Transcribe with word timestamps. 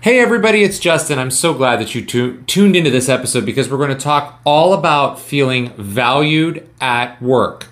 Hey, 0.00 0.20
everybody, 0.20 0.62
it's 0.62 0.78
Justin. 0.78 1.18
I'm 1.18 1.32
so 1.32 1.52
glad 1.52 1.80
that 1.80 1.92
you 1.92 2.04
tu- 2.04 2.40
tuned 2.42 2.76
into 2.76 2.88
this 2.88 3.08
episode 3.08 3.44
because 3.44 3.68
we're 3.68 3.78
going 3.78 3.90
to 3.90 3.96
talk 3.96 4.40
all 4.46 4.72
about 4.72 5.18
feeling 5.18 5.70
valued 5.70 6.70
at 6.80 7.20
work. 7.20 7.66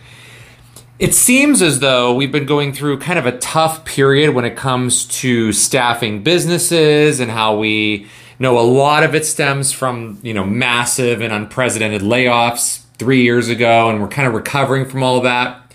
It 0.99 1.15
seems 1.15 1.63
as 1.63 1.79
though 1.79 2.17
we've 2.17 2.33
been 2.33 2.45
going 2.45 2.73
through 2.73 2.99
kind 2.99 3.21
of 3.21 3.27
a 3.27 3.39
tough 3.39 3.85
period 3.85 4.35
when 4.35 4.45
it 4.45 4.57
comes 4.57 5.05
to 5.21 5.53
staffing 5.53 6.25
businesses 6.25 7.21
and 7.21 7.31
how 7.31 7.59
we 7.59 8.09
know 8.41 8.59
a 8.59 8.67
lot 8.67 9.05
of 9.05 9.15
it 9.15 9.25
stems 9.25 9.71
from, 9.71 10.19
you 10.25 10.35
know, 10.35 10.45
massive 10.45 11.21
and 11.21 11.33
unprecedented 11.33 12.03
layoffs 12.03 12.83
three 12.99 13.23
years 13.23 13.49
ago, 13.49 13.89
and 13.89 14.03
we're 14.03 14.09
kind 14.09 14.27
of 14.27 14.35
recovering 14.35 14.85
from 14.85 15.05
all 15.05 15.17
of 15.17 15.23
that. 15.23 15.73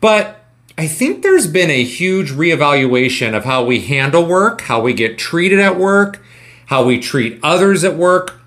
But 0.00 0.37
I 0.78 0.86
think 0.86 1.24
there's 1.24 1.48
been 1.48 1.70
a 1.70 1.82
huge 1.82 2.30
reevaluation 2.30 3.36
of 3.36 3.44
how 3.44 3.64
we 3.64 3.80
handle 3.80 4.24
work, 4.24 4.60
how 4.60 4.80
we 4.80 4.94
get 4.94 5.18
treated 5.18 5.58
at 5.58 5.76
work, 5.76 6.22
how 6.66 6.84
we 6.84 7.00
treat 7.00 7.40
others 7.42 7.82
at 7.82 7.96
work, 7.96 8.40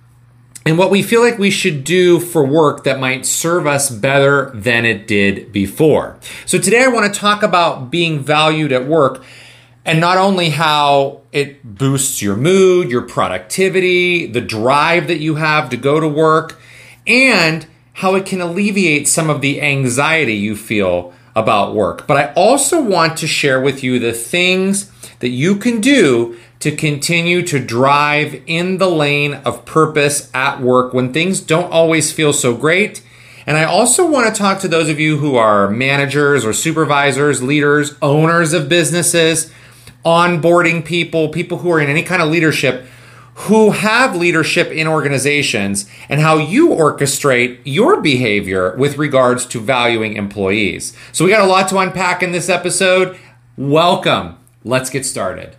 and 0.66 0.78
what 0.78 0.92
we 0.92 1.04
feel 1.04 1.20
like 1.20 1.38
we 1.38 1.50
should 1.50 1.84
do 1.84 2.22
for 2.22 2.46
work 2.46 2.86
that 2.86 3.02
might 3.02 3.26
serve 3.26 3.68
us 3.68 3.90
better 3.90 4.50
than 4.52 4.86
it 4.86 5.10
did 5.10 5.52
before. 5.52 6.18
So 6.46 6.58
today 6.58 6.86
I 6.86 6.88
want 6.88 7.14
to 7.14 7.20
talk 7.20 7.44
about 7.44 7.92
being 7.92 8.22
valued 8.22 8.72
at 8.72 8.88
work 8.88 9.26
and 9.84 10.00
not 10.00 10.18
only 10.18 10.52
how 10.52 11.24
it 11.34 11.62
boosts 11.66 12.22
your 12.22 12.38
mood, 12.38 12.90
your 12.90 13.02
productivity, 13.02 14.26
the 14.26 14.40
drive 14.40 15.08
that 15.08 15.20
you 15.20 15.36
have 15.36 15.70
to 15.72 15.76
go 15.76 16.00
to 16.00 16.08
work, 16.08 16.58
and 17.06 17.68
how 17.92 18.16
it 18.16 18.26
can 18.26 18.40
alleviate 18.40 19.10
some 19.10 19.30
of 19.30 19.42
the 19.42 19.62
anxiety 19.62 20.36
you 20.36 20.56
feel 20.56 21.14
about 21.36 21.74
work. 21.74 22.08
But 22.08 22.18
I 22.18 22.34
also 22.34 22.82
want 22.82 23.18
to 23.18 23.28
share 23.28 23.62
with 23.62 23.84
you 23.84 24.00
the 24.00 24.14
things 24.14 24.92
that 25.20 25.30
you 25.30 25.56
can 25.56 25.82
do 25.82 26.38
to 26.60 26.76
continue 26.76 27.42
to 27.44 27.60
drive 27.60 28.42
in 28.46 28.78
the 28.78 28.90
lane 28.90 29.36
of 29.46 29.66
purpose 29.66 30.30
at 30.34 30.62
work 30.62 30.94
when 30.94 31.14
things 31.14 31.42
don't 31.42 31.72
always 31.72 32.12
feel 32.12 32.34
so 32.34 32.56
great. 32.56 33.04
And 33.48 33.58
I 33.58 33.64
also 33.64 34.10
want 34.10 34.34
to 34.34 34.40
talk 34.40 34.60
to 34.60 34.68
those 34.68 34.90
of 34.90 35.00
you 35.00 35.18
who 35.18 35.36
are 35.36 35.70
managers 35.70 36.46
or 36.46 36.54
supervisors, 36.54 37.42
leaders, 37.42 37.96
owners 38.02 38.54
of 38.54 38.70
businesses, 38.70 39.52
onboarding 40.06 40.86
people, 40.86 41.30
people 41.30 41.60
who 41.60 41.72
are 41.72 41.80
in 41.80 41.90
any 41.90 42.04
kind 42.04 42.22
of 42.22 42.30
leadership 42.30 42.86
who 43.48 43.72
have 43.72 44.16
leadership 44.16 44.72
in 44.72 44.88
organizations 44.88 45.90
and 46.10 46.22
how 46.22 46.38
you 46.38 46.70
orchestrate 46.70 47.60
your 47.64 48.02
behavior 48.02 48.76
with 48.78 48.98
regards 48.98 49.46
to 49.48 49.60
valuing 49.60 50.16
employees. 50.16 50.96
So, 51.12 51.26
we 51.26 51.32
got 51.32 51.42
a 51.42 51.48
lot 51.48 51.68
to 51.70 51.78
unpack 51.78 52.22
in 52.22 52.32
this 52.32 52.50
episode. 52.50 53.18
Welcome. 53.58 54.38
Let's 54.64 54.90
get 54.90 55.06
started. 55.06 55.56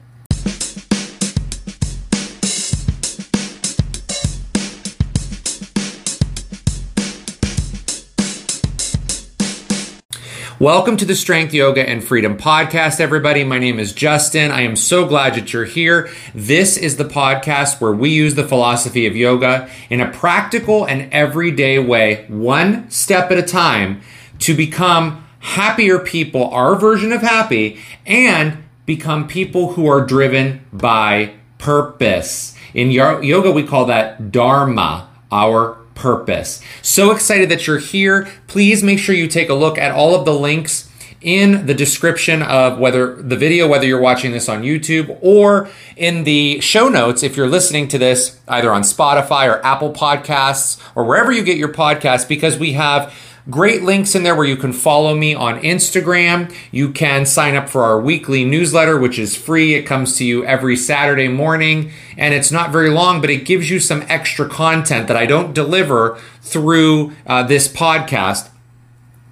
Welcome 10.63 10.97
to 10.99 11.05
the 11.05 11.17
Strength 11.17 11.53
Yoga 11.55 11.89
and 11.89 12.05
Freedom 12.05 12.37
Podcast, 12.37 13.01
everybody. 13.01 13.43
My 13.43 13.59
name 13.59 13.81
is 13.81 13.93
Justin. 13.93 14.53
I 14.53 14.61
am 14.61 14.77
so 14.77 15.05
glad 15.05 15.35
that 15.35 15.53
you're 15.53 15.65
here. 15.65 16.09
This 16.37 16.77
is 16.77 16.99
the 16.99 17.05
podcast 17.05 17.81
where 17.81 17.91
we 17.91 18.11
use 18.11 18.37
the 18.37 18.47
philosophy 18.47 19.05
of 19.09 19.17
yoga 19.17 19.69
in 19.91 20.01
a 20.01 20.09
practical 20.13 20.85
and 20.85 21.13
everyday 21.13 21.81
way, 21.81 22.27
one 22.29 22.89
step 22.93 23.33
at 23.33 23.39
a 23.39 23.43
time, 23.43 24.03
to 24.39 24.55
become 24.55 25.27
happier 25.41 25.99
people, 25.99 26.49
our 26.51 26.77
version 26.77 27.11
of 27.11 27.23
happy, 27.23 27.81
and 28.07 28.63
become 28.87 29.27
people 29.27 29.73
who 29.73 29.89
are 29.89 30.07
driven 30.07 30.65
by 30.73 31.35
purpose. 31.59 32.57
In 32.73 32.93
yoga, 32.93 33.51
we 33.51 33.65
call 33.65 33.87
that 33.87 34.31
dharma, 34.31 35.09
our 35.33 35.82
purpose. 35.95 36.63
So 36.83 37.11
excited 37.11 37.49
that 37.51 37.67
you're 37.67 37.79
here. 37.79 38.29
Please 38.47 38.83
make 38.83 38.99
sure 38.99 39.15
you 39.15 39.29
take 39.29 39.49
a 39.49 39.55
look 39.55 39.79
at 39.79 39.93
all 39.93 40.15
of 40.15 40.25
the 40.25 40.35
links 40.35 40.89
in 41.21 41.67
the 41.67 41.75
description 41.75 42.43
of 42.43 42.79
whether 42.79 43.15
the 43.23 43.37
video, 43.37 43.69
whether 43.69 43.87
you're 43.87 44.01
watching 44.01 44.33
this 44.33 44.49
on 44.49 44.63
YouTube 44.63 45.17
or 45.21 45.69
in 45.97 46.25
the 46.25 46.61
show 46.61 46.89
notes 46.89 47.23
if 47.23 47.37
you're 47.37 47.49
listening 47.49 47.87
to 47.87 47.97
this 47.97 48.41
either 48.49 48.73
on 48.73 48.83
Spotify 48.83 49.49
or 49.49 49.65
Apple 49.65 49.93
Podcasts 49.93 50.83
or 50.97 51.05
wherever 51.05 51.31
you 51.31 51.45
get 51.45 51.57
your 51.57 51.73
podcasts, 51.73 52.27
because 52.27 52.59
we 52.59 52.73
have 52.73 53.15
Great 53.51 53.83
links 53.83 54.15
in 54.15 54.23
there 54.23 54.37
where 54.37 54.47
you 54.47 54.57
can 54.57 54.73
follow 54.73 55.17
me 55.17 55.35
on 55.35 55.61
Instagram. 55.63 56.55
You 56.71 56.93
can 56.93 57.27
sign 57.27 57.57
up 57.57 57.69
for 57.69 57.83
our 57.83 58.01
weekly 58.01 58.45
newsletter, 58.45 58.97
which 58.97 59.19
is 59.19 59.37
free. 59.37 59.75
It 59.75 59.83
comes 59.83 60.17
to 60.19 60.25
you 60.25 60.45
every 60.45 60.77
Saturday 60.77 61.27
morning, 61.27 61.91
and 62.17 62.35
it's 62.35 62.53
not 62.53 62.71
very 62.71 62.89
long, 62.89 63.21
but 63.21 63.31
it 63.31 63.45
gives 63.45 63.69
you 63.69 63.81
some 63.81 64.05
extra 64.09 64.49
content 64.49 65.09
that 65.09 65.17
I 65.17 65.27
don't 65.27 65.53
deliver 65.53 66.21
through 66.41 67.15
uh, 67.27 67.43
this 67.43 67.67
podcast. 67.67 68.49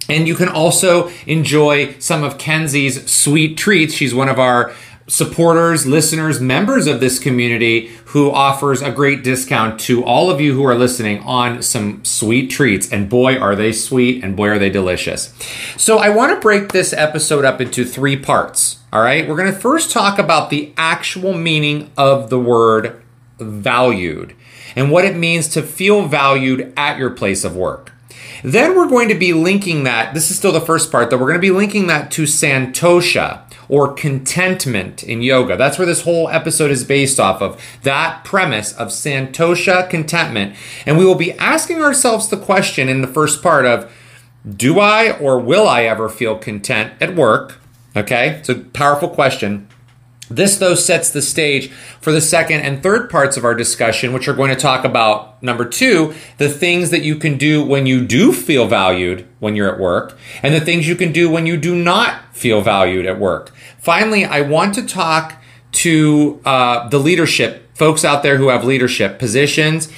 And 0.09 0.27
you 0.27 0.35
can 0.35 0.49
also 0.49 1.09
enjoy 1.25 1.97
some 1.99 2.21
of 2.21 2.37
Kenzie's 2.37 3.09
sweet 3.09 3.57
treats. 3.57 3.93
She's 3.93 4.13
one 4.13 4.27
of 4.27 4.39
our 4.39 4.73
supporters, 5.11 5.85
listeners, 5.85 6.39
members 6.39 6.87
of 6.87 7.01
this 7.01 7.19
community 7.19 7.87
who 8.05 8.31
offers 8.31 8.81
a 8.81 8.89
great 8.89 9.25
discount 9.25 9.77
to 9.77 10.05
all 10.05 10.31
of 10.31 10.39
you 10.39 10.53
who 10.53 10.63
are 10.63 10.73
listening 10.73 11.19
on 11.23 11.61
some 11.61 12.03
sweet 12.05 12.49
treats. 12.49 12.89
And 12.89 13.09
boy, 13.09 13.37
are 13.37 13.53
they 13.53 13.73
sweet 13.73 14.23
and 14.23 14.37
boy, 14.37 14.51
are 14.51 14.59
they 14.59 14.69
delicious. 14.69 15.33
So 15.75 15.97
I 15.97 16.07
want 16.09 16.33
to 16.33 16.39
break 16.39 16.71
this 16.71 16.93
episode 16.93 17.43
up 17.43 17.59
into 17.59 17.83
three 17.83 18.15
parts. 18.15 18.79
All 18.93 19.01
right. 19.01 19.27
We're 19.27 19.35
going 19.35 19.53
to 19.53 19.59
first 19.59 19.91
talk 19.91 20.17
about 20.17 20.49
the 20.49 20.71
actual 20.77 21.33
meaning 21.33 21.91
of 21.97 22.29
the 22.29 22.39
word 22.39 23.01
valued 23.37 24.33
and 24.77 24.91
what 24.91 25.03
it 25.03 25.17
means 25.17 25.49
to 25.49 25.61
feel 25.61 26.07
valued 26.07 26.71
at 26.77 26.97
your 26.97 27.09
place 27.09 27.43
of 27.43 27.53
work. 27.53 27.91
Then 28.43 28.75
we're 28.75 28.87
going 28.87 29.09
to 29.09 29.15
be 29.15 29.33
linking 29.33 29.83
that. 29.83 30.13
This 30.13 30.31
is 30.31 30.37
still 30.37 30.51
the 30.51 30.61
first 30.61 30.91
part, 30.91 31.09
though. 31.09 31.17
We're 31.17 31.27
going 31.27 31.39
to 31.39 31.39
be 31.39 31.51
linking 31.51 31.87
that 31.87 32.11
to 32.11 32.23
Santosha 32.23 33.43
or 33.69 33.93
contentment 33.93 35.03
in 35.03 35.21
yoga. 35.21 35.55
That's 35.55 35.77
where 35.77 35.85
this 35.85 36.01
whole 36.01 36.27
episode 36.29 36.71
is 36.71 36.83
based 36.83 37.19
off 37.19 37.41
of 37.41 37.61
that 37.83 38.25
premise 38.25 38.73
of 38.73 38.89
Santosha 38.89 39.89
contentment. 39.89 40.55
And 40.85 40.97
we 40.97 41.05
will 41.05 41.15
be 41.15 41.33
asking 41.33 41.81
ourselves 41.81 42.27
the 42.27 42.37
question 42.37 42.89
in 42.89 43.01
the 43.01 43.07
first 43.07 43.41
part 43.41 43.65
of 43.65 43.91
do 44.47 44.79
I 44.79 45.17
or 45.17 45.39
will 45.39 45.67
I 45.67 45.83
ever 45.83 46.09
feel 46.09 46.37
content 46.37 46.93
at 46.99 47.15
work? 47.15 47.59
Okay, 47.95 48.29
it's 48.29 48.49
a 48.49 48.55
powerful 48.55 49.09
question. 49.09 49.67
This, 50.35 50.57
though, 50.57 50.75
sets 50.75 51.09
the 51.09 51.21
stage 51.21 51.69
for 51.99 52.11
the 52.11 52.21
second 52.21 52.61
and 52.61 52.81
third 52.81 53.09
parts 53.09 53.37
of 53.37 53.45
our 53.45 53.55
discussion, 53.55 54.13
which 54.13 54.27
are 54.27 54.33
going 54.33 54.49
to 54.49 54.59
talk 54.59 54.85
about 54.85 55.41
number 55.43 55.65
two, 55.65 56.13
the 56.37 56.49
things 56.49 56.89
that 56.91 57.03
you 57.03 57.15
can 57.15 57.37
do 57.37 57.63
when 57.63 57.85
you 57.85 58.05
do 58.05 58.31
feel 58.31 58.67
valued 58.67 59.27
when 59.39 59.55
you're 59.55 59.71
at 59.73 59.79
work, 59.79 60.17
and 60.41 60.53
the 60.53 60.61
things 60.61 60.87
you 60.87 60.95
can 60.95 61.11
do 61.11 61.29
when 61.29 61.45
you 61.45 61.57
do 61.57 61.75
not 61.75 62.35
feel 62.35 62.61
valued 62.61 63.05
at 63.05 63.19
work. 63.19 63.51
Finally, 63.77 64.25
I 64.25 64.41
want 64.41 64.75
to 64.75 64.85
talk 64.85 65.41
to 65.71 66.41
uh, 66.45 66.87
the 66.89 66.99
leadership, 66.99 67.75
folks 67.75 68.05
out 68.05 68.23
there 68.23 68.37
who 68.37 68.49
have 68.49 68.63
leadership 68.63 69.19
positions, 69.19 69.91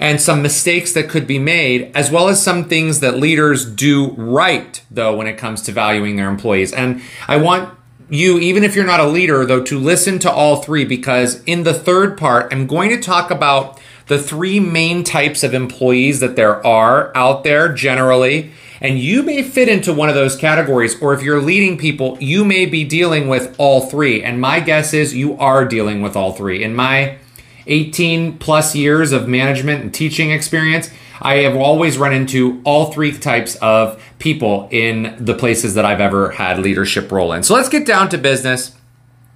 and 0.00 0.20
some 0.20 0.42
mistakes 0.42 0.92
that 0.92 1.08
could 1.08 1.26
be 1.26 1.38
made, 1.38 1.90
as 1.94 2.10
well 2.10 2.28
as 2.28 2.42
some 2.42 2.64
things 2.68 3.00
that 3.00 3.18
leaders 3.18 3.64
do 3.64 4.10
right, 4.12 4.82
though, 4.90 5.16
when 5.16 5.26
it 5.26 5.36
comes 5.36 5.62
to 5.62 5.72
valuing 5.72 6.16
their 6.16 6.28
employees. 6.28 6.72
And 6.72 7.02
I 7.26 7.36
want 7.36 7.77
you, 8.10 8.38
even 8.38 8.64
if 8.64 8.74
you're 8.74 8.86
not 8.86 9.00
a 9.00 9.06
leader, 9.06 9.44
though, 9.44 9.62
to 9.64 9.78
listen 9.78 10.18
to 10.20 10.30
all 10.30 10.62
three 10.62 10.84
because 10.84 11.42
in 11.44 11.64
the 11.64 11.74
third 11.74 12.16
part, 12.16 12.52
I'm 12.52 12.66
going 12.66 12.90
to 12.90 13.00
talk 13.00 13.30
about 13.30 13.78
the 14.06 14.18
three 14.18 14.58
main 14.58 15.04
types 15.04 15.42
of 15.42 15.54
employees 15.54 16.20
that 16.20 16.34
there 16.34 16.66
are 16.66 17.14
out 17.14 17.44
there 17.44 17.72
generally. 17.72 18.50
And 18.80 18.98
you 18.98 19.22
may 19.22 19.42
fit 19.42 19.68
into 19.68 19.92
one 19.92 20.08
of 20.08 20.14
those 20.14 20.36
categories, 20.36 21.00
or 21.02 21.12
if 21.12 21.22
you're 21.22 21.42
leading 21.42 21.76
people, 21.76 22.16
you 22.20 22.44
may 22.44 22.64
be 22.64 22.84
dealing 22.84 23.28
with 23.28 23.54
all 23.58 23.82
three. 23.82 24.22
And 24.22 24.40
my 24.40 24.60
guess 24.60 24.94
is 24.94 25.14
you 25.14 25.36
are 25.38 25.64
dealing 25.64 26.00
with 26.00 26.16
all 26.16 26.32
three. 26.32 26.62
In 26.62 26.74
my 26.74 27.18
18 27.66 28.38
plus 28.38 28.74
years 28.74 29.12
of 29.12 29.28
management 29.28 29.82
and 29.82 29.92
teaching 29.92 30.30
experience, 30.30 30.90
I 31.20 31.36
have 31.38 31.56
always 31.56 31.98
run 31.98 32.12
into 32.12 32.60
all 32.64 32.92
three 32.92 33.16
types 33.16 33.56
of 33.56 34.02
people 34.18 34.68
in 34.70 35.16
the 35.18 35.34
places 35.34 35.74
that 35.74 35.84
I've 35.84 36.00
ever 36.00 36.30
had 36.30 36.58
leadership 36.58 37.10
role 37.10 37.32
in. 37.32 37.42
So 37.42 37.54
let's 37.54 37.68
get 37.68 37.86
down 37.86 38.08
to 38.10 38.18
business 38.18 38.76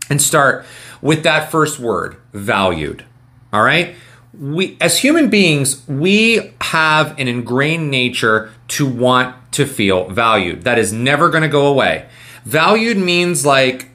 and 0.09 0.21
start 0.21 0.65
with 1.01 1.23
that 1.25 1.51
first 1.51 1.79
word, 1.79 2.17
valued. 2.33 3.05
All 3.53 3.63
right? 3.63 3.95
We 4.39 4.79
as 4.81 4.99
human 4.99 5.29
beings, 5.29 5.87
we 5.87 6.55
have 6.61 7.19
an 7.19 7.29
ingrained 7.29 7.91
nature 7.91 8.51
to 8.69 8.89
want 8.89 9.37
to 9.53 9.67
feel 9.67 10.09
valued. 10.09 10.63
That 10.63 10.79
is 10.79 10.93
never 10.93 11.29
going 11.29 11.43
to 11.43 11.49
go 11.49 11.67
away. 11.67 12.07
Valued 12.45 12.97
means 12.97 13.45
like 13.45 13.89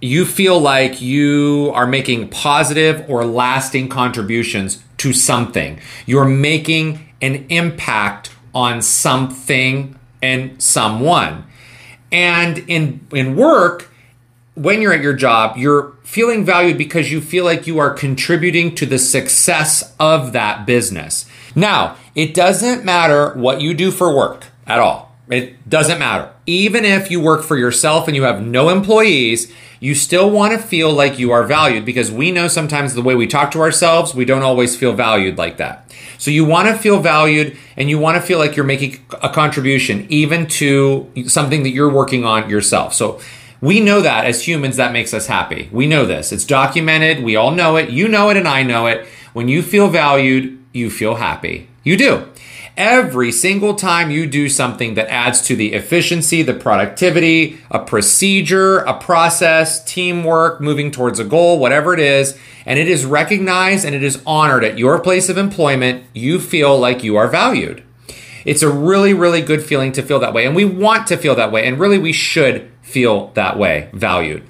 you 0.00 0.24
feel 0.24 0.58
like 0.58 1.00
you 1.00 1.70
are 1.74 1.86
making 1.86 2.28
positive 2.28 3.04
or 3.08 3.24
lasting 3.24 3.88
contributions 3.88 4.82
to 5.02 5.12
something. 5.12 5.80
You're 6.06 6.24
making 6.24 7.08
an 7.20 7.44
impact 7.48 8.30
on 8.54 8.80
something 8.80 9.98
and 10.22 10.62
someone. 10.62 11.44
And 12.12 12.58
in 12.68 13.04
in 13.12 13.34
work, 13.34 13.90
when 14.54 14.80
you're 14.80 14.92
at 14.92 15.00
your 15.00 15.14
job, 15.14 15.56
you're 15.56 15.94
feeling 16.04 16.44
valued 16.44 16.78
because 16.78 17.10
you 17.10 17.20
feel 17.20 17.44
like 17.44 17.66
you 17.66 17.80
are 17.80 17.90
contributing 17.92 18.76
to 18.76 18.86
the 18.86 18.98
success 18.98 19.92
of 19.98 20.32
that 20.32 20.66
business. 20.66 21.26
Now, 21.56 21.96
it 22.14 22.32
doesn't 22.32 22.84
matter 22.84 23.32
what 23.34 23.60
you 23.60 23.74
do 23.74 23.90
for 23.90 24.14
work 24.14 24.46
at 24.68 24.78
all. 24.78 25.16
It 25.28 25.68
doesn't 25.68 25.98
matter. 25.98 26.30
Even 26.46 26.84
if 26.84 27.10
you 27.10 27.20
work 27.20 27.42
for 27.42 27.56
yourself 27.56 28.06
and 28.06 28.14
you 28.14 28.22
have 28.22 28.40
no 28.40 28.68
employees, 28.68 29.52
you 29.82 29.96
still 29.96 30.30
want 30.30 30.52
to 30.52 30.60
feel 30.60 30.92
like 30.92 31.18
you 31.18 31.32
are 31.32 31.42
valued 31.42 31.84
because 31.84 32.08
we 32.08 32.30
know 32.30 32.46
sometimes 32.46 32.94
the 32.94 33.02
way 33.02 33.16
we 33.16 33.26
talk 33.26 33.50
to 33.50 33.58
ourselves, 33.58 34.14
we 34.14 34.24
don't 34.24 34.44
always 34.44 34.76
feel 34.76 34.92
valued 34.92 35.36
like 35.36 35.56
that. 35.56 35.92
So 36.18 36.30
you 36.30 36.44
want 36.44 36.68
to 36.68 36.78
feel 36.78 37.00
valued 37.00 37.56
and 37.76 37.90
you 37.90 37.98
want 37.98 38.14
to 38.14 38.20
feel 38.20 38.38
like 38.38 38.54
you're 38.54 38.64
making 38.64 39.04
a 39.10 39.28
contribution 39.28 40.06
even 40.08 40.46
to 40.46 41.10
something 41.26 41.64
that 41.64 41.70
you're 41.70 41.90
working 41.90 42.24
on 42.24 42.48
yourself. 42.48 42.94
So 42.94 43.20
we 43.60 43.80
know 43.80 44.00
that 44.02 44.24
as 44.24 44.46
humans, 44.46 44.76
that 44.76 44.92
makes 44.92 45.12
us 45.12 45.26
happy. 45.26 45.68
We 45.72 45.88
know 45.88 46.06
this. 46.06 46.30
It's 46.30 46.44
documented. 46.44 47.24
We 47.24 47.34
all 47.34 47.50
know 47.50 47.74
it. 47.74 47.90
You 47.90 48.06
know 48.06 48.30
it 48.30 48.36
and 48.36 48.46
I 48.46 48.62
know 48.62 48.86
it. 48.86 49.04
When 49.32 49.48
you 49.48 49.62
feel 49.62 49.88
valued, 49.88 50.64
you 50.72 50.90
feel 50.90 51.16
happy. 51.16 51.68
You 51.82 51.96
do. 51.96 52.28
Every 52.76 53.32
single 53.32 53.74
time 53.74 54.10
you 54.10 54.26
do 54.26 54.48
something 54.48 54.94
that 54.94 55.12
adds 55.12 55.42
to 55.42 55.56
the 55.56 55.74
efficiency, 55.74 56.42
the 56.42 56.54
productivity, 56.54 57.58
a 57.70 57.80
procedure, 57.80 58.78
a 58.78 58.98
process, 58.98 59.84
teamwork, 59.84 60.60
moving 60.60 60.90
towards 60.90 61.18
a 61.18 61.24
goal, 61.24 61.58
whatever 61.58 61.92
it 61.92 62.00
is, 62.00 62.38
and 62.64 62.78
it 62.78 62.88
is 62.88 63.04
recognized 63.04 63.84
and 63.84 63.94
it 63.94 64.02
is 64.02 64.22
honored 64.24 64.64
at 64.64 64.78
your 64.78 65.00
place 65.00 65.28
of 65.28 65.36
employment, 65.36 66.04
you 66.14 66.38
feel 66.38 66.78
like 66.78 67.04
you 67.04 67.16
are 67.16 67.28
valued. 67.28 67.82
It's 68.44 68.62
a 68.62 68.72
really, 68.72 69.12
really 69.12 69.42
good 69.42 69.62
feeling 69.62 69.92
to 69.92 70.02
feel 70.02 70.18
that 70.20 70.32
way. 70.32 70.46
And 70.46 70.56
we 70.56 70.64
want 70.64 71.06
to 71.08 71.16
feel 71.16 71.34
that 71.34 71.52
way. 71.52 71.66
And 71.66 71.78
really, 71.78 71.98
we 71.98 72.12
should 72.12 72.70
feel 72.80 73.28
that 73.34 73.58
way, 73.58 73.90
valued. 73.92 74.48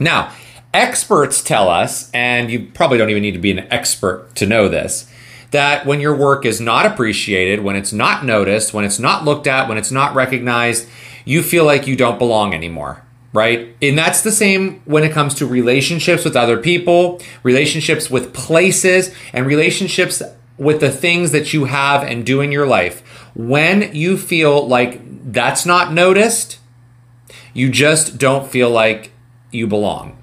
Now, 0.00 0.32
experts 0.72 1.42
tell 1.42 1.68
us, 1.68 2.10
and 2.12 2.50
you 2.50 2.70
probably 2.74 2.98
don't 2.98 3.10
even 3.10 3.22
need 3.22 3.32
to 3.32 3.38
be 3.38 3.52
an 3.52 3.66
expert 3.70 4.34
to 4.36 4.46
know 4.46 4.68
this, 4.68 5.10
that 5.54 5.86
when 5.86 6.00
your 6.00 6.16
work 6.16 6.44
is 6.44 6.60
not 6.60 6.84
appreciated, 6.84 7.62
when 7.62 7.76
it's 7.76 7.92
not 7.92 8.24
noticed, 8.24 8.74
when 8.74 8.84
it's 8.84 8.98
not 8.98 9.24
looked 9.24 9.46
at, 9.46 9.68
when 9.68 9.78
it's 9.78 9.92
not 9.92 10.12
recognized, 10.12 10.88
you 11.24 11.44
feel 11.44 11.64
like 11.64 11.86
you 11.86 11.94
don't 11.94 12.18
belong 12.18 12.52
anymore, 12.52 13.04
right? 13.32 13.74
And 13.80 13.96
that's 13.96 14.22
the 14.22 14.32
same 14.32 14.82
when 14.84 15.04
it 15.04 15.12
comes 15.12 15.32
to 15.34 15.46
relationships 15.46 16.24
with 16.24 16.34
other 16.34 16.58
people, 16.58 17.22
relationships 17.44 18.10
with 18.10 18.34
places, 18.34 19.14
and 19.32 19.46
relationships 19.46 20.20
with 20.58 20.80
the 20.80 20.90
things 20.90 21.30
that 21.30 21.52
you 21.52 21.66
have 21.66 22.02
and 22.02 22.26
do 22.26 22.40
in 22.40 22.50
your 22.50 22.66
life. 22.66 23.00
When 23.36 23.94
you 23.94 24.18
feel 24.18 24.66
like 24.66 25.00
that's 25.32 25.64
not 25.64 25.92
noticed, 25.92 26.58
you 27.52 27.70
just 27.70 28.18
don't 28.18 28.50
feel 28.50 28.70
like 28.70 29.12
you 29.52 29.68
belong. 29.68 30.18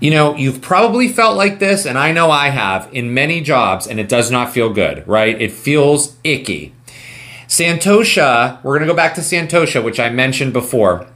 You 0.00 0.10
know, 0.10 0.34
you've 0.34 0.62
probably 0.62 1.08
felt 1.08 1.36
like 1.36 1.58
this, 1.58 1.84
and 1.84 1.98
I 1.98 2.10
know 2.12 2.30
I 2.30 2.48
have 2.48 2.88
in 2.92 3.12
many 3.12 3.42
jobs, 3.42 3.86
and 3.86 4.00
it 4.00 4.08
does 4.08 4.30
not 4.30 4.50
feel 4.50 4.72
good, 4.72 5.06
right? 5.06 5.40
It 5.40 5.52
feels 5.52 6.16
icky. 6.24 6.74
Santosha, 7.46 8.62
we're 8.64 8.78
going 8.78 8.86
to 8.86 8.92
go 8.92 8.96
back 8.96 9.14
to 9.16 9.20
Santosha, 9.20 9.84
which 9.84 10.00
I 10.00 10.08
mentioned 10.08 10.54
before, 10.54 11.06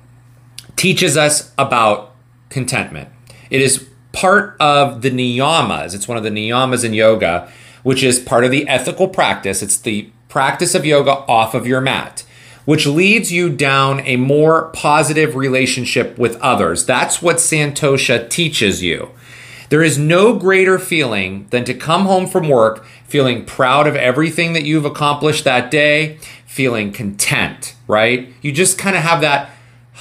teaches 0.77 1.17
us 1.17 1.53
about 1.57 2.15
contentment. 2.51 3.09
It 3.51 3.63
is 3.63 3.89
part 4.13 4.57
of 4.61 5.01
the 5.03 5.11
niyamas. 5.11 5.95
It's 5.95 6.07
one 6.07 6.19
of 6.19 6.25
the 6.25 6.31
niyamas 6.31 6.85
in 6.85 6.93
yoga, 6.93 7.51
which 7.85 8.03
is 8.03 8.19
part 8.19 8.45
of 8.45 8.51
the 8.51 8.69
ethical 8.69 9.09
practice. 9.09 9.63
It's 9.63 9.79
the 9.79 10.11
practice 10.29 10.75
of 10.75 10.85
yoga 10.85 11.13
off 11.13 11.55
of 11.55 11.67
your 11.67 11.81
mat 11.81 12.25
which 12.65 12.87
leads 12.87 13.33
you 13.33 13.51
down 13.51 14.01
a 14.01 14.17
more 14.17 14.71
positive 14.71 15.37
relationship 15.37 16.19
with 16.19 16.41
others. 16.41 16.87
That's 16.87 17.21
what 17.21 17.37
Santosha 17.37 18.29
teaches 18.29 18.83
you. 18.83 19.11
There 19.69 19.83
is 19.83 19.99
no 19.99 20.37
greater 20.37 20.79
feeling 20.79 21.47
than 21.51 21.65
to 21.65 21.75
come 21.75 22.05
home 22.05 22.27
from 22.27 22.49
work 22.49 22.87
feeling 23.07 23.45
proud 23.45 23.87
of 23.87 23.95
everything 23.97 24.55
that 24.55 24.65
you've 24.65 24.85
accomplished 24.85 25.45
that 25.45 25.71
day, 25.71 26.19
feeling 26.47 26.93
content, 26.93 27.77
right? 27.87 28.33
You 28.43 28.51
just 28.51 28.79
kind 28.79 28.97
of 28.97 29.03
have 29.03 29.21
that 29.21 29.51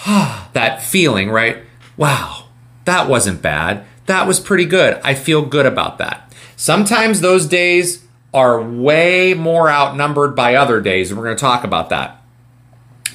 that 0.54 0.82
feeling, 0.82 1.30
right? 1.30 1.58
Wow, 1.98 2.48
that 2.86 3.08
wasn't 3.08 3.42
bad. 3.42 3.86
That 4.08 4.28
was 4.28 4.40
pretty 4.40 4.66
good. 4.66 5.00
I 5.04 5.14
feel 5.14 5.44
good 5.46 5.66
about 5.66 5.98
that. 6.00 6.34
Sometimes 6.56 7.22
those 7.22 7.46
days 7.46 8.04
are 8.34 8.62
way 8.62 9.34
more 9.34 9.70
outnumbered 9.70 10.36
by 10.36 10.56
other 10.56 10.82
days, 10.82 11.12
and 11.12 11.20
we're 11.20 11.26
going 11.26 11.38
to 11.38 11.42
talk 11.42 11.64
about 11.64 11.90
that. 11.90 12.23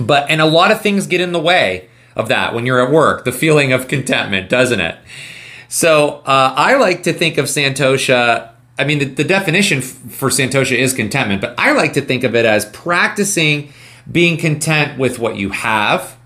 But, 0.00 0.30
and 0.30 0.40
a 0.40 0.46
lot 0.46 0.70
of 0.70 0.80
things 0.80 1.06
get 1.06 1.20
in 1.20 1.32
the 1.32 1.40
way 1.40 1.88
of 2.14 2.28
that 2.28 2.54
when 2.54 2.66
you're 2.66 2.84
at 2.84 2.92
work, 2.92 3.24
the 3.24 3.32
feeling 3.32 3.72
of 3.72 3.88
contentment, 3.88 4.48
doesn't 4.48 4.80
it? 4.80 4.96
So 5.68 6.22
uh, 6.26 6.54
I 6.56 6.76
like 6.76 7.02
to 7.04 7.12
think 7.12 7.38
of 7.38 7.46
Santosha. 7.46 8.50
I 8.78 8.84
mean, 8.84 8.98
the, 8.98 9.04
the 9.06 9.24
definition 9.24 9.78
f- 9.78 9.84
for 9.84 10.28
Santosha 10.28 10.76
is 10.76 10.92
contentment, 10.92 11.40
but 11.40 11.54
I 11.58 11.72
like 11.72 11.92
to 11.94 12.00
think 12.00 12.24
of 12.24 12.34
it 12.34 12.44
as 12.44 12.64
practicing 12.66 13.72
being 14.10 14.36
content 14.36 14.98
with 14.98 15.18
what 15.18 15.36
you 15.36 15.50
have, 15.50 16.16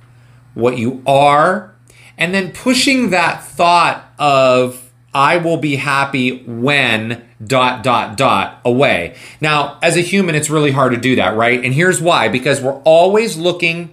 what 0.54 0.78
you 0.78 1.02
are, 1.06 1.74
and 2.16 2.32
then 2.32 2.52
pushing 2.52 3.10
that 3.10 3.42
thought 3.42 4.12
of 4.18 4.90
I 5.14 5.36
will 5.38 5.56
be 5.56 5.76
happy 5.76 6.42
when 6.44 7.26
dot 7.44 7.82
dot 7.82 8.16
dot 8.16 8.60
away. 8.64 9.16
Now, 9.40 9.78
as 9.82 9.96
a 9.96 10.00
human, 10.00 10.34
it's 10.34 10.50
really 10.50 10.72
hard 10.72 10.92
to 10.92 11.00
do 11.00 11.16
that, 11.16 11.36
right? 11.36 11.62
And 11.62 11.74
here's 11.74 12.00
why 12.00 12.28
because 12.28 12.60
we're 12.60 12.80
always 12.82 13.36
looking 13.36 13.90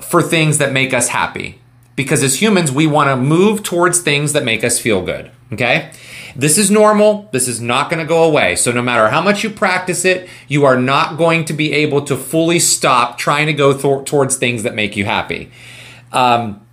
for 0.00 0.22
things 0.22 0.58
that 0.58 0.72
make 0.72 0.94
us 0.94 1.08
happy. 1.08 1.60
Because 1.96 2.22
as 2.22 2.40
humans, 2.40 2.70
we 2.70 2.86
want 2.86 3.08
to 3.08 3.16
move 3.16 3.64
towards 3.64 3.98
things 3.98 4.32
that 4.32 4.44
make 4.44 4.62
us 4.62 4.78
feel 4.78 5.02
good. 5.02 5.32
Okay? 5.52 5.90
This 6.36 6.56
is 6.56 6.70
normal. 6.70 7.28
This 7.32 7.48
is 7.48 7.60
not 7.60 7.90
going 7.90 7.98
to 7.98 8.06
go 8.06 8.22
away. 8.22 8.54
So, 8.54 8.70
no 8.70 8.82
matter 8.82 9.08
how 9.08 9.20
much 9.20 9.42
you 9.42 9.50
practice 9.50 10.04
it, 10.04 10.28
you 10.46 10.64
are 10.64 10.78
not 10.78 11.18
going 11.18 11.44
to 11.46 11.52
be 11.52 11.72
able 11.72 12.02
to 12.02 12.16
fully 12.16 12.60
stop 12.60 13.18
trying 13.18 13.46
to 13.46 13.52
go 13.52 13.76
th- 13.76 14.04
towards 14.04 14.36
things 14.36 14.62
that 14.62 14.74
make 14.74 14.94
you 14.94 15.04
happy. 15.04 15.50
Um, 16.12 16.64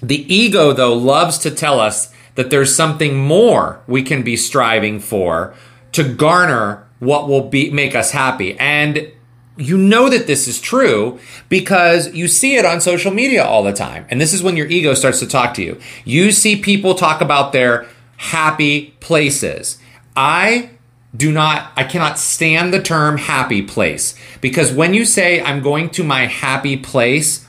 the 0.00 0.34
ego, 0.34 0.72
though, 0.72 0.94
loves 0.94 1.38
to 1.38 1.50
tell 1.50 1.80
us 1.80 2.13
that 2.34 2.50
there's 2.50 2.74
something 2.74 3.16
more 3.16 3.80
we 3.86 4.02
can 4.02 4.22
be 4.22 4.36
striving 4.36 5.00
for 5.00 5.54
to 5.92 6.02
garner 6.02 6.86
what 6.98 7.28
will 7.28 7.48
be 7.48 7.70
make 7.70 7.94
us 7.94 8.10
happy. 8.10 8.58
And 8.58 9.12
you 9.56 9.78
know 9.78 10.08
that 10.08 10.26
this 10.26 10.48
is 10.48 10.60
true 10.60 11.20
because 11.48 12.12
you 12.12 12.26
see 12.26 12.56
it 12.56 12.64
on 12.64 12.80
social 12.80 13.12
media 13.12 13.44
all 13.44 13.62
the 13.62 13.72
time. 13.72 14.04
And 14.10 14.20
this 14.20 14.32
is 14.32 14.42
when 14.42 14.56
your 14.56 14.66
ego 14.66 14.94
starts 14.94 15.20
to 15.20 15.26
talk 15.26 15.54
to 15.54 15.62
you. 15.62 15.80
You 16.04 16.32
see 16.32 16.56
people 16.60 16.94
talk 16.94 17.20
about 17.20 17.52
their 17.52 17.86
happy 18.16 18.94
places. 19.00 19.78
I 20.16 20.70
do 21.16 21.30
not, 21.30 21.70
I 21.76 21.84
cannot 21.84 22.18
stand 22.18 22.74
the 22.74 22.82
term 22.82 23.18
happy 23.18 23.62
place 23.62 24.18
because 24.40 24.72
when 24.72 24.94
you 24.94 25.04
say 25.04 25.40
I'm 25.40 25.62
going 25.62 25.90
to 25.90 26.02
my 26.02 26.26
happy 26.26 26.76
place, 26.76 27.43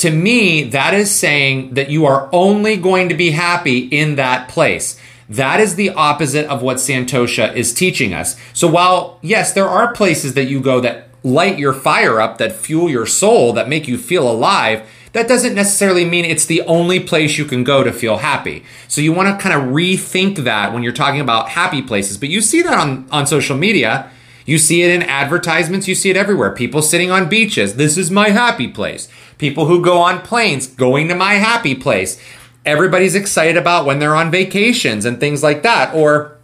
to 0.00 0.10
me, 0.10 0.64
that 0.64 0.94
is 0.94 1.10
saying 1.10 1.74
that 1.74 1.90
you 1.90 2.06
are 2.06 2.28
only 2.32 2.76
going 2.76 3.08
to 3.10 3.14
be 3.14 3.30
happy 3.30 3.80
in 3.80 4.16
that 4.16 4.48
place. 4.48 4.98
That 5.28 5.60
is 5.60 5.76
the 5.76 5.90
opposite 5.90 6.46
of 6.46 6.62
what 6.62 6.78
Santosha 6.78 7.54
is 7.54 7.72
teaching 7.72 8.12
us. 8.12 8.36
So 8.52 8.66
while, 8.66 9.18
yes, 9.22 9.52
there 9.52 9.68
are 9.68 9.92
places 9.92 10.34
that 10.34 10.46
you 10.46 10.60
go 10.60 10.80
that 10.80 11.08
light 11.22 11.58
your 11.58 11.72
fire 11.72 12.20
up, 12.20 12.38
that 12.38 12.52
fuel 12.52 12.88
your 12.88 13.06
soul, 13.06 13.52
that 13.52 13.68
make 13.68 13.86
you 13.86 13.98
feel 13.98 14.28
alive, 14.28 14.88
that 15.12 15.28
doesn't 15.28 15.54
necessarily 15.54 16.04
mean 16.04 16.24
it's 16.24 16.46
the 16.46 16.62
only 16.62 16.98
place 16.98 17.36
you 17.36 17.44
can 17.44 17.62
go 17.62 17.84
to 17.84 17.92
feel 17.92 18.18
happy. 18.18 18.64
So 18.88 19.00
you 19.00 19.12
want 19.12 19.28
to 19.28 19.42
kind 19.42 19.60
of 19.60 19.74
rethink 19.74 20.36
that 20.44 20.72
when 20.72 20.82
you're 20.82 20.92
talking 20.92 21.20
about 21.20 21.50
happy 21.50 21.82
places. 21.82 22.16
But 22.16 22.30
you 22.30 22.40
see 22.40 22.62
that 22.62 22.78
on, 22.78 23.06
on 23.10 23.26
social 23.26 23.56
media. 23.56 24.10
You 24.46 24.58
see 24.58 24.82
it 24.82 24.90
in 24.90 25.02
advertisements, 25.02 25.86
you 25.86 25.94
see 25.94 26.10
it 26.10 26.16
everywhere. 26.16 26.50
People 26.50 26.82
sitting 26.82 27.10
on 27.10 27.28
beaches. 27.28 27.74
This 27.74 27.96
is 27.96 28.10
my 28.10 28.30
happy 28.30 28.66
place 28.66 29.08
people 29.40 29.64
who 29.64 29.82
go 29.82 29.98
on 29.98 30.20
planes, 30.20 30.66
going 30.66 31.08
to 31.08 31.14
my 31.14 31.34
happy 31.34 31.74
place. 31.74 32.20
Everybody's 32.64 33.14
excited 33.14 33.56
about 33.56 33.86
when 33.86 33.98
they're 33.98 34.14
on 34.14 34.30
vacations 34.30 35.06
and 35.06 35.18
things 35.18 35.42
like 35.42 35.62
that. 35.62 35.94
Or, 35.94 36.36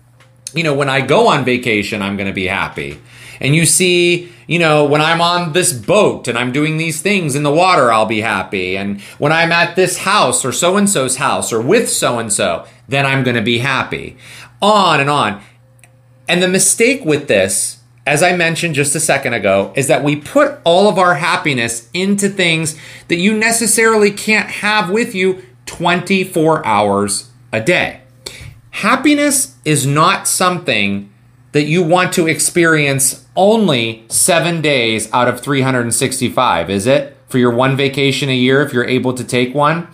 you 0.55 0.65
know, 0.65 0.75
when 0.75 0.89
I 0.89 1.03
go 1.03 1.29
on 1.29 1.45
vacation, 1.45 2.01
I'm 2.01 2.17
going 2.17 2.27
to 2.27 2.35
be 2.35 2.47
happy. 2.47 2.99
And 3.39 3.55
you 3.55 3.67
see, 3.67 4.33
you 4.47 4.59
know, 4.59 4.87
when 4.87 5.03
I'm 5.03 5.21
on 5.21 5.53
this 5.53 5.75
boat 5.75 6.27
and 6.27 6.39
I'm 6.39 6.53
doing 6.53 6.79
these 6.79 7.03
things 7.03 7.35
in 7.35 7.43
the 7.43 7.53
water, 7.53 7.93
I'll 7.93 8.07
be 8.07 8.23
happy. 8.23 8.79
And 8.79 9.03
when 9.19 9.31
I'm 9.31 9.53
at 9.53 9.77
this 9.77 9.99
house 9.99 10.43
or 10.43 10.53
so 10.53 10.79
and 10.79 10.89
so's 10.89 11.17
house 11.17 11.53
or 11.53 11.61
with 11.61 11.91
so 11.91 12.19
and 12.19 12.33
so, 12.33 12.67
then 12.89 13.05
I'm 13.05 13.23
going 13.23 13.37
to 13.37 13.43
be 13.43 13.59
happy. 13.59 14.17
On 14.63 15.01
and 15.01 15.11
on. 15.11 15.43
And 16.27 16.43
the 16.43 16.49
mistake 16.49 17.05
with 17.05 17.29
this 17.29 17.76
as 18.07 18.23
I 18.23 18.37
mentioned 18.37 18.77
just 18.77 18.95
a 18.95 19.01
second 19.01 19.35
ago, 19.35 19.73
is 19.75 19.89
that 19.89 20.05
we 20.05 20.17
put 20.17 20.61
all 20.65 20.89
of 20.89 20.99
our 20.99 21.17
happiness 21.17 21.91
into 21.93 22.29
things 22.29 22.79
that 23.09 23.17
you 23.17 23.37
necessarily 23.37 24.13
can't 24.13 24.49
have 24.49 24.91
with 24.91 25.15
you 25.15 25.43
24 25.67 26.65
hours 26.65 27.31
a 27.53 27.61
day. 27.61 28.01
Happiness 28.71 29.57
is 29.65 29.87
not 29.87 30.29
something 30.29 31.13
that 31.53 31.65
you 31.65 31.83
want 31.83 32.13
to 32.13 32.29
experience 32.29 33.27
only 33.35 34.05
seven 34.09 34.61
days 34.61 35.13
out 35.13 35.27
of 35.27 35.41
365, 35.41 36.71
is 36.71 36.87
it? 36.87 37.17
For 37.29 37.39
your 37.39 37.51
one 37.51 37.77
vacation 37.77 38.29
a 38.29 38.37
year, 38.37 38.63
if 38.63 38.73
you're 38.73 38.85
able 38.85 39.15
to 39.15 39.25
take 39.25 39.55
one? 39.55 39.89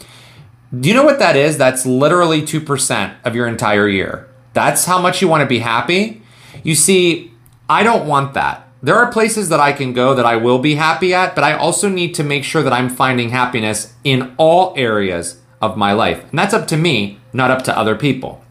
Do 0.78 0.88
you 0.88 0.94
know 0.94 1.04
what 1.04 1.18
that 1.18 1.36
is? 1.36 1.56
That's 1.56 1.86
literally 1.86 2.42
2% 2.42 3.14
of 3.24 3.34
your 3.34 3.46
entire 3.46 3.88
year. 3.88 4.28
That's 4.52 4.84
how 4.84 5.00
much 5.00 5.22
you 5.22 5.28
want 5.28 5.42
to 5.42 5.46
be 5.46 5.60
happy. 5.60 6.22
You 6.62 6.74
see, 6.74 7.31
I 7.72 7.82
don't 7.82 8.06
want 8.06 8.34
that. 8.34 8.68
There 8.82 8.96
are 8.96 9.10
places 9.10 9.48
that 9.48 9.60
I 9.60 9.72
can 9.72 9.94
go 9.94 10.14
that 10.14 10.26
I 10.26 10.36
will 10.36 10.58
be 10.58 10.74
happy 10.74 11.14
at, 11.14 11.34
but 11.34 11.42
I 11.42 11.54
also 11.54 11.88
need 11.88 12.14
to 12.16 12.22
make 12.22 12.44
sure 12.44 12.62
that 12.62 12.72
I'm 12.72 12.90
finding 12.90 13.30
happiness 13.30 13.94
in 14.04 14.34
all 14.36 14.74
areas 14.76 15.40
of 15.62 15.78
my 15.78 15.92
life. 15.92 16.22
And 16.28 16.38
that's 16.38 16.52
up 16.52 16.68
to 16.68 16.76
me, 16.76 17.18
not 17.32 17.50
up 17.50 17.62
to 17.62 17.78
other 17.78 17.94
people. 17.94 18.44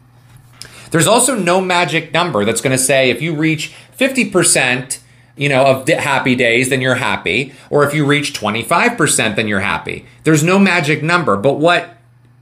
There's 0.90 1.06
also 1.06 1.36
no 1.36 1.62
magic 1.62 2.12
number 2.12 2.44
that's 2.46 2.62
going 2.62 2.72
to 2.76 2.84
say 2.84 3.12
if 3.12 3.22
you 3.22 3.36
reach 3.36 3.74
50%, 3.96 5.00
you 5.36 5.50
know, 5.50 5.66
of 5.68 5.88
happy 5.88 6.34
days, 6.34 6.70
then 6.70 6.82
you're 6.82 6.96
happy. 6.96 7.54
Or 7.70 7.84
if 7.84 7.94
you 7.94 8.08
reach 8.08 8.34
25%, 8.34 9.36
then 9.36 9.48
you're 9.48 9.60
happy. 9.60 10.08
There's 10.24 10.44
no 10.44 10.58
magic 10.58 11.04
number. 11.04 11.38
But 11.38 11.60
what 11.60 11.96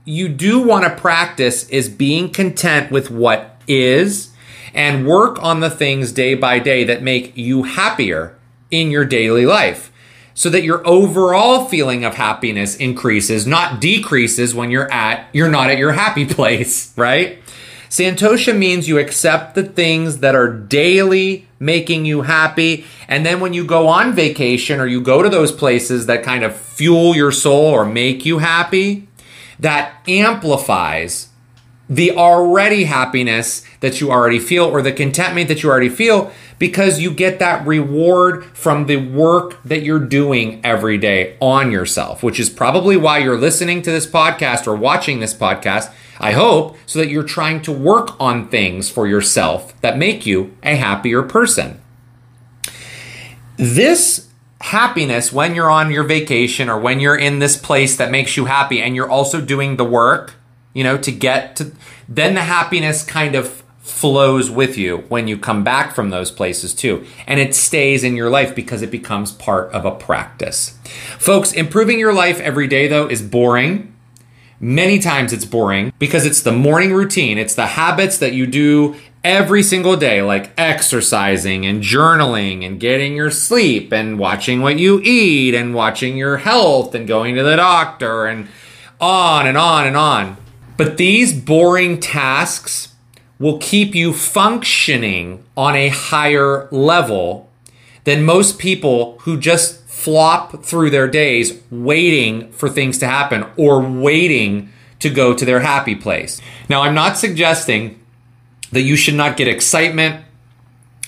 you 0.06 0.30
do 0.30 0.62
want 0.62 0.84
to 0.84 0.96
practice 0.96 1.68
is 1.68 1.90
being 1.90 2.30
content 2.30 2.90
with 2.90 3.10
what 3.10 3.60
is 3.68 4.29
and 4.74 5.06
work 5.06 5.42
on 5.42 5.60
the 5.60 5.70
things 5.70 6.12
day 6.12 6.34
by 6.34 6.58
day 6.58 6.84
that 6.84 7.02
make 7.02 7.36
you 7.36 7.64
happier 7.64 8.36
in 8.70 8.90
your 8.90 9.04
daily 9.04 9.46
life 9.46 9.90
so 10.34 10.48
that 10.48 10.62
your 10.62 10.86
overall 10.86 11.66
feeling 11.66 12.04
of 12.04 12.14
happiness 12.14 12.76
increases, 12.76 13.46
not 13.46 13.80
decreases 13.80 14.54
when 14.54 14.70
you're 14.70 14.90
at 14.90 15.28
you're 15.32 15.50
not 15.50 15.70
at 15.70 15.78
your 15.78 15.92
happy 15.92 16.24
place, 16.34 16.96
right? 16.96 17.38
Santosha 17.90 18.56
means 18.56 18.88
you 18.88 18.98
accept 18.98 19.56
the 19.56 19.64
things 19.64 20.18
that 20.18 20.36
are 20.36 20.48
daily 20.48 21.48
making 21.58 22.04
you 22.04 22.22
happy. 22.22 22.84
And 23.08 23.26
then 23.26 23.40
when 23.40 23.52
you 23.52 23.64
go 23.64 23.88
on 23.88 24.12
vacation 24.12 24.78
or 24.78 24.86
you 24.86 25.00
go 25.00 25.22
to 25.22 25.28
those 25.28 25.50
places 25.50 26.06
that 26.06 26.22
kind 26.22 26.44
of 26.44 26.56
fuel 26.56 27.16
your 27.16 27.32
soul 27.32 27.66
or 27.66 27.84
make 27.84 28.24
you 28.24 28.38
happy, 28.38 29.08
that 29.58 29.92
amplifies 30.06 31.29
the 31.90 32.12
already 32.12 32.84
happiness 32.84 33.64
that 33.80 34.00
you 34.00 34.12
already 34.12 34.38
feel 34.38 34.64
or 34.64 34.80
the 34.80 34.92
contentment 34.92 35.48
that 35.48 35.62
you 35.62 35.68
already 35.68 35.88
feel 35.88 36.30
because 36.60 37.00
you 37.00 37.10
get 37.10 37.40
that 37.40 37.66
reward 37.66 38.44
from 38.56 38.86
the 38.86 38.96
work 38.96 39.60
that 39.64 39.82
you're 39.82 39.98
doing 39.98 40.60
every 40.64 40.96
day 40.96 41.36
on 41.40 41.72
yourself, 41.72 42.22
which 42.22 42.38
is 42.38 42.48
probably 42.48 42.96
why 42.96 43.18
you're 43.18 43.36
listening 43.36 43.82
to 43.82 43.90
this 43.90 44.06
podcast 44.06 44.68
or 44.68 44.76
watching 44.76 45.18
this 45.18 45.34
podcast. 45.34 45.92
I 46.20 46.32
hope 46.32 46.76
so 46.86 47.00
that 47.00 47.08
you're 47.08 47.24
trying 47.24 47.60
to 47.62 47.72
work 47.72 48.10
on 48.20 48.48
things 48.48 48.88
for 48.88 49.08
yourself 49.08 49.78
that 49.80 49.98
make 49.98 50.24
you 50.24 50.56
a 50.62 50.76
happier 50.76 51.22
person. 51.22 51.80
This 53.56 54.28
happiness 54.60 55.32
when 55.32 55.54
you're 55.54 55.70
on 55.70 55.90
your 55.90 56.04
vacation 56.04 56.68
or 56.68 56.78
when 56.78 57.00
you're 57.00 57.16
in 57.16 57.38
this 57.38 57.56
place 57.56 57.96
that 57.96 58.10
makes 58.10 58.36
you 58.36 58.44
happy 58.44 58.80
and 58.80 58.94
you're 58.94 59.10
also 59.10 59.40
doing 59.40 59.76
the 59.76 59.84
work 59.84 60.34
you 60.74 60.84
know, 60.84 60.96
to 60.98 61.12
get 61.12 61.56
to, 61.56 61.72
then 62.08 62.34
the 62.34 62.42
happiness 62.42 63.04
kind 63.04 63.34
of 63.34 63.62
flows 63.80 64.50
with 64.50 64.78
you 64.78 64.98
when 65.08 65.26
you 65.26 65.36
come 65.36 65.64
back 65.64 65.94
from 65.94 66.10
those 66.10 66.30
places 66.30 66.72
too. 66.72 67.04
And 67.26 67.40
it 67.40 67.54
stays 67.54 68.04
in 68.04 68.16
your 68.16 68.30
life 68.30 68.54
because 68.54 68.82
it 68.82 68.90
becomes 68.90 69.32
part 69.32 69.70
of 69.72 69.84
a 69.84 69.90
practice. 69.90 70.78
Folks, 71.18 71.52
improving 71.52 71.98
your 71.98 72.12
life 72.12 72.40
every 72.40 72.66
day 72.66 72.86
though 72.88 73.08
is 73.08 73.22
boring. 73.22 73.94
Many 74.62 74.98
times 74.98 75.32
it's 75.32 75.46
boring 75.46 75.92
because 75.98 76.26
it's 76.26 76.42
the 76.42 76.52
morning 76.52 76.92
routine. 76.92 77.38
It's 77.38 77.54
the 77.54 77.66
habits 77.66 78.18
that 78.18 78.34
you 78.34 78.46
do 78.46 78.94
every 79.24 79.62
single 79.62 79.96
day, 79.96 80.22
like 80.22 80.52
exercising 80.58 81.64
and 81.66 81.82
journaling 81.82 82.66
and 82.66 82.78
getting 82.78 83.16
your 83.16 83.30
sleep 83.30 83.92
and 83.92 84.18
watching 84.18 84.60
what 84.60 84.78
you 84.78 85.00
eat 85.02 85.54
and 85.54 85.74
watching 85.74 86.16
your 86.16 86.38
health 86.38 86.94
and 86.94 87.08
going 87.08 87.34
to 87.36 87.42
the 87.42 87.56
doctor 87.56 88.26
and 88.26 88.48
on 89.00 89.46
and 89.46 89.56
on 89.56 89.86
and 89.86 89.96
on. 89.96 90.36
But 90.80 90.96
these 90.96 91.38
boring 91.38 92.00
tasks 92.00 92.94
will 93.38 93.58
keep 93.58 93.94
you 93.94 94.14
functioning 94.14 95.44
on 95.54 95.76
a 95.76 95.88
higher 95.88 96.68
level 96.70 97.50
than 98.04 98.24
most 98.24 98.58
people 98.58 99.18
who 99.18 99.38
just 99.38 99.84
flop 99.84 100.64
through 100.64 100.88
their 100.88 101.06
days 101.06 101.60
waiting 101.70 102.50
for 102.52 102.70
things 102.70 102.96
to 102.96 103.06
happen 103.06 103.44
or 103.58 103.82
waiting 103.82 104.70
to 105.00 105.10
go 105.10 105.34
to 105.34 105.44
their 105.44 105.60
happy 105.60 105.94
place. 105.94 106.40
Now, 106.70 106.80
I'm 106.80 106.94
not 106.94 107.18
suggesting 107.18 108.00
that 108.72 108.80
you 108.80 108.96
should 108.96 109.16
not 109.16 109.36
get 109.36 109.48
excitement 109.48 110.24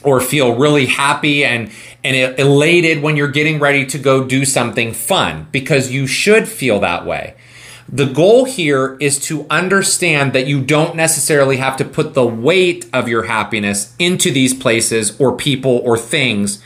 or 0.03 0.21
feel 0.21 0.55
really 0.55 0.85
happy 0.85 1.47
and, 1.47 1.71
and 2.05 2.39
elated 2.39 3.03
when 3.03 3.17
you're 3.17 3.29
getting 3.29 3.59
ready 3.59 3.87
to 3.87 3.99
go 3.99 4.23
do 4.23 4.45
something 4.45 4.93
fun 4.93 5.47
because 5.51 5.91
you 5.91 6.07
should 6.07 6.47
feel 6.47 6.79
that 6.81 7.07
way. 7.07 7.37
The 7.95 8.07
goal 8.07 8.47
here 8.47 8.97
is 9.01 9.19
to 9.27 9.47
understand 9.51 10.33
that 10.33 10.47
you 10.47 10.63
don't 10.63 10.97
necessarily 10.97 11.59
have 11.59 11.77
to 11.77 11.85
put 11.85 12.15
the 12.15 12.27
weight 12.27 12.89
of 12.91 13.07
your 13.07 13.25
happiness 13.25 13.95
into 13.99 14.31
these 14.31 14.55
places 14.55 15.21
or 15.21 15.37
people 15.37 15.83
or 15.85 15.99
things 15.99 16.63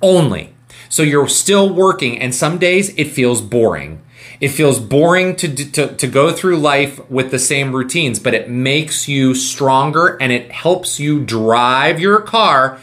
only. 0.00 0.54
So 0.88 1.02
you're 1.02 1.28
still 1.28 1.70
working, 1.70 2.18
and 2.18 2.34
some 2.34 2.56
days 2.56 2.94
it 2.96 3.08
feels 3.08 3.42
boring. 3.42 4.00
It 4.40 4.48
feels 4.48 4.80
boring 4.80 5.36
to, 5.36 5.54
to, 5.54 5.94
to 5.94 6.06
go 6.06 6.32
through 6.32 6.56
life 6.56 6.98
with 7.10 7.30
the 7.30 7.38
same 7.38 7.76
routines, 7.76 8.18
but 8.18 8.32
it 8.32 8.48
makes 8.48 9.06
you 9.06 9.34
stronger 9.34 10.16
and 10.18 10.32
it 10.32 10.50
helps 10.50 10.98
you 10.98 11.22
drive 11.22 12.00
your 12.00 12.22
car 12.22 12.80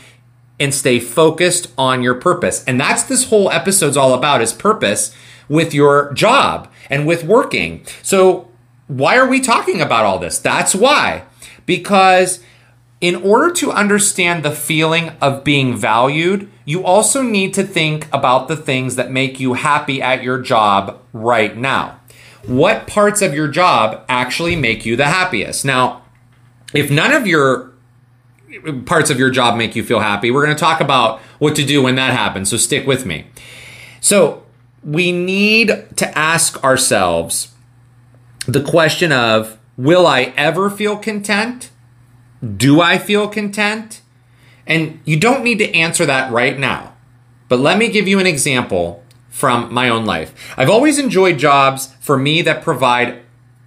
and 0.59 0.71
stay 0.71 0.99
focused 0.99 1.71
on 1.79 2.03
your 2.03 2.13
purpose. 2.13 2.63
And 2.65 2.79
that's 2.79 3.03
this 3.03 3.29
whole 3.29 3.49
episode's 3.49 3.97
all 3.97 4.13
about 4.13 4.43
is 4.43 4.53
purpose 4.53 5.15
with 5.49 5.73
your 5.73 6.13
job 6.13 6.71
and 6.89 7.05
with 7.05 7.23
working. 7.23 7.85
So, 8.01 8.49
why 8.87 9.17
are 9.17 9.27
we 9.27 9.41
talking 9.41 9.81
about 9.81 10.05
all 10.05 10.17
this? 10.17 10.39
That's 10.39 10.73
why. 10.73 11.23
Because 11.65 12.41
in 13.01 13.15
order 13.15 13.53
to 13.53 13.71
understand 13.71 14.43
the 14.43 14.51
feeling 14.51 15.11
of 15.21 15.43
being 15.43 15.75
valued, 15.75 16.49
you 16.65 16.83
also 16.83 17.21
need 17.21 17.53
to 17.53 17.63
think 17.63 18.07
about 18.11 18.47
the 18.47 18.55
things 18.55 18.95
that 18.95 19.11
make 19.11 19.39
you 19.39 19.53
happy 19.53 20.01
at 20.01 20.23
your 20.23 20.41
job 20.41 20.99
right 21.13 21.55
now. 21.55 21.99
What 22.45 22.87
parts 22.87 23.21
of 23.21 23.33
your 23.33 23.49
job 23.49 24.03
actually 24.07 24.55
make 24.55 24.85
you 24.85 24.95
the 24.95 25.05
happiest? 25.05 25.65
Now, 25.65 26.03
if 26.73 26.89
none 26.89 27.11
of 27.11 27.27
your 27.27 27.73
parts 28.85 29.09
of 29.09 29.19
your 29.19 29.29
job 29.29 29.57
make 29.57 29.75
you 29.75 29.83
feel 29.83 29.99
happy, 29.99 30.31
we're 30.31 30.45
going 30.45 30.55
to 30.55 30.59
talk 30.59 30.81
about 30.81 31.19
what 31.39 31.55
to 31.57 31.65
do 31.65 31.83
when 31.83 31.95
that 31.95 32.13
happens. 32.13 32.49
So 32.49 32.57
stick 32.57 32.87
with 32.87 33.05
me. 33.05 33.27
So, 33.99 34.43
we 34.87 35.11
need 35.11 35.67
to 35.97 36.17
ask 36.17 36.63
ourselves 36.63 37.53
the 38.47 38.63
question 38.63 39.11
of 39.11 39.59
will 39.75 40.07
I 40.07 40.33
ever 40.37 40.69
feel 40.69 40.95
content? 40.97 41.71
Do 42.41 42.79
I 42.79 42.97
feel 42.97 43.27
content? 43.27 44.01
And 44.65 45.01
you 45.03 45.19
don't 45.19 45.43
need 45.43 45.59
to 45.59 45.73
answer 45.73 46.05
that 46.05 46.31
right 46.31 46.57
now. 46.57 46.93
But 47.49 47.59
let 47.59 47.77
me 47.77 47.89
give 47.89 48.07
you 48.07 48.19
an 48.19 48.27
example 48.27 49.03
from 49.29 49.73
my 49.73 49.89
own 49.89 50.05
life. 50.05 50.53
I've 50.57 50.69
always 50.69 50.97
enjoyed 50.97 51.37
jobs 51.37 51.93
for 51.99 52.17
me 52.17 52.41
that 52.43 52.63
provide 52.63 53.21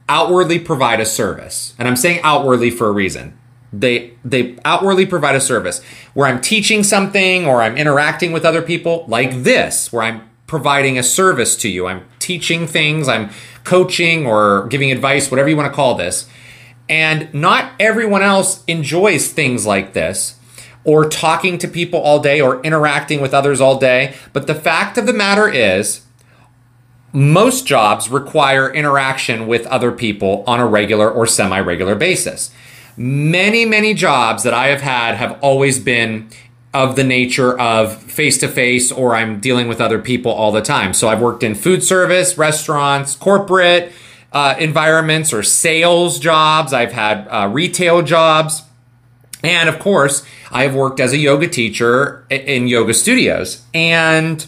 outwardly 0.09 0.59
provide 0.59 1.01
a 1.01 1.07
service. 1.07 1.75
And 1.79 1.87
I'm 1.87 1.97
saying 1.97 2.21
outwardly 2.23 2.71
for 2.71 2.89
a 2.89 2.93
reason. 2.93 3.39
They 3.73 4.15
they 4.25 4.57
outwardly 4.65 5.07
provide 5.07 5.37
a 5.37 5.41
service 5.41 5.83
where 6.15 6.27
I'm 6.27 6.41
teaching 6.41 6.83
something 6.83 7.47
or 7.47 7.63
I'm 7.63 7.77
interacting 7.77 8.33
with 8.33 8.45
other 8.45 8.63
people 8.63 9.05
like 9.07 9.43
this 9.43 9.93
where 9.93 10.03
I'm 10.03 10.30
providing 10.51 10.99
a 10.99 11.03
service 11.03 11.55
to 11.55 11.69
you. 11.69 11.87
I'm 11.87 12.05
teaching 12.19 12.67
things, 12.67 13.07
I'm 13.07 13.31
coaching 13.63 14.27
or 14.27 14.67
giving 14.67 14.91
advice, 14.91 15.31
whatever 15.31 15.49
you 15.49 15.57
want 15.57 15.71
to 15.71 15.77
call 15.77 15.95
this. 15.95 16.29
And 16.89 17.33
not 17.33 17.73
everyone 17.79 18.23
else 18.23 18.65
enjoys 18.67 19.29
things 19.33 19.65
like 19.65 19.93
this 19.93 20.41
or 20.83 21.09
talking 21.09 21.57
to 21.59 21.69
people 21.69 22.01
all 22.01 22.19
day 22.19 22.41
or 22.41 22.61
interacting 22.63 23.21
with 23.21 23.33
others 23.33 23.61
all 23.61 23.79
day. 23.79 24.17
But 24.33 24.49
the 24.49 24.57
fact 24.57 24.99
of 24.99 25.07
the 25.07 25.13
matter 25.13 25.49
is, 25.49 26.01
most 27.13 27.65
jobs 27.65 28.09
require 28.09 28.73
interaction 28.73 29.47
with 29.47 29.69
other 29.69 29.93
people 29.93 30.43
on 30.49 30.59
a 30.59 30.67
regular 30.67 31.09
or 31.09 31.29
semi 31.29 31.61
regular 31.61 31.95
basis. 31.95 32.51
Many, 32.97 33.65
many 33.65 33.95
jobs 33.95 34.43
that 34.43 34.55
I 34.55 34.67
have 34.67 34.81
had 34.81 35.15
have 35.15 35.39
always 35.41 35.79
been 35.79 36.29
of 36.73 36.95
the 36.97 37.05
nature 37.05 37.59
of 37.59 38.01
face 38.03 38.39
to 38.39 38.49
face 38.49 38.93
or 38.93 39.15
I'm 39.15 39.41
dealing 39.41 39.67
with 39.67 39.81
other 39.81 39.99
people 39.99 40.31
all 40.31 40.53
the 40.53 40.63
time. 40.63 40.95
So 40.95 41.09
I've 41.09 41.21
worked 41.21 41.43
in 41.43 41.55
food 41.55 41.83
service, 41.83 42.39
restaurants, 42.39 43.17
corporate 43.17 43.93
uh, 44.33 44.55
environments, 44.59 45.33
or 45.33 45.43
sales 45.43 46.21
jobs. 46.21 46.73
I've 46.73 46.93
had 46.93 47.27
uh, 47.29 47.49
retail 47.49 48.03
jobs. 48.03 48.63
And 49.43 49.69
of 49.69 49.79
course, 49.79 50.25
I 50.53 50.63
have 50.63 50.75
worked 50.75 51.01
as 51.01 51.13
a 51.13 51.17
yoga 51.17 51.49
teacher 51.49 52.27
in 52.31 52.69
yoga 52.69 52.95
studios. 52.95 53.63
And 53.75 54.47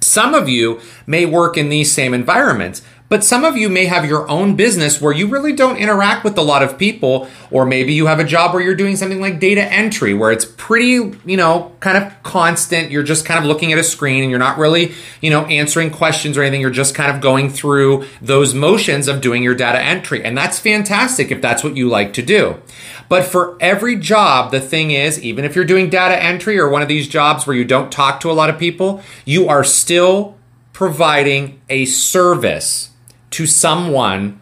some 0.00 0.34
of 0.34 0.48
you 0.48 0.80
may 1.06 1.26
work 1.26 1.56
in 1.56 1.70
these 1.70 1.90
same 1.90 2.14
environments, 2.14 2.82
But 3.10 3.24
some 3.24 3.44
of 3.44 3.56
you 3.56 3.68
may 3.68 3.86
have 3.86 4.04
your 4.04 4.30
own 4.30 4.54
business 4.54 5.00
where 5.00 5.12
you 5.12 5.26
really 5.26 5.52
don't 5.52 5.78
interact 5.78 6.22
with 6.22 6.38
a 6.38 6.42
lot 6.42 6.62
of 6.62 6.78
people, 6.78 7.28
or 7.50 7.66
maybe 7.66 7.92
you 7.92 8.06
have 8.06 8.20
a 8.20 8.24
job 8.24 8.54
where 8.54 8.62
you're 8.62 8.76
doing 8.76 8.94
something 8.94 9.20
like 9.20 9.40
data 9.40 9.64
entry, 9.64 10.14
where 10.14 10.30
it's 10.30 10.44
pretty, 10.44 11.18
you 11.26 11.36
know, 11.36 11.72
kind 11.80 11.96
of 11.96 12.22
constant. 12.22 12.92
You're 12.92 13.02
just 13.02 13.26
kind 13.26 13.40
of 13.40 13.46
looking 13.46 13.72
at 13.72 13.80
a 13.80 13.82
screen 13.82 14.22
and 14.22 14.30
you're 14.30 14.38
not 14.38 14.58
really, 14.58 14.94
you 15.20 15.28
know, 15.28 15.44
answering 15.46 15.90
questions 15.90 16.38
or 16.38 16.42
anything. 16.42 16.60
You're 16.60 16.70
just 16.70 16.94
kind 16.94 17.12
of 17.12 17.20
going 17.20 17.50
through 17.50 18.04
those 18.22 18.54
motions 18.54 19.08
of 19.08 19.20
doing 19.20 19.42
your 19.42 19.56
data 19.56 19.82
entry. 19.82 20.24
And 20.24 20.38
that's 20.38 20.60
fantastic 20.60 21.32
if 21.32 21.42
that's 21.42 21.64
what 21.64 21.76
you 21.76 21.88
like 21.88 22.12
to 22.12 22.22
do. 22.22 22.62
But 23.08 23.24
for 23.24 23.58
every 23.58 23.96
job, 23.96 24.52
the 24.52 24.60
thing 24.60 24.92
is, 24.92 25.20
even 25.20 25.44
if 25.44 25.56
you're 25.56 25.64
doing 25.64 25.90
data 25.90 26.16
entry 26.16 26.60
or 26.60 26.68
one 26.68 26.80
of 26.80 26.86
these 26.86 27.08
jobs 27.08 27.44
where 27.44 27.56
you 27.56 27.64
don't 27.64 27.90
talk 27.90 28.20
to 28.20 28.30
a 28.30 28.34
lot 28.34 28.50
of 28.50 28.56
people, 28.56 29.02
you 29.24 29.48
are 29.48 29.64
still 29.64 30.38
providing 30.72 31.60
a 31.68 31.86
service 31.86 32.90
to 33.30 33.46
someone 33.46 34.40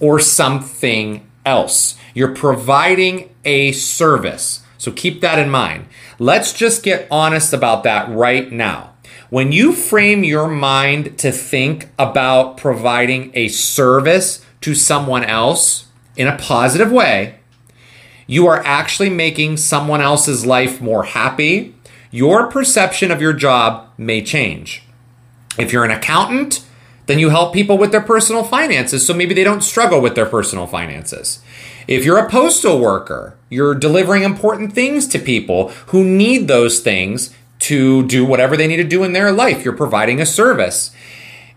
or 0.00 0.18
something 0.18 1.28
else. 1.44 1.96
You're 2.14 2.34
providing 2.34 3.34
a 3.44 3.72
service. 3.72 4.64
So 4.76 4.92
keep 4.92 5.20
that 5.20 5.38
in 5.38 5.50
mind. 5.50 5.86
Let's 6.18 6.52
just 6.52 6.82
get 6.82 7.08
honest 7.10 7.52
about 7.52 7.82
that 7.84 8.08
right 8.08 8.50
now. 8.50 8.94
When 9.30 9.52
you 9.52 9.72
frame 9.72 10.24
your 10.24 10.48
mind 10.48 11.18
to 11.18 11.32
think 11.32 11.88
about 11.98 12.56
providing 12.56 13.30
a 13.34 13.48
service 13.48 14.44
to 14.62 14.74
someone 14.74 15.24
else 15.24 15.86
in 16.16 16.26
a 16.26 16.38
positive 16.38 16.90
way, 16.90 17.38
you 18.26 18.46
are 18.46 18.62
actually 18.64 19.10
making 19.10 19.56
someone 19.56 20.00
else's 20.00 20.46
life 20.46 20.80
more 20.80 21.04
happy, 21.04 21.74
your 22.10 22.46
perception 22.46 23.10
of 23.10 23.20
your 23.20 23.32
job 23.32 23.88
may 23.96 24.22
change. 24.22 24.82
If 25.58 25.72
you're 25.72 25.84
an 25.84 25.90
accountant, 25.90 26.64
then 27.08 27.18
you 27.18 27.30
help 27.30 27.54
people 27.54 27.78
with 27.78 27.90
their 27.90 28.02
personal 28.02 28.44
finances 28.44 29.04
so 29.04 29.14
maybe 29.14 29.34
they 29.34 29.42
don't 29.42 29.62
struggle 29.62 30.00
with 30.00 30.14
their 30.14 30.26
personal 30.26 30.66
finances. 30.66 31.40
If 31.88 32.04
you're 32.04 32.18
a 32.18 32.30
postal 32.30 32.78
worker, 32.78 33.34
you're 33.48 33.74
delivering 33.74 34.22
important 34.22 34.74
things 34.74 35.08
to 35.08 35.18
people 35.18 35.70
who 35.86 36.04
need 36.04 36.46
those 36.46 36.80
things 36.80 37.34
to 37.60 38.06
do 38.06 38.26
whatever 38.26 38.58
they 38.58 38.66
need 38.66 38.76
to 38.76 38.84
do 38.84 39.04
in 39.04 39.14
their 39.14 39.32
life. 39.32 39.64
You're 39.64 39.74
providing 39.74 40.20
a 40.20 40.26
service. 40.26 40.94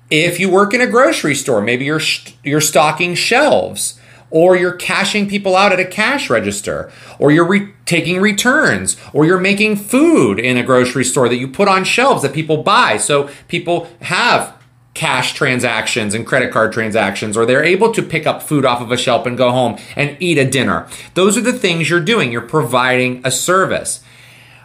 If 0.09 0.39
you 0.39 0.49
work 0.49 0.73
in 0.73 0.79
a 0.79 0.87
grocery 0.87 1.35
store, 1.35 1.61
maybe 1.61 1.83
you're 1.83 2.01
you're 2.43 2.61
stocking 2.61 3.13
shelves 3.13 3.99
or 4.29 4.55
you're 4.55 4.71
cashing 4.71 5.27
people 5.27 5.57
out 5.57 5.73
at 5.73 5.79
a 5.81 5.85
cash 5.85 6.29
register, 6.29 6.89
or 7.19 7.33
you're 7.33 7.45
re- 7.45 7.73
taking 7.85 8.21
returns, 8.21 8.95
or 9.11 9.25
you're 9.25 9.37
making 9.37 9.75
food 9.75 10.39
in 10.39 10.55
a 10.55 10.63
grocery 10.63 11.03
store 11.03 11.27
that 11.27 11.35
you 11.35 11.49
put 11.49 11.67
on 11.67 11.83
shelves 11.83 12.21
that 12.23 12.33
people 12.33 12.63
buy. 12.63 12.95
So 12.95 13.29
people 13.49 13.89
have 13.99 14.57
cash 14.93 15.33
transactions 15.33 16.13
and 16.13 16.27
credit 16.27 16.51
card 16.51 16.73
transactions, 16.73 17.37
or 17.37 17.45
they're 17.45 17.63
able 17.63 17.93
to 17.93 18.01
pick 18.01 18.27
up 18.27 18.43
food 18.43 18.65
off 18.65 18.81
of 18.81 18.91
a 18.91 18.97
shelf 18.97 19.25
and 19.25 19.37
go 19.37 19.51
home 19.51 19.77
and 19.95 20.17
eat 20.19 20.37
a 20.37 20.49
dinner. 20.49 20.87
Those 21.13 21.37
are 21.37 21.41
the 21.41 21.53
things 21.53 21.89
you're 21.89 21.99
doing. 21.99 22.31
You're 22.31 22.41
providing 22.41 23.21
a 23.23 23.31
service. 23.31 24.03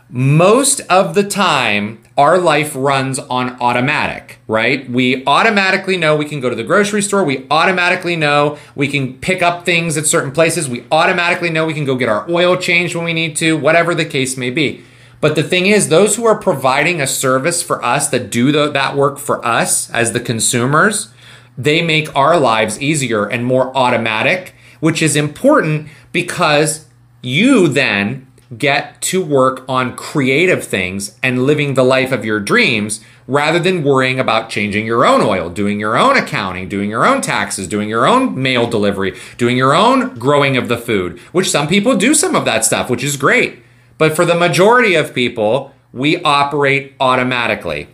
Most 0.08 0.80
of 0.88 1.14
the 1.16 1.24
time, 1.24 2.02
our 2.16 2.38
life 2.38 2.74
runs 2.76 3.18
on 3.18 3.60
automatic, 3.60 4.38
right? 4.46 4.88
We 4.88 5.24
automatically 5.26 5.96
know 5.96 6.16
we 6.16 6.24
can 6.24 6.40
go 6.40 6.48
to 6.48 6.54
the 6.54 6.62
grocery 6.62 7.02
store. 7.02 7.24
We 7.24 7.44
automatically 7.50 8.14
know 8.14 8.56
we 8.76 8.86
can 8.86 9.14
pick 9.14 9.42
up 9.42 9.66
things 9.66 9.96
at 9.96 10.06
certain 10.06 10.30
places. 10.30 10.68
We 10.68 10.84
automatically 10.92 11.50
know 11.50 11.66
we 11.66 11.74
can 11.74 11.84
go 11.84 11.96
get 11.96 12.08
our 12.08 12.28
oil 12.30 12.56
changed 12.56 12.94
when 12.94 13.04
we 13.04 13.12
need 13.12 13.36
to, 13.38 13.56
whatever 13.56 13.94
the 13.94 14.04
case 14.04 14.36
may 14.36 14.50
be. 14.50 14.84
But 15.20 15.34
the 15.34 15.42
thing 15.42 15.66
is, 15.66 15.88
those 15.88 16.16
who 16.16 16.26
are 16.26 16.38
providing 16.38 17.00
a 17.00 17.06
service 17.06 17.62
for 17.62 17.82
us 17.82 18.08
that 18.08 18.30
do 18.30 18.52
the, 18.52 18.70
that 18.70 18.96
work 18.96 19.18
for 19.18 19.44
us 19.44 19.90
as 19.90 20.12
the 20.12 20.20
consumers, 20.20 21.08
they 21.56 21.82
make 21.82 22.14
our 22.14 22.38
lives 22.38 22.80
easier 22.80 23.26
and 23.26 23.44
more 23.44 23.74
automatic, 23.76 24.54
which 24.80 25.00
is 25.00 25.16
important 25.16 25.88
because 26.12 26.86
you 27.22 27.66
then 27.68 28.26
get 28.56 29.00
to 29.02 29.24
work 29.24 29.64
on 29.68 29.96
creative 29.96 30.64
things 30.64 31.18
and 31.22 31.44
living 31.46 31.74
the 31.74 31.82
life 31.82 32.12
of 32.12 32.24
your 32.24 32.38
dreams 32.38 33.02
rather 33.26 33.58
than 33.58 33.82
worrying 33.82 34.20
about 34.20 34.48
changing 34.48 34.86
your 34.86 35.04
own 35.04 35.20
oil, 35.20 35.50
doing 35.50 35.80
your 35.80 35.96
own 35.96 36.16
accounting, 36.16 36.68
doing 36.68 36.88
your 36.88 37.04
own 37.04 37.20
taxes, 37.20 37.66
doing 37.66 37.88
your 37.88 38.06
own 38.06 38.40
mail 38.40 38.68
delivery, 38.68 39.18
doing 39.36 39.56
your 39.56 39.74
own 39.74 40.14
growing 40.14 40.56
of 40.56 40.68
the 40.68 40.78
food, 40.78 41.18
which 41.32 41.50
some 41.50 41.66
people 41.66 41.96
do 41.96 42.14
some 42.14 42.36
of 42.36 42.44
that 42.44 42.64
stuff, 42.64 42.88
which 42.88 43.02
is 43.02 43.16
great. 43.16 43.62
But 43.98 44.14
for 44.14 44.24
the 44.24 44.34
majority 44.34 44.94
of 44.94 45.14
people, 45.14 45.72
we 45.92 46.20
operate 46.22 46.94
automatically. 47.00 47.88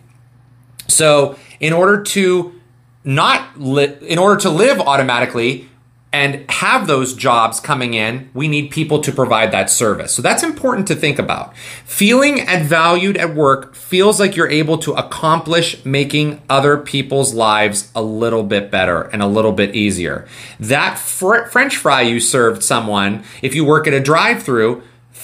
So, 0.88 1.36
in 1.60 1.72
order 1.72 2.02
to 2.02 2.60
not 3.04 3.58
li- 3.58 3.96
in 4.02 4.18
order 4.18 4.40
to 4.42 4.50
live 4.50 4.80
automatically, 4.80 5.68
and 6.12 6.48
have 6.50 6.86
those 6.86 7.14
jobs 7.14 7.58
coming 7.58 7.94
in, 7.94 8.30
we 8.34 8.46
need 8.46 8.70
people 8.70 9.00
to 9.00 9.10
provide 9.10 9.50
that 9.52 9.70
service. 9.70 10.14
So 10.14 10.20
that's 10.20 10.42
important 10.42 10.86
to 10.88 10.94
think 10.94 11.18
about. 11.18 11.56
Feeling 11.86 12.38
and 12.40 12.66
valued 12.66 13.16
at 13.16 13.34
work 13.34 13.74
feels 13.74 14.20
like 14.20 14.36
you're 14.36 14.50
able 14.50 14.76
to 14.78 14.92
accomplish 14.92 15.82
making 15.86 16.42
other 16.50 16.76
people's 16.76 17.32
lives 17.32 17.90
a 17.94 18.02
little 18.02 18.42
bit 18.42 18.70
better 18.70 19.02
and 19.04 19.22
a 19.22 19.26
little 19.26 19.52
bit 19.52 19.74
easier. 19.74 20.28
That 20.60 20.98
fr- 20.98 21.46
French 21.46 21.78
fry 21.78 22.02
you 22.02 22.20
served 22.20 22.62
someone, 22.62 23.24
if 23.40 23.54
you 23.54 23.64
work 23.64 23.86
at 23.86 23.94
a 23.94 24.00
drive 24.00 24.42
through, 24.42 24.82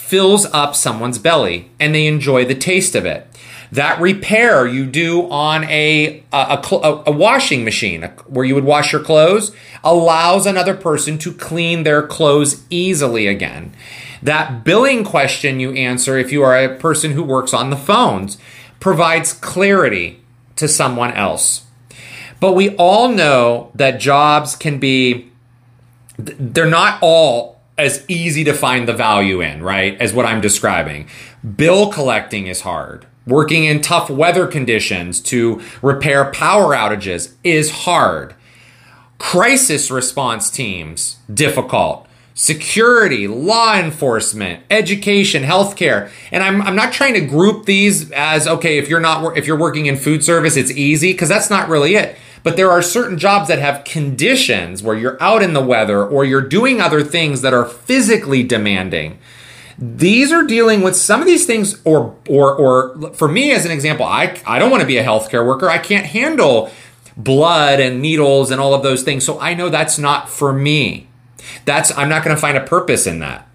fills 0.09 0.47
up 0.47 0.75
someone's 0.75 1.19
belly 1.19 1.71
and 1.79 1.95
they 1.95 2.07
enjoy 2.07 2.45
the 2.45 2.55
taste 2.55 2.95
of 2.95 3.05
it 3.05 3.27
that 3.73 4.01
repair 4.01 4.67
you 4.67 4.87
do 4.87 5.31
on 5.31 5.65
a 5.65 6.23
a, 6.33 6.63
a, 6.73 7.03
a 7.07 7.11
washing 7.11 7.65
machine 7.65 8.03
where 8.27 8.45
you 8.45 8.55
would 8.55 8.65
wash 8.65 8.93
your 8.93 9.03
clothes 9.03 9.53
allows 9.85 10.47
another 10.47 10.75
person 10.75 11.19
to 11.19 11.33
clean 11.33 11.83
their 11.83 12.07
clothes 12.07 12.65
easily 12.71 13.27
again. 13.27 13.73
That 14.23 14.65
billing 14.65 15.05
question 15.05 15.61
you 15.61 15.73
answer 15.73 16.19
if 16.19 16.33
you 16.33 16.43
are 16.43 16.57
a 16.57 16.77
person 16.79 17.13
who 17.13 17.23
works 17.23 17.55
on 17.55 17.71
the 17.71 17.77
phones 17.77 18.39
provides 18.81 19.33
clarity 19.33 20.23
to 20.57 20.67
someone 20.67 21.13
else. 21.13 21.65
But 22.41 22.55
we 22.55 22.75
all 22.77 23.09
know 23.09 23.71
that 23.75 24.01
jobs 24.01 24.57
can 24.57 24.79
be 24.79 25.31
they're 26.17 26.67
not 26.67 26.99
all 27.01 27.58
as 27.79 28.05
easy 28.09 28.45
to 28.45 28.53
find 28.53 28.89
the 28.89 28.93
value 28.93 29.41
in, 29.41 29.63
right? 29.63 29.99
As 30.01 30.13
what 30.13 30.27
I'm 30.27 30.41
describing. 30.41 31.09
Bill 31.57 31.91
collecting 31.91 32.49
is 32.49 32.63
hard. 32.63 33.07
Working 33.27 33.65
in 33.65 33.81
tough 33.81 34.11
weather 34.11 34.47
conditions 34.47 35.21
to 35.21 35.63
repair 35.81 36.31
power 36.33 36.75
outages 36.75 37.35
is 37.45 37.71
hard. 37.71 38.35
Crisis 39.19 39.91
response 39.91 40.51
teams, 40.51 41.19
difficult. 41.33 42.07
Security, 42.35 43.27
law 43.27 43.77
enforcement, 43.77 44.63
education, 44.71 45.43
healthcare. 45.43 46.11
And 46.31 46.43
I'm, 46.43 46.63
I'm 46.63 46.77
not 46.77 46.93
trying 46.93 47.15
to 47.15 47.21
group 47.21 47.67
these 47.67 48.11
as, 48.13 48.47
okay, 48.47 48.79
if 48.79 48.89
you're 48.89 49.01
not, 49.01 49.37
if 49.37 49.47
you're 49.47 49.59
working 49.59 49.87
in 49.87 49.97
food 49.97 50.23
service, 50.23 50.57
it's 50.57 50.71
easy, 50.71 51.13
because 51.13 51.29
that's 51.29 51.51
not 51.51 51.69
really 51.69 51.97
it. 51.97 52.17
But 52.43 52.57
there 52.57 52.71
are 52.71 52.83
certain 52.83 53.19
jobs 53.19 53.49
that 53.49 53.59
have 53.59 53.85
conditions 53.85 54.83
where 54.83 54.97
you're 54.97 55.23
out 55.23 55.43
in 55.43 55.53
the 55.53 55.63
weather 55.63 56.07
or 56.07 56.25
you're 56.25 56.41
doing 56.41 56.81
other 56.81 57.03
things 57.03 57.43
that 57.43 57.55
are 57.55 57.65
physically 57.65 58.43
demanding. 58.43 59.19
These 59.79 60.33
are 60.33 60.43
dealing 60.43 60.83
with 60.83 60.97
some 60.97 61.21
of 61.21 61.27
these 61.27 61.47
things, 61.47 61.81
or 61.85 62.17
or 62.29 62.55
or 62.55 63.13
for 63.13 63.29
me 63.29 63.53
as 63.53 63.65
an 63.65 63.71
example, 63.71 64.05
I 64.05 64.41
I 64.45 64.59
don't 64.59 64.71
want 64.71 64.81
to 64.81 64.87
be 64.87 64.99
a 64.99 65.05
healthcare 65.05 65.47
worker. 65.47 65.69
I 65.71 65.79
can't 65.79 66.07
handle 66.07 66.71
blood 67.17 67.81
and 67.81 68.03
needles 68.03 68.51
and 68.51 68.61
all 68.61 68.75
of 68.75 68.83
those 68.83 69.03
things. 69.03 69.25
So 69.25 69.39
I 69.41 69.55
know 69.55 69.69
that's 69.69 69.99
not 69.99 70.29
for 70.29 70.53
me. 70.53 71.09
That's 71.65 71.97
I'm 71.97 72.09
not 72.09 72.25
going 72.25 72.35
to 72.35 72.41
find 72.41 72.57
a 72.57 72.65
purpose 72.65 73.07
in 73.07 73.21
that. 73.21 73.49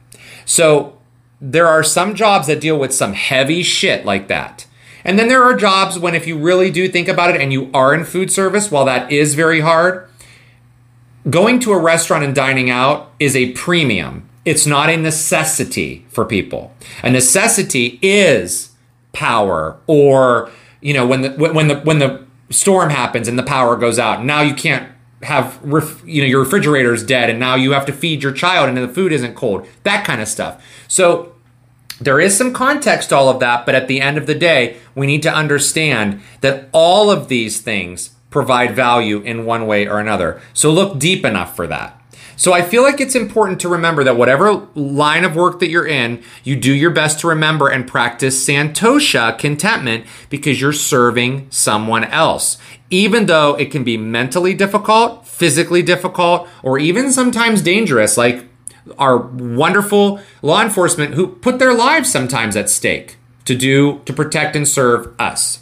So 0.46 0.98
there 1.42 1.68
are 1.68 1.84
some 1.84 2.16
jobs 2.16 2.48
that 2.48 2.62
deal 2.62 2.78
with 2.78 2.94
some 2.94 3.14
heavy 3.14 3.64
shit 3.64 4.06
like 4.06 4.28
that. 4.30 4.66
And 5.04 5.20
then 5.20 5.28
there 5.28 5.44
are 5.44 5.56
jobs 5.56 6.00
when 6.00 6.16
if 6.16 6.28
you 6.28 6.38
really 6.38 6.72
do 6.72 6.88
think 6.88 7.08
about 7.08 7.36
it 7.36 7.42
and 7.42 7.52
you 7.52 7.70
are 7.74 7.94
in 7.94 8.06
food 8.06 8.32
service, 8.32 8.72
while 8.72 8.86
that 8.86 9.12
is 9.12 9.36
very 9.36 9.60
hard, 9.60 10.10
going 11.30 11.60
to 11.62 11.72
a 11.74 11.80
restaurant 11.80 12.24
and 12.24 12.34
dining 12.34 12.70
out 12.70 13.12
is 13.20 13.36
a 13.36 13.52
premium. 13.52 14.30
It's 14.46 14.66
not 14.66 14.90
a 14.90 14.98
necessity 14.98 16.06
for 16.10 16.26
people. 16.26 16.74
A 17.04 17.10
necessity 17.10 18.00
is 18.02 18.74
power 19.14 19.78
or 19.88 20.50
you 20.82 20.94
know 20.94 21.06
when 21.06 21.22
the 21.22 21.30
when 21.32 21.68
the 21.68 21.80
when 21.82 22.00
the 22.00 22.26
storm 22.50 22.90
happens 22.90 23.28
and 23.28 23.40
the 23.40 23.44
power 23.44 23.76
goes 23.76 23.98
out 23.98 24.26
now 24.26 24.42
you 24.42 24.54
can't 24.54 24.92
have 25.22 25.58
ref, 25.64 26.02
you 26.06 26.22
know 26.22 26.28
your 26.28 26.42
refrigerator 26.42 26.94
is 26.94 27.04
dead 27.04 27.30
and 27.30 27.40
now 27.40 27.56
you 27.56 27.72
have 27.72 27.86
to 27.86 27.94
feed 27.94 28.22
your 28.22 28.32
child 28.32 28.68
and 28.68 28.78
the 28.78 28.88
food 28.88 29.12
isn't 29.12 29.36
cold 29.36 29.66
that 29.84 30.04
kind 30.04 30.20
of 30.20 30.28
stuff 30.28 30.62
so 30.88 31.33
there 32.04 32.20
is 32.20 32.38
some 32.38 32.54
context 32.54 33.10
to 33.10 33.16
all 33.16 33.30
of 33.30 33.40
that 33.40 33.66
but 33.66 33.76
at 33.76 33.88
the 33.88 34.02
end 34.02 34.18
of 34.18 34.26
the 34.26 34.36
day 34.36 34.78
we 34.96 35.08
need 35.08 35.22
to 35.24 35.34
understand 35.34 36.22
that 36.42 36.68
all 36.72 37.10
of 37.10 37.28
these 37.28 37.62
things 37.62 38.12
provide 38.30 38.76
value 38.76 39.20
in 39.22 39.46
one 39.46 39.68
way 39.68 39.88
or 39.88 40.00
another 40.00 40.42
so 40.54 40.72
look 40.72 41.00
deep 41.00 41.24
enough 41.26 41.56
for 41.56 41.68
that 41.68 42.00
So 42.36 42.52
I 42.52 42.62
feel 42.62 42.84
like 42.84 43.00
it's 43.00 43.16
important 43.16 43.60
to 43.62 43.70
remember 43.70 44.04
that 44.04 44.18
whatever 44.18 44.68
line 44.76 45.24
of 45.24 45.36
work 45.36 45.60
that 45.60 45.70
you're 45.70 45.88
in, 45.88 46.24
you 46.44 46.56
do 46.56 46.74
your 46.74 46.92
best 46.92 47.20
to 47.20 47.28
remember 47.28 47.70
and 47.70 47.88
practice 47.88 48.44
Santosha 48.46 49.38
contentment 49.38 50.06
because 50.30 50.60
you're 50.60 50.74
serving 50.74 51.48
someone 51.52 52.04
else. 52.06 52.58
Even 52.90 53.28
though 53.28 53.56
it 53.56 53.72
can 53.72 53.84
be 53.84 53.98
mentally 53.98 54.54
difficult, 54.54 55.28
physically 55.28 55.82
difficult, 55.82 56.48
or 56.64 56.80
even 56.80 57.12
sometimes 57.12 57.62
dangerous, 57.62 58.18
like 58.18 58.46
our 58.98 59.18
wonderful 59.18 60.20
law 60.42 60.62
enforcement 60.62 61.14
who 61.14 61.28
put 61.28 61.60
their 61.60 61.74
lives 61.74 62.12
sometimes 62.12 62.56
at 62.56 62.70
stake 62.70 63.18
to 63.46 63.56
do 63.56 64.02
to 64.06 64.14
protect 64.14 64.56
and 64.56 64.68
serve 64.68 65.14
us. 65.20 65.60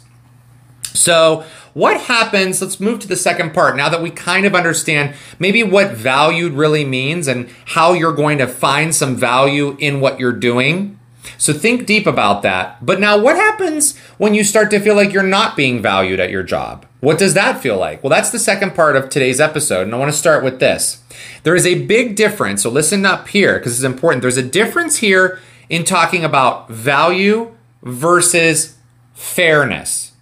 So, 0.94 1.44
what 1.74 2.02
happens? 2.02 2.60
Let's 2.60 2.78
move 2.78 3.00
to 3.00 3.08
the 3.08 3.16
second 3.16 3.54
part 3.54 3.76
now 3.76 3.88
that 3.88 4.02
we 4.02 4.10
kind 4.10 4.44
of 4.44 4.54
understand 4.54 5.14
maybe 5.38 5.62
what 5.62 5.92
valued 5.92 6.52
really 6.52 6.84
means 6.84 7.26
and 7.26 7.48
how 7.66 7.94
you're 7.94 8.12
going 8.12 8.38
to 8.38 8.46
find 8.46 8.94
some 8.94 9.16
value 9.16 9.76
in 9.78 10.00
what 10.00 10.20
you're 10.20 10.32
doing. 10.32 10.98
So, 11.38 11.52
think 11.52 11.86
deep 11.86 12.06
about 12.06 12.42
that. 12.42 12.84
But 12.84 13.00
now, 13.00 13.18
what 13.18 13.36
happens 13.36 13.96
when 14.18 14.34
you 14.34 14.44
start 14.44 14.70
to 14.70 14.80
feel 14.80 14.94
like 14.94 15.12
you're 15.12 15.22
not 15.22 15.56
being 15.56 15.80
valued 15.80 16.20
at 16.20 16.30
your 16.30 16.42
job? 16.42 16.86
What 17.00 17.18
does 17.18 17.34
that 17.34 17.60
feel 17.60 17.78
like? 17.78 18.02
Well, 18.02 18.10
that's 18.10 18.30
the 18.30 18.38
second 18.38 18.74
part 18.74 18.96
of 18.96 19.08
today's 19.08 19.40
episode, 19.40 19.82
and 19.82 19.94
I 19.94 19.98
want 19.98 20.12
to 20.12 20.18
start 20.18 20.44
with 20.44 20.60
this. 20.60 21.02
There 21.42 21.54
is 21.54 21.66
a 21.66 21.84
big 21.84 22.16
difference. 22.16 22.62
So, 22.62 22.70
listen 22.70 23.06
up 23.06 23.28
here 23.28 23.58
because 23.58 23.74
it's 23.74 23.84
important. 23.84 24.22
There's 24.22 24.36
a 24.36 24.42
difference 24.42 24.98
here 24.98 25.40
in 25.68 25.84
talking 25.84 26.24
about 26.24 26.68
value 26.68 27.54
versus 27.82 28.76
fairness. 29.14 30.12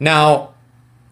Now, 0.00 0.54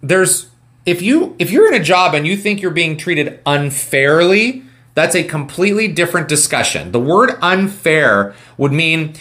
there's 0.03 0.51
if 0.85 1.03
you 1.03 1.35
if 1.39 1.51
you're 1.51 1.67
in 1.73 1.81
a 1.81 1.85
job 1.85 2.15
and 2.15 2.27
you 2.27 2.37
think 2.37 2.63
you're 2.63 2.71
being 2.71 2.97
treated 2.97 3.41
unfairly, 3.45 4.63
that's 4.97 5.15
a 5.15 5.23
completely 5.23 5.89
different 5.89 6.27
discussion. 6.27 6.91
The 6.91 6.99
word 6.99 7.33
unfair 7.43 8.35
would 8.57 8.73
mean 8.73 9.13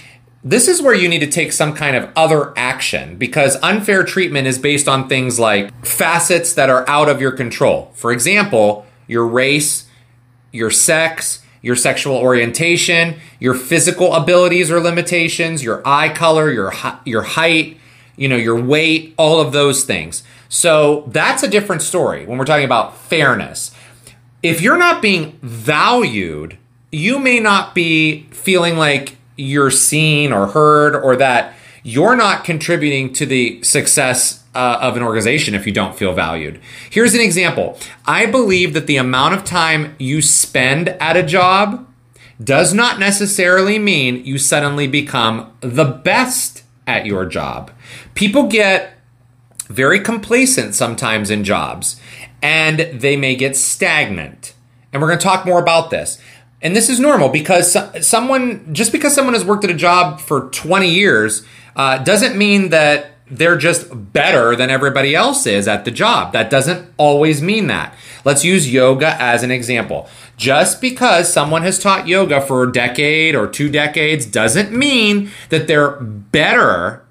this 0.41 0.69
is 0.69 0.81
where 0.81 0.95
you 0.95 1.09
need 1.09 1.19
to 1.19 1.27
take 1.27 1.51
some 1.51 1.75
kind 1.75 1.97
of 1.97 2.09
other 2.15 2.57
action 2.57 3.17
because 3.17 3.57
unfair 3.61 4.05
treatment 4.05 4.47
is 4.47 4.57
based 4.57 4.87
on 4.87 5.09
things 5.09 5.37
like 5.37 5.85
facets 5.85 6.53
that 6.53 6.69
are 6.69 6.87
out 6.87 7.09
of 7.09 7.19
your 7.19 7.33
control. 7.33 7.91
For 7.93 8.13
example, 8.13 8.85
your 9.05 9.27
race, 9.27 9.89
your 10.53 10.71
sex, 10.71 11.43
your 11.61 11.75
sexual 11.75 12.15
orientation, 12.15 13.19
your 13.41 13.53
physical 13.53 14.13
abilities 14.13 14.71
or 14.71 14.79
limitations, 14.79 15.61
your 15.61 15.85
eye 15.85 16.07
color, 16.07 16.49
your 16.49 16.71
your 17.03 17.23
height, 17.23 17.77
you 18.15 18.29
know, 18.29 18.37
your 18.37 18.61
weight, 18.61 19.13
all 19.17 19.41
of 19.41 19.51
those 19.51 19.83
things. 19.83 20.23
So 20.47 21.03
that's 21.07 21.43
a 21.43 21.49
different 21.49 21.81
story 21.81 22.25
when 22.25 22.37
we're 22.37 22.45
talking 22.45 22.63
about 22.63 22.95
fairness. 22.95 23.71
If 24.45 24.61
you're 24.61 24.77
not 24.77 25.01
being 25.01 25.39
valued, 25.41 26.59
you 26.91 27.17
may 27.17 27.39
not 27.39 27.73
be 27.73 28.27
feeling 28.29 28.77
like 28.77 29.17
you're 29.35 29.71
seen 29.71 30.31
or 30.31 30.45
heard 30.45 30.95
or 30.95 31.15
that 31.15 31.55
you're 31.81 32.15
not 32.15 32.43
contributing 32.43 33.11
to 33.13 33.25
the 33.25 33.63
success 33.63 34.43
uh, 34.53 34.77
of 34.81 34.97
an 34.97 35.01
organization 35.01 35.55
if 35.55 35.65
you 35.65 35.73
don't 35.73 35.97
feel 35.97 36.13
valued. 36.13 36.61
Here's 36.91 37.15
an 37.15 37.21
example 37.21 37.79
I 38.05 38.27
believe 38.27 38.75
that 38.75 38.85
the 38.85 38.97
amount 38.97 39.33
of 39.33 39.45
time 39.45 39.95
you 39.97 40.21
spend 40.21 40.89
at 40.89 41.17
a 41.17 41.23
job 41.23 41.91
does 42.39 42.71
not 42.71 42.99
necessarily 42.99 43.79
mean 43.79 44.23
you 44.25 44.37
suddenly 44.37 44.85
become 44.85 45.51
the 45.61 45.85
best 45.85 46.61
at 46.85 47.07
your 47.07 47.25
job. 47.25 47.71
People 48.13 48.43
get 48.43 48.91
very 49.69 49.99
complacent 49.99 50.75
sometimes 50.75 51.31
in 51.31 51.43
jobs 51.43 51.99
and 52.45 53.01
they 53.01 53.17
may 53.17 53.35
get 53.35 53.57
stagnant. 53.57 54.53
And 54.93 55.01
we're 55.01 55.07
going 55.07 55.17
to 55.17 55.23
talk 55.23 55.47
more 55.47 55.59
about 55.59 55.89
this. 55.89 56.19
And 56.61 56.75
this 56.75 56.91
is 56.91 56.99
normal 56.99 57.29
because 57.29 57.75
someone, 58.07 58.71
just 58.71 58.91
because 58.91 59.15
someone 59.15 59.33
has 59.33 59.43
worked 59.43 59.63
at 59.63 59.71
a 59.71 59.75
job 59.75 60.21
for 60.21 60.49
20 60.51 60.87
years, 60.87 61.43
uh, 61.75 61.97
doesn't 62.03 62.37
mean 62.37 62.69
that 62.69 63.13
they're 63.31 63.57
just 63.57 63.87
better 64.13 64.55
than 64.55 64.69
everybody 64.69 65.15
else 65.15 65.47
is 65.47 65.67
at 65.67 65.85
the 65.85 65.91
job. 65.91 66.33
That 66.33 66.51
doesn't 66.51 66.87
always 66.97 67.41
mean 67.41 67.65
that. 67.67 67.95
Let's 68.23 68.45
use 68.45 68.71
yoga 68.71 69.19
as 69.19 69.41
an 69.41 69.49
example. 69.49 70.07
Just 70.37 70.79
because 70.81 71.33
someone 71.33 71.63
has 71.63 71.79
taught 71.79 72.07
yoga 72.07 72.41
for 72.41 72.61
a 72.61 72.71
decade 72.71 73.33
or 73.33 73.47
two 73.47 73.71
decades 73.71 74.27
doesn't 74.27 74.71
mean 74.71 75.31
that 75.49 75.65
they're 75.65 75.99
better 75.99 77.05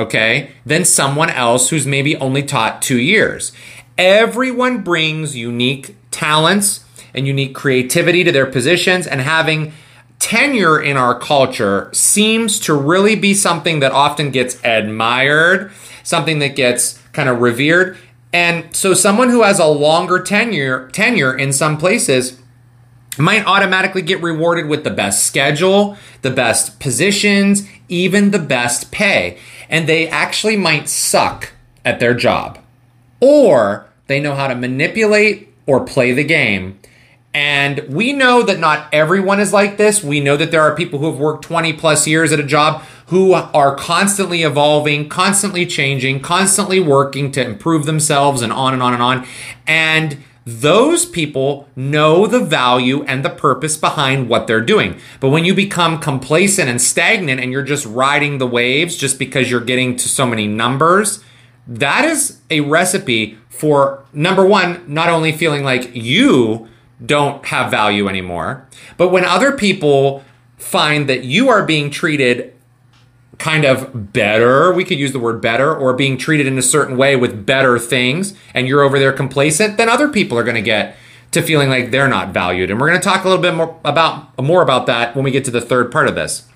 okay, 0.00 0.52
than 0.64 0.84
someone 0.84 1.30
else 1.30 1.68
who's 1.68 1.86
maybe 1.86 2.16
only 2.16 2.42
taught 2.42 2.82
two 2.82 2.98
years. 2.98 3.52
Everyone 4.00 4.78
brings 4.78 5.36
unique 5.36 5.94
talents 6.10 6.86
and 7.12 7.26
unique 7.26 7.54
creativity 7.54 8.24
to 8.24 8.32
their 8.32 8.46
positions, 8.46 9.06
and 9.06 9.20
having 9.20 9.74
tenure 10.18 10.80
in 10.80 10.96
our 10.96 11.18
culture 11.18 11.90
seems 11.92 12.58
to 12.60 12.72
really 12.72 13.14
be 13.14 13.34
something 13.34 13.80
that 13.80 13.92
often 13.92 14.30
gets 14.30 14.58
admired, 14.64 15.70
something 16.02 16.38
that 16.38 16.56
gets 16.56 16.98
kind 17.12 17.28
of 17.28 17.42
revered. 17.42 17.98
And 18.32 18.74
so 18.74 18.94
someone 18.94 19.28
who 19.28 19.42
has 19.42 19.58
a 19.58 19.66
longer 19.66 20.18
tenure 20.18 20.88
tenure 20.94 21.36
in 21.36 21.52
some 21.52 21.76
places 21.76 22.40
might 23.18 23.44
automatically 23.44 24.00
get 24.00 24.22
rewarded 24.22 24.66
with 24.66 24.82
the 24.82 24.90
best 24.90 25.26
schedule, 25.26 25.98
the 26.22 26.30
best 26.30 26.80
positions, 26.80 27.68
even 27.90 28.30
the 28.30 28.38
best 28.38 28.90
pay 28.90 29.38
and 29.68 29.86
they 29.86 30.08
actually 30.08 30.56
might 30.56 30.88
suck 30.88 31.52
at 31.84 32.00
their 32.00 32.14
job. 32.14 32.58
Or 33.20 33.89
they 34.10 34.20
know 34.20 34.34
how 34.34 34.48
to 34.48 34.56
manipulate 34.56 35.54
or 35.66 35.84
play 35.84 36.12
the 36.12 36.24
game. 36.24 36.80
And 37.32 37.78
we 37.88 38.12
know 38.12 38.42
that 38.42 38.58
not 38.58 38.88
everyone 38.92 39.38
is 39.38 39.52
like 39.52 39.76
this. 39.76 40.02
We 40.02 40.18
know 40.18 40.36
that 40.36 40.50
there 40.50 40.62
are 40.62 40.74
people 40.74 40.98
who 40.98 41.06
have 41.06 41.20
worked 41.20 41.44
20 41.44 41.74
plus 41.74 42.08
years 42.08 42.32
at 42.32 42.40
a 42.40 42.44
job 42.44 42.82
who 43.06 43.34
are 43.34 43.76
constantly 43.76 44.42
evolving, 44.42 45.08
constantly 45.08 45.64
changing, 45.64 46.22
constantly 46.22 46.80
working 46.80 47.30
to 47.30 47.44
improve 47.44 47.86
themselves 47.86 48.42
and 48.42 48.52
on 48.52 48.72
and 48.72 48.82
on 48.82 48.94
and 48.94 49.02
on. 49.02 49.26
And 49.64 50.18
those 50.44 51.06
people 51.06 51.68
know 51.76 52.26
the 52.26 52.40
value 52.40 53.04
and 53.04 53.24
the 53.24 53.30
purpose 53.30 53.76
behind 53.76 54.28
what 54.28 54.48
they're 54.48 54.60
doing. 54.60 54.98
But 55.20 55.28
when 55.28 55.44
you 55.44 55.54
become 55.54 56.00
complacent 56.00 56.68
and 56.68 56.82
stagnant 56.82 57.40
and 57.40 57.52
you're 57.52 57.62
just 57.62 57.86
riding 57.86 58.38
the 58.38 58.46
waves 58.48 58.96
just 58.96 59.20
because 59.20 59.48
you're 59.48 59.60
getting 59.60 59.94
to 59.94 60.08
so 60.08 60.26
many 60.26 60.48
numbers, 60.48 61.22
that 61.70 62.04
is 62.04 62.40
a 62.50 62.60
recipe 62.60 63.38
for 63.48 64.04
number 64.12 64.44
one, 64.44 64.82
not 64.92 65.08
only 65.08 65.32
feeling 65.32 65.64
like 65.64 65.94
you 65.94 66.68
don't 67.04 67.46
have 67.46 67.70
value 67.70 68.08
anymore, 68.08 68.66
but 68.96 69.08
when 69.08 69.24
other 69.24 69.52
people 69.52 70.24
find 70.58 71.08
that 71.08 71.24
you 71.24 71.48
are 71.48 71.64
being 71.64 71.90
treated 71.90 72.52
kind 73.38 73.64
of 73.64 74.12
better, 74.12 74.72
we 74.72 74.84
could 74.84 74.98
use 74.98 75.12
the 75.12 75.18
word 75.18 75.40
better, 75.40 75.74
or 75.74 75.94
being 75.94 76.18
treated 76.18 76.46
in 76.46 76.58
a 76.58 76.62
certain 76.62 76.96
way 76.96 77.16
with 77.16 77.46
better 77.46 77.78
things, 77.78 78.34
and 78.52 78.68
you're 78.68 78.82
over 78.82 78.98
there 78.98 79.12
complacent, 79.12 79.78
then 79.78 79.88
other 79.88 80.08
people 80.08 80.36
are 80.36 80.44
going 80.44 80.56
to 80.56 80.62
get 80.62 80.96
to 81.30 81.40
feeling 81.40 81.70
like 81.70 81.90
they're 81.90 82.08
not 82.08 82.34
valued. 82.34 82.70
And 82.70 82.80
we're 82.80 82.88
going 82.88 83.00
to 83.00 83.04
talk 83.04 83.24
a 83.24 83.28
little 83.28 83.42
bit 83.42 83.54
more 83.54 83.78
about 83.84 84.38
more 84.38 84.62
about 84.62 84.86
that 84.86 85.14
when 85.14 85.24
we 85.24 85.30
get 85.30 85.44
to 85.46 85.50
the 85.50 85.60
third 85.60 85.90
part 85.90 86.08
of 86.08 86.14
this. 86.14 86.46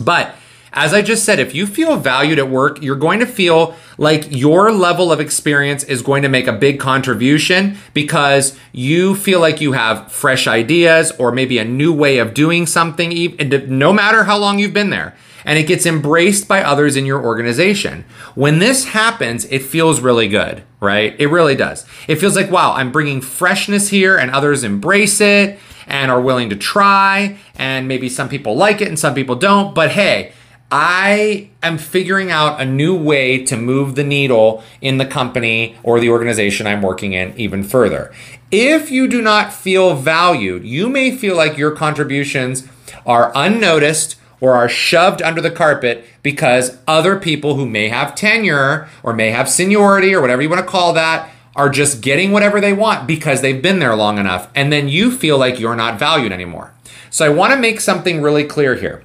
But 0.00 0.34
as 0.72 0.94
I 0.94 1.02
just 1.02 1.24
said, 1.24 1.38
if 1.38 1.54
you 1.54 1.66
feel 1.66 1.96
valued 1.96 2.38
at 2.38 2.48
work, 2.48 2.82
you're 2.82 2.96
going 2.96 3.20
to 3.20 3.26
feel 3.26 3.74
like 3.98 4.26
your 4.30 4.70
level 4.72 5.10
of 5.10 5.20
experience 5.20 5.84
is 5.84 6.02
going 6.02 6.22
to 6.22 6.28
make 6.28 6.46
a 6.46 6.52
big 6.52 6.78
contribution 6.78 7.76
because 7.92 8.56
you 8.72 9.14
feel 9.16 9.40
like 9.40 9.60
you 9.60 9.72
have 9.72 10.10
fresh 10.12 10.46
ideas 10.46 11.12
or 11.18 11.32
maybe 11.32 11.58
a 11.58 11.64
new 11.64 11.92
way 11.92 12.18
of 12.18 12.34
doing 12.34 12.66
something, 12.66 13.36
no 13.68 13.92
matter 13.92 14.24
how 14.24 14.38
long 14.38 14.58
you've 14.58 14.72
been 14.72 14.90
there 14.90 15.16
and 15.44 15.58
it 15.58 15.66
gets 15.66 15.86
embraced 15.86 16.48
by 16.48 16.62
others 16.62 16.96
in 16.96 17.06
your 17.06 17.24
organization. 17.24 18.04
When 18.34 18.58
this 18.58 18.86
happens, 18.86 19.44
it 19.46 19.62
feels 19.62 20.00
really 20.00 20.28
good, 20.28 20.62
right? 20.80 21.14
It 21.18 21.28
really 21.28 21.56
does. 21.56 21.86
It 22.08 22.16
feels 22.16 22.36
like, 22.36 22.50
wow, 22.50 22.74
I'm 22.74 22.92
bringing 22.92 23.20
freshness 23.20 23.88
here 23.88 24.16
and 24.16 24.30
others 24.30 24.64
embrace 24.64 25.20
it 25.20 25.58
and 25.86 26.10
are 26.10 26.20
willing 26.20 26.50
to 26.50 26.56
try. 26.56 27.38
And 27.56 27.88
maybe 27.88 28.08
some 28.08 28.28
people 28.28 28.54
like 28.54 28.80
it 28.80 28.88
and 28.88 28.98
some 28.98 29.14
people 29.14 29.34
don't. 29.34 29.74
But 29.74 29.90
hey, 29.92 30.32
I 30.70 31.50
am 31.62 31.78
figuring 31.78 32.30
out 32.30 32.60
a 32.60 32.64
new 32.64 32.96
way 32.96 33.44
to 33.46 33.56
move 33.56 33.94
the 33.96 34.04
needle 34.04 34.62
in 34.80 34.98
the 34.98 35.06
company 35.06 35.76
or 35.82 35.98
the 35.98 36.10
organization 36.10 36.66
I'm 36.66 36.82
working 36.82 37.12
in 37.12 37.34
even 37.36 37.64
further. 37.64 38.12
If 38.52 38.90
you 38.90 39.08
do 39.08 39.20
not 39.20 39.52
feel 39.52 39.94
valued, 39.96 40.64
you 40.64 40.88
may 40.88 41.16
feel 41.16 41.36
like 41.36 41.58
your 41.58 41.72
contributions 41.72 42.68
are 43.04 43.32
unnoticed 43.34 44.16
or 44.40 44.54
are 44.54 44.68
shoved 44.68 45.20
under 45.22 45.40
the 45.40 45.50
carpet 45.50 46.04
because 46.22 46.78
other 46.86 47.18
people 47.18 47.56
who 47.56 47.68
may 47.68 47.88
have 47.88 48.14
tenure 48.14 48.88
or 49.02 49.12
may 49.12 49.30
have 49.30 49.48
seniority 49.48 50.14
or 50.14 50.20
whatever 50.20 50.42
you 50.42 50.48
want 50.48 50.64
to 50.64 50.70
call 50.70 50.92
that 50.92 51.30
are 51.56 51.68
just 51.68 52.00
getting 52.00 52.30
whatever 52.30 52.60
they 52.60 52.72
want 52.72 53.06
because 53.06 53.40
they've 53.42 53.62
been 53.62 53.80
there 53.80 53.94
long 53.96 54.18
enough. 54.18 54.48
And 54.54 54.72
then 54.72 54.88
you 54.88 55.10
feel 55.10 55.36
like 55.36 55.58
you're 55.58 55.76
not 55.76 55.98
valued 55.98 56.32
anymore. 56.32 56.72
So 57.10 57.26
I 57.26 57.28
want 57.28 57.52
to 57.52 57.58
make 57.58 57.80
something 57.80 58.22
really 58.22 58.44
clear 58.44 58.76
here. 58.76 59.02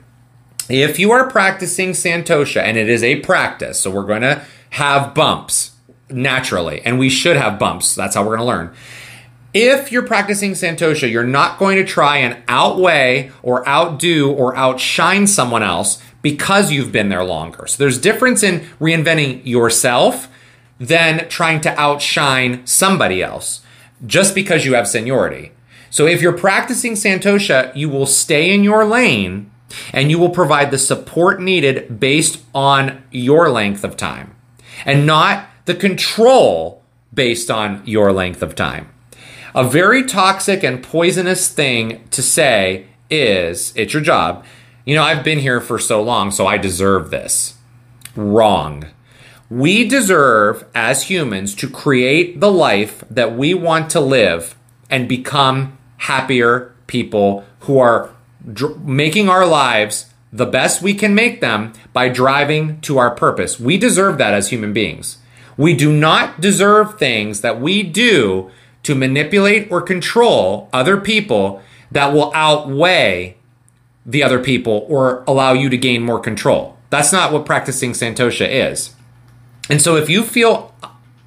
If 0.70 0.98
you 0.98 1.12
are 1.12 1.30
practicing 1.30 1.92
Santosha, 1.92 2.62
and 2.62 2.78
it 2.78 2.90
is 2.90 3.04
a 3.04 3.20
practice, 3.20 3.80
so 3.80 3.92
we're 3.92 4.04
going 4.04 4.22
to 4.22 4.44
have 4.72 5.14
bumps 5.14 5.72
naturally, 6.10 6.82
and 6.82 6.98
we 6.98 7.10
should 7.10 7.38
have 7.38 7.60
bumps. 7.60 7.96
That's 7.96 8.16
how 8.16 8.24
we're 8.24 8.38
going 8.38 8.40
to 8.40 8.46
learn 8.46 8.76
If 9.54 9.92
you're 9.92 10.08
practicing 10.08 10.52
Santosha, 10.52 11.10
you're 11.10 11.24
not 11.24 11.60
going 11.60 11.78
to 11.78 11.86
try 11.86 12.18
and 12.18 12.44
outweigh 12.48 13.32
or 13.42 13.68
outdo 13.68 14.32
or 14.32 14.56
outshine 14.56 15.28
someone 15.28 15.64
else 15.64 16.02
because 16.22 16.72
you've 16.72 16.92
been 16.92 17.10
there 17.10 17.24
longer. 17.24 17.68
So 17.68 17.78
there's 17.78 18.00
difference 18.00 18.44
in 18.44 18.62
reinventing 18.82 19.46
yourself 19.46 20.28
than 20.80 21.30
trying 21.30 21.62
to 21.62 21.80
outshine 21.80 22.66
somebody 22.66 23.24
else 23.24 23.62
just 24.06 24.36
because 24.36 24.66
you 24.66 24.74
have 24.74 24.88
seniority. 24.88 25.52
So 25.90 26.06
if 26.06 26.22
you're 26.22 26.38
practicing 26.38 26.94
Santosha, 26.94 27.74
you 27.76 27.88
will 27.88 28.08
stay 28.08 28.54
in 28.54 28.64
your 28.64 28.84
lane 28.84 29.52
and 29.94 30.12
you 30.12 30.20
will 30.20 30.30
provide 30.30 30.72
the 30.72 30.78
support 30.78 31.42
needed 31.42 32.00
based 32.00 32.42
on 32.54 33.04
your 33.12 33.50
length 33.50 33.84
of 33.84 33.98
time 33.98 34.36
and 34.86 35.06
not 35.06 35.48
the 35.66 35.76
control 35.76 36.84
based 37.14 37.50
on 37.50 37.82
your 37.86 38.12
length 38.12 38.42
of 38.42 38.56
time. 38.56 38.90
A 39.54 39.64
very 39.64 40.04
toxic 40.04 40.64
and 40.64 40.84
poisonous 40.84 41.48
thing 41.48 42.06
to 42.12 42.22
say 42.22 42.88
is 43.10 43.74
it's 43.76 43.94
your 43.94 44.04
job. 44.04 44.46
You 44.86 44.96
know, 44.96 45.04
I've 45.04 45.24
been 45.24 45.40
here 45.40 45.62
for 45.62 45.80
so 45.80 46.02
long, 46.02 46.30
so 46.32 46.46
I 46.46 46.58
deserve 46.58 47.10
this. 47.10 47.58
Wrong. 48.16 48.86
We 49.50 49.88
deserve 49.88 50.66
as 50.76 51.04
humans 51.04 51.56
to 51.56 51.70
create 51.70 52.40
the 52.40 52.52
life 52.52 53.04
that 53.10 53.38
we 53.38 53.54
want 53.54 53.90
to 53.92 54.00
live 54.00 54.56
and 54.90 55.08
become 55.08 55.78
happier 55.98 56.74
people 56.88 57.46
who 57.62 57.80
are 57.80 58.15
dr- 58.52 58.80
making 58.86 59.30
our 59.30 59.46
lives 59.46 60.08
the 60.32 60.46
best 60.46 60.82
we 60.82 60.94
can 60.94 61.16
make 61.16 61.40
them 61.42 61.74
by 61.94 62.10
driving 62.10 62.80
to 62.82 62.98
our 62.98 63.12
purpose. 63.12 63.60
We 63.60 63.78
deserve 63.78 64.18
that 64.18 64.34
as 64.34 64.50
human 64.50 64.74
beings. 64.74 65.18
We 65.58 65.76
do 65.76 65.92
not 65.92 66.42
deserve 66.42 67.00
things 67.00 67.42
that 67.42 67.62
we 67.62 67.84
do 67.84 68.52
to 68.84 68.96
manipulate 68.96 69.72
or 69.72 69.82
control 69.82 70.70
other 70.74 70.98
people 71.00 71.62
that 71.92 72.14
will 72.14 72.32
outweigh 72.36 73.38
the 74.06 74.22
other 74.22 74.40
people 74.40 74.86
or 74.90 75.24
allow 75.26 75.54
you 75.54 75.70
to 75.70 75.78
gain 75.78 76.04
more 76.04 76.20
control. 76.20 76.78
That's 76.90 77.12
not 77.12 77.32
what 77.32 77.46
practicing 77.46 77.94
Santosha 77.94 78.48
is. 78.48 78.94
And 79.70 79.82
so 79.82 79.96
if 79.96 80.10
you 80.10 80.24
feel 80.24 80.76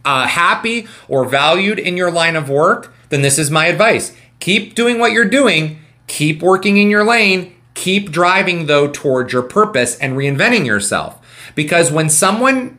uh, 0.05 0.27
happy 0.27 0.87
or 1.09 1.25
valued 1.25 1.79
in 1.79 1.97
your 1.97 2.11
line 2.11 2.37
of 2.37 2.49
work, 2.49 2.93
then 3.09 3.23
this 3.23 3.39
is 3.39 3.51
my 3.51 3.67
advice. 3.67 4.15
Keep 4.39 4.75
doing 4.75 4.99
what 4.99 5.13
you're 5.13 5.25
doing, 5.25 5.81
keep 6.09 6.43
working 6.43 6.77
in 6.77 6.91
your 6.91 7.05
lane, 7.05 7.55
keep 7.75 8.11
driving 8.11 8.67
though 8.67 8.89
towards 8.89 9.33
your 9.33 9.43
purpose 9.43 9.97
and 9.99 10.17
reinventing 10.17 10.67
yourself. 10.67 11.25
Because 11.55 11.93
when 11.93 12.11
someone, 12.11 12.79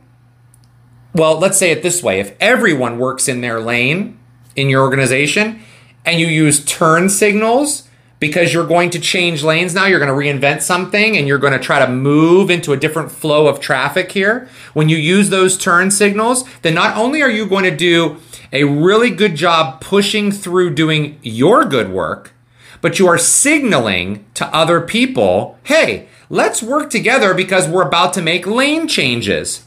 well, 1.14 1.38
let's 1.38 1.58
say 1.58 1.70
it 1.70 1.82
this 1.82 2.02
way 2.02 2.20
if 2.20 2.36
everyone 2.38 2.98
works 2.98 3.28
in 3.28 3.40
their 3.40 3.60
lane 3.60 4.18
in 4.54 4.68
your 4.68 4.82
organization 4.82 5.62
and 6.04 6.20
you 6.20 6.26
use 6.26 6.64
turn 6.64 7.08
signals, 7.08 7.88
because 8.20 8.52
you're 8.52 8.66
going 8.66 8.90
to 8.90 9.00
change 9.00 9.42
lanes 9.42 9.74
now. 9.74 9.86
You're 9.86 9.98
going 9.98 10.10
to 10.10 10.46
reinvent 10.46 10.60
something 10.60 11.16
and 11.16 11.26
you're 11.26 11.38
going 11.38 11.54
to 11.54 11.58
try 11.58 11.84
to 11.84 11.90
move 11.90 12.50
into 12.50 12.72
a 12.72 12.76
different 12.76 13.10
flow 13.10 13.48
of 13.48 13.60
traffic 13.60 14.12
here. 14.12 14.48
When 14.74 14.88
you 14.88 14.98
use 14.98 15.30
those 15.30 15.56
turn 15.58 15.90
signals, 15.90 16.44
then 16.60 16.74
not 16.74 16.96
only 16.96 17.22
are 17.22 17.30
you 17.30 17.46
going 17.46 17.64
to 17.64 17.74
do 17.74 18.18
a 18.52 18.64
really 18.64 19.10
good 19.10 19.34
job 19.34 19.80
pushing 19.80 20.30
through 20.30 20.74
doing 20.74 21.18
your 21.22 21.64
good 21.64 21.90
work, 21.90 22.34
but 22.80 22.98
you 22.98 23.06
are 23.08 23.18
signaling 23.18 24.24
to 24.34 24.46
other 24.54 24.80
people, 24.80 25.58
hey, 25.64 26.08
let's 26.28 26.62
work 26.62 26.90
together 26.90 27.34
because 27.34 27.68
we're 27.68 27.86
about 27.86 28.12
to 28.14 28.22
make 28.22 28.46
lane 28.46 28.88
changes. 28.88 29.64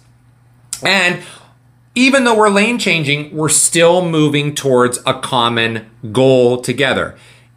And 0.84 1.21
even 1.95 2.23
though 2.23 2.38
we're 2.38 2.49
lane 2.49 2.80
changing, 2.80 3.36
we're 3.36 3.49
still 3.49 4.08
moving 4.08 4.56
towards 4.56 4.99
a 5.06 5.19
common 5.19 5.89
goal 6.12 6.62
together. 6.62 7.15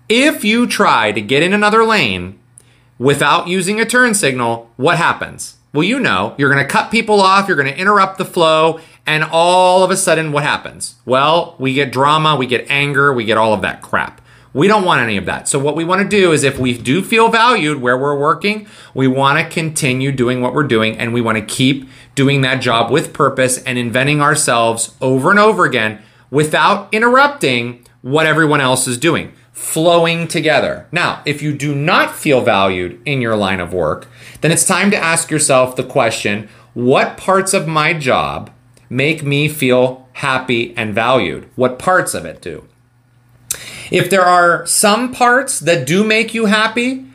If 0.08 0.44
you 0.44 0.66
try 0.66 1.12
to 1.12 1.20
get 1.20 1.42
in 1.42 1.52
another 1.52 1.84
lane 1.84 2.38
without 2.98 3.48
using 3.48 3.80
a 3.80 3.86
turn 3.86 4.14
signal, 4.14 4.70
what 4.76 4.98
happens? 4.98 5.56
Well, 5.72 5.84
you 5.84 5.98
know, 5.98 6.34
you're 6.38 6.52
going 6.52 6.64
to 6.64 6.70
cut 6.70 6.90
people 6.90 7.20
off, 7.20 7.48
you're 7.48 7.56
going 7.56 7.72
to 7.72 7.78
interrupt 7.78 8.18
the 8.18 8.24
flow, 8.24 8.80
and 9.06 9.24
all 9.24 9.84
of 9.84 9.90
a 9.90 9.96
sudden, 9.96 10.32
what 10.32 10.42
happens? 10.42 10.96
Well, 11.04 11.54
we 11.58 11.74
get 11.74 11.92
drama, 11.92 12.36
we 12.36 12.46
get 12.46 12.70
anger, 12.70 13.12
we 13.12 13.24
get 13.24 13.36
all 13.36 13.52
of 13.52 13.62
that 13.62 13.82
crap. 13.82 14.20
We 14.56 14.68
don't 14.68 14.86
want 14.86 15.02
any 15.02 15.18
of 15.18 15.26
that. 15.26 15.48
So, 15.48 15.58
what 15.58 15.76
we 15.76 15.84
want 15.84 16.00
to 16.00 16.08
do 16.08 16.32
is 16.32 16.42
if 16.42 16.58
we 16.58 16.78
do 16.78 17.02
feel 17.02 17.28
valued 17.28 17.82
where 17.82 17.98
we're 17.98 18.18
working, 18.18 18.66
we 18.94 19.06
want 19.06 19.38
to 19.38 19.54
continue 19.54 20.10
doing 20.10 20.40
what 20.40 20.54
we're 20.54 20.62
doing 20.62 20.96
and 20.96 21.12
we 21.12 21.20
want 21.20 21.36
to 21.36 21.44
keep 21.44 21.86
doing 22.14 22.40
that 22.40 22.62
job 22.62 22.90
with 22.90 23.12
purpose 23.12 23.62
and 23.64 23.76
inventing 23.76 24.22
ourselves 24.22 24.96
over 25.02 25.30
and 25.30 25.38
over 25.38 25.66
again 25.66 26.00
without 26.30 26.88
interrupting 26.90 27.84
what 28.00 28.24
everyone 28.24 28.62
else 28.62 28.88
is 28.88 28.96
doing 28.96 29.34
flowing 29.52 30.26
together. 30.26 30.86
Now, 30.90 31.20
if 31.26 31.42
you 31.42 31.54
do 31.54 31.74
not 31.74 32.14
feel 32.14 32.40
valued 32.40 32.98
in 33.04 33.20
your 33.20 33.36
line 33.36 33.60
of 33.60 33.74
work, 33.74 34.08
then 34.40 34.52
it's 34.52 34.64
time 34.64 34.90
to 34.90 34.96
ask 34.96 35.30
yourself 35.30 35.76
the 35.76 35.84
question 35.84 36.48
what 36.72 37.18
parts 37.18 37.52
of 37.52 37.68
my 37.68 37.92
job 37.92 38.50
make 38.88 39.22
me 39.22 39.48
feel 39.48 40.08
happy 40.14 40.74
and 40.78 40.94
valued? 40.94 41.50
What 41.56 41.78
parts 41.78 42.14
of 42.14 42.24
it 42.24 42.40
do? 42.40 42.66
If 43.90 44.10
there 44.10 44.24
are 44.24 44.66
some 44.66 45.12
parts 45.12 45.60
that 45.60 45.86
do 45.86 46.04
make 46.04 46.34
you 46.34 46.46
happy, 46.46 47.06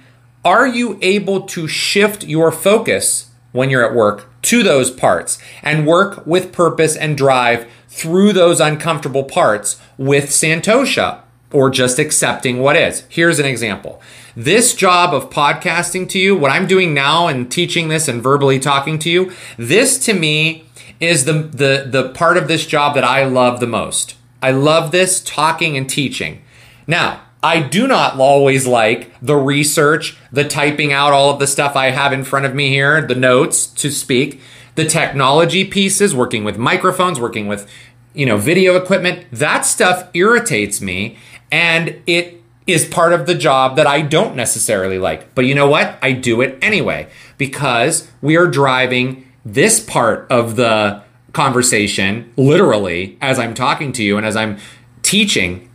are 0.43 0.67
you 0.67 0.97
able 1.01 1.41
to 1.47 1.67
shift 1.67 2.23
your 2.25 2.51
focus 2.51 3.29
when 3.51 3.69
you're 3.69 3.85
at 3.85 3.95
work 3.95 4.29
to 4.43 4.63
those 4.63 4.89
parts 4.89 5.37
and 5.61 5.85
work 5.85 6.25
with 6.25 6.53
purpose 6.53 6.95
and 6.95 7.17
drive 7.17 7.69
through 7.89 8.33
those 8.33 8.59
uncomfortable 8.59 9.23
parts 9.23 9.79
with 9.97 10.29
Santosha? 10.29 11.21
or 11.51 11.69
just 11.69 11.99
accepting 11.99 12.59
what 12.59 12.75
is. 12.75 13.03
Here's 13.09 13.39
an 13.39 13.45
example. 13.45 14.01
This 14.35 14.73
job 14.73 15.13
of 15.13 15.29
podcasting 15.29 16.07
to 16.09 16.19
you, 16.19 16.35
what 16.35 16.51
I'm 16.51 16.67
doing 16.67 16.93
now 16.93 17.27
and 17.27 17.51
teaching 17.51 17.89
this 17.89 18.07
and 18.07 18.23
verbally 18.23 18.59
talking 18.59 18.97
to 18.99 19.09
you, 19.09 19.31
this 19.57 20.03
to 20.05 20.13
me 20.13 20.65
is 20.99 21.25
the, 21.25 21.33
the, 21.33 21.87
the 21.89 22.09
part 22.09 22.37
of 22.37 22.47
this 22.47 22.65
job 22.65 22.95
that 22.95 23.03
I 23.03 23.25
love 23.25 23.59
the 23.59 23.67
most. 23.67 24.15
I 24.41 24.51
love 24.51 24.91
this 24.91 25.21
talking 25.21 25.75
and 25.75 25.89
teaching. 25.89 26.41
Now, 26.87 27.21
I 27.43 27.61
do 27.61 27.87
not 27.87 28.19
always 28.19 28.67
like 28.67 29.11
the 29.21 29.35
research, 29.35 30.17
the 30.31 30.43
typing 30.43 30.93
out 30.93 31.13
all 31.13 31.31
of 31.31 31.39
the 31.39 31.47
stuff 31.47 31.75
I 31.75 31.89
have 31.89 32.13
in 32.13 32.23
front 32.23 32.45
of 32.45 32.53
me 32.53 32.69
here, 32.69 33.01
the 33.01 33.15
notes 33.15 33.65
to 33.65 33.89
speak, 33.89 34.41
the 34.75 34.85
technology 34.85 35.65
pieces, 35.65 36.15
working 36.15 36.43
with 36.43 36.57
microphones, 36.57 37.19
working 37.19 37.47
with 37.47 37.67
you 38.13 38.25
know, 38.25 38.37
video 38.37 38.75
equipment. 38.75 39.25
That 39.31 39.65
stuff 39.65 40.09
irritates 40.13 40.81
me 40.81 41.17
and 41.51 42.01
it 42.07 42.41
is 42.67 42.85
part 42.85 43.13
of 43.13 43.25
the 43.25 43.35
job 43.35 43.75
that 43.75 43.87
I 43.87 44.01
don't 44.01 44.35
necessarily 44.35 44.99
like. 44.99 45.33
But 45.33 45.45
you 45.45 45.55
know 45.55 45.67
what? 45.67 45.97
I 46.01 46.11
do 46.11 46.41
it 46.41 46.57
anyway 46.61 47.09
because 47.37 48.09
we 48.21 48.37
are 48.37 48.47
driving 48.47 49.29
this 49.43 49.79
part 49.79 50.27
of 50.29 50.55
the 50.55 51.01
conversation 51.33 52.31
literally 52.35 53.17
as 53.21 53.39
I'm 53.39 53.53
talking 53.53 53.91
to 53.93 54.03
you 54.03 54.17
and 54.17 54.25
as 54.25 54.35
I'm 54.35 54.57
teaching. 55.01 55.69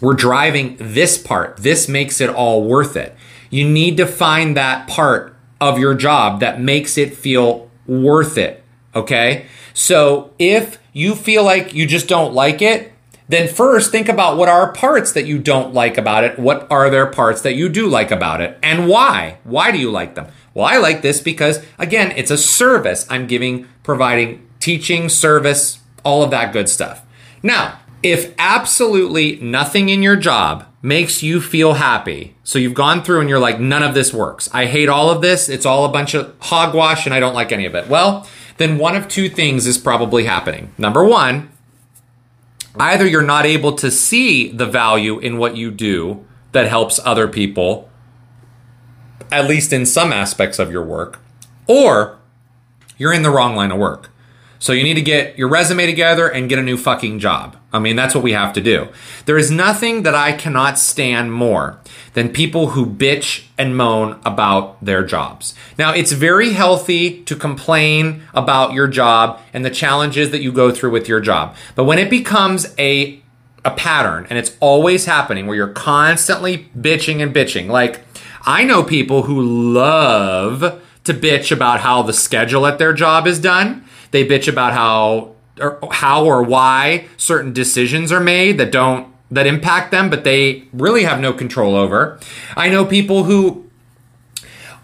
We're 0.00 0.14
driving 0.14 0.76
this 0.78 1.18
part. 1.18 1.58
This 1.58 1.88
makes 1.88 2.20
it 2.20 2.30
all 2.30 2.64
worth 2.64 2.96
it. 2.96 3.14
You 3.50 3.68
need 3.68 3.96
to 3.98 4.06
find 4.06 4.56
that 4.56 4.88
part 4.88 5.36
of 5.60 5.78
your 5.78 5.94
job 5.94 6.40
that 6.40 6.60
makes 6.60 6.96
it 6.96 7.14
feel 7.14 7.70
worth 7.86 8.38
it. 8.38 8.64
Okay. 8.94 9.46
So 9.74 10.32
if 10.38 10.78
you 10.92 11.14
feel 11.14 11.44
like 11.44 11.74
you 11.74 11.86
just 11.86 12.08
don't 12.08 12.34
like 12.34 12.62
it, 12.62 12.92
then 13.28 13.46
first 13.46 13.92
think 13.92 14.08
about 14.08 14.36
what 14.36 14.48
are 14.48 14.72
parts 14.72 15.12
that 15.12 15.26
you 15.26 15.38
don't 15.38 15.72
like 15.72 15.96
about 15.96 16.24
it. 16.24 16.38
What 16.38 16.66
are 16.70 16.90
there 16.90 17.06
parts 17.06 17.42
that 17.42 17.54
you 17.54 17.68
do 17.68 17.86
like 17.86 18.10
about 18.10 18.40
it 18.40 18.58
and 18.62 18.88
why? 18.88 19.38
Why 19.44 19.70
do 19.70 19.78
you 19.78 19.90
like 19.90 20.16
them? 20.16 20.26
Well, 20.52 20.66
I 20.66 20.78
like 20.78 21.02
this 21.02 21.20
because 21.20 21.64
again, 21.78 22.12
it's 22.16 22.32
a 22.32 22.38
service 22.38 23.06
I'm 23.08 23.28
giving, 23.28 23.68
providing 23.84 24.48
teaching, 24.58 25.08
service, 25.08 25.78
all 26.04 26.24
of 26.24 26.30
that 26.32 26.52
good 26.52 26.68
stuff. 26.68 27.06
Now, 27.42 27.78
if 28.02 28.34
absolutely 28.38 29.36
nothing 29.36 29.88
in 29.88 30.02
your 30.02 30.16
job 30.16 30.66
makes 30.82 31.22
you 31.22 31.40
feel 31.40 31.74
happy, 31.74 32.34
so 32.42 32.58
you've 32.58 32.74
gone 32.74 33.02
through 33.02 33.20
and 33.20 33.28
you're 33.28 33.38
like, 33.38 33.60
none 33.60 33.82
of 33.82 33.94
this 33.94 34.14
works. 34.14 34.48
I 34.52 34.66
hate 34.66 34.88
all 34.88 35.10
of 35.10 35.20
this. 35.20 35.48
It's 35.48 35.66
all 35.66 35.84
a 35.84 35.92
bunch 35.92 36.14
of 36.14 36.34
hogwash 36.40 37.04
and 37.04 37.14
I 37.14 37.20
don't 37.20 37.34
like 37.34 37.52
any 37.52 37.66
of 37.66 37.74
it. 37.74 37.88
Well, 37.88 38.26
then 38.56 38.78
one 38.78 38.96
of 38.96 39.08
two 39.08 39.28
things 39.28 39.66
is 39.66 39.78
probably 39.78 40.24
happening. 40.24 40.72
Number 40.78 41.04
one, 41.04 41.50
either 42.78 43.06
you're 43.06 43.22
not 43.22 43.44
able 43.46 43.72
to 43.72 43.90
see 43.90 44.50
the 44.50 44.66
value 44.66 45.18
in 45.18 45.38
what 45.38 45.56
you 45.56 45.70
do 45.70 46.24
that 46.52 46.68
helps 46.68 46.98
other 47.04 47.28
people, 47.28 47.90
at 49.30 49.46
least 49.46 49.72
in 49.72 49.84
some 49.84 50.12
aspects 50.12 50.58
of 50.58 50.70
your 50.72 50.84
work, 50.84 51.20
or 51.66 52.18
you're 52.96 53.12
in 53.12 53.22
the 53.22 53.30
wrong 53.30 53.54
line 53.54 53.70
of 53.70 53.78
work. 53.78 54.10
So 54.60 54.72
you 54.72 54.84
need 54.84 54.94
to 54.94 55.02
get 55.02 55.36
your 55.38 55.48
resume 55.48 55.86
together 55.86 56.28
and 56.28 56.48
get 56.48 56.58
a 56.58 56.62
new 56.62 56.76
fucking 56.76 57.18
job. 57.18 57.56
I 57.72 57.78
mean, 57.78 57.96
that's 57.96 58.14
what 58.14 58.22
we 58.22 58.32
have 58.32 58.52
to 58.52 58.60
do. 58.60 58.88
There 59.24 59.38
is 59.38 59.50
nothing 59.50 60.02
that 60.02 60.14
I 60.14 60.32
cannot 60.32 60.78
stand 60.78 61.32
more 61.32 61.80
than 62.12 62.28
people 62.28 62.68
who 62.68 62.84
bitch 62.84 63.46
and 63.56 63.76
moan 63.76 64.20
about 64.24 64.84
their 64.84 65.02
jobs. 65.02 65.54
Now, 65.78 65.92
it's 65.92 66.12
very 66.12 66.52
healthy 66.52 67.24
to 67.24 67.34
complain 67.34 68.22
about 68.34 68.72
your 68.72 68.86
job 68.86 69.40
and 69.52 69.64
the 69.64 69.70
challenges 69.70 70.30
that 70.30 70.42
you 70.42 70.52
go 70.52 70.70
through 70.70 70.90
with 70.90 71.08
your 71.08 71.20
job. 71.20 71.56
But 71.74 71.84
when 71.84 71.98
it 71.98 72.10
becomes 72.10 72.74
a 72.78 73.20
a 73.64 73.70
pattern 73.70 74.26
and 74.30 74.38
it's 74.38 74.56
always 74.60 75.04
happening 75.04 75.46
where 75.46 75.56
you're 75.56 75.68
constantly 75.68 76.70
bitching 76.78 77.22
and 77.22 77.34
bitching. 77.34 77.68
Like, 77.68 78.00
I 78.42 78.64
know 78.64 78.82
people 78.82 79.24
who 79.24 79.40
love 79.42 80.82
to 81.04 81.14
bitch 81.14 81.52
about 81.52 81.80
how 81.80 82.02
the 82.02 82.12
schedule 82.12 82.66
at 82.66 82.78
their 82.78 82.92
job 82.92 83.26
is 83.26 83.38
done. 83.38 83.84
They 84.10 84.26
bitch 84.26 84.48
about 84.48 84.72
how 84.72 85.34
or 85.60 85.78
how 85.92 86.24
or 86.24 86.42
why 86.42 87.06
certain 87.16 87.52
decisions 87.52 88.10
are 88.12 88.20
made 88.20 88.58
that 88.58 88.72
don't 88.72 89.08
that 89.30 89.46
impact 89.46 89.90
them, 89.90 90.10
but 90.10 90.24
they 90.24 90.64
really 90.72 91.04
have 91.04 91.20
no 91.20 91.32
control 91.32 91.76
over. 91.76 92.18
I 92.56 92.68
know 92.68 92.84
people 92.84 93.24
who 93.24 93.70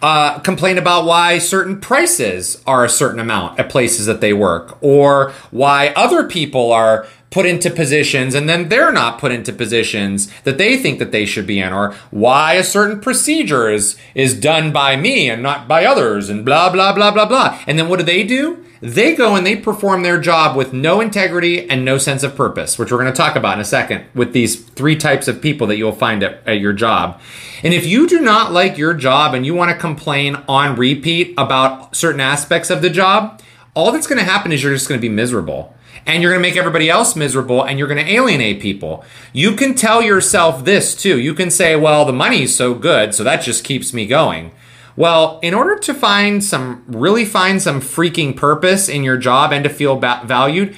uh, 0.02 0.38
complain 0.40 0.78
about 0.78 1.04
why 1.04 1.38
certain 1.38 1.80
prices 1.80 2.62
are 2.66 2.84
a 2.84 2.88
certain 2.88 3.18
amount 3.18 3.58
at 3.58 3.68
places 3.68 4.06
that 4.06 4.20
they 4.20 4.32
work, 4.32 4.78
or 4.80 5.32
why 5.50 5.88
other 5.96 6.28
people 6.28 6.72
are 6.72 7.06
put 7.36 7.44
into 7.44 7.68
positions 7.68 8.34
and 8.34 8.48
then 8.48 8.70
they're 8.70 8.90
not 8.90 9.18
put 9.18 9.30
into 9.30 9.52
positions 9.52 10.32
that 10.44 10.56
they 10.56 10.78
think 10.78 10.98
that 10.98 11.12
they 11.12 11.26
should 11.26 11.46
be 11.46 11.60
in 11.60 11.70
or 11.70 11.92
why 12.10 12.54
a 12.54 12.64
certain 12.64 12.98
procedure 12.98 13.68
is 13.68 13.94
is 14.14 14.32
done 14.32 14.72
by 14.72 14.96
me 14.96 15.28
and 15.28 15.42
not 15.42 15.68
by 15.68 15.84
others 15.84 16.30
and 16.30 16.46
blah 16.46 16.70
blah 16.70 16.94
blah 16.94 17.10
blah 17.10 17.26
blah. 17.26 17.60
And 17.66 17.78
then 17.78 17.90
what 17.90 17.98
do 17.98 18.06
they 18.06 18.24
do? 18.24 18.64
They 18.80 19.14
go 19.14 19.36
and 19.36 19.46
they 19.46 19.54
perform 19.54 20.02
their 20.02 20.18
job 20.18 20.56
with 20.56 20.72
no 20.72 21.02
integrity 21.02 21.68
and 21.68 21.84
no 21.84 21.98
sense 21.98 22.22
of 22.22 22.34
purpose 22.34 22.78
which 22.78 22.90
we're 22.90 23.02
going 23.02 23.12
to 23.12 23.16
talk 23.16 23.36
about 23.36 23.52
in 23.52 23.60
a 23.60 23.66
second 23.66 24.06
with 24.14 24.32
these 24.32 24.56
three 24.70 24.96
types 24.96 25.28
of 25.28 25.42
people 25.42 25.66
that 25.66 25.76
you'll 25.76 25.92
find 25.92 26.22
at, 26.22 26.40
at 26.48 26.58
your 26.58 26.72
job. 26.72 27.20
And 27.62 27.74
if 27.74 27.84
you 27.84 28.08
do 28.08 28.22
not 28.22 28.52
like 28.52 28.78
your 28.78 28.94
job 28.94 29.34
and 29.34 29.44
you 29.44 29.52
want 29.52 29.70
to 29.70 29.76
complain 29.76 30.42
on 30.48 30.76
repeat 30.76 31.34
about 31.36 31.94
certain 31.94 32.22
aspects 32.22 32.70
of 32.70 32.80
the 32.80 32.88
job 32.88 33.42
all 33.74 33.92
that's 33.92 34.06
going 34.06 34.18
to 34.18 34.24
happen 34.24 34.52
is 34.52 34.62
you're 34.62 34.72
just 34.72 34.88
going 34.88 34.98
to 34.98 35.06
be 35.06 35.14
miserable 35.14 35.75
and 36.06 36.22
you're 36.22 36.32
going 36.32 36.42
to 36.42 36.48
make 36.48 36.56
everybody 36.56 36.88
else 36.88 37.16
miserable 37.16 37.62
and 37.62 37.78
you're 37.78 37.88
going 37.88 38.04
to 38.04 38.12
alienate 38.12 38.60
people. 38.60 39.04
You 39.32 39.56
can 39.56 39.74
tell 39.74 40.00
yourself 40.00 40.64
this 40.64 40.94
too. 40.94 41.18
You 41.18 41.34
can 41.34 41.50
say, 41.50 41.76
well, 41.76 42.04
the 42.04 42.12
money's 42.12 42.54
so 42.54 42.74
good, 42.74 43.14
so 43.14 43.24
that 43.24 43.42
just 43.42 43.64
keeps 43.64 43.92
me 43.92 44.06
going. 44.06 44.52
Well, 44.94 45.40
in 45.42 45.52
order 45.52 45.78
to 45.78 45.92
find 45.92 46.42
some, 46.42 46.84
really 46.86 47.24
find 47.24 47.60
some 47.60 47.80
freaking 47.80 48.34
purpose 48.34 48.88
in 48.88 49.02
your 49.04 49.18
job 49.18 49.52
and 49.52 49.62
to 49.64 49.70
feel 49.70 49.96
ba- 49.96 50.22
valued, 50.24 50.76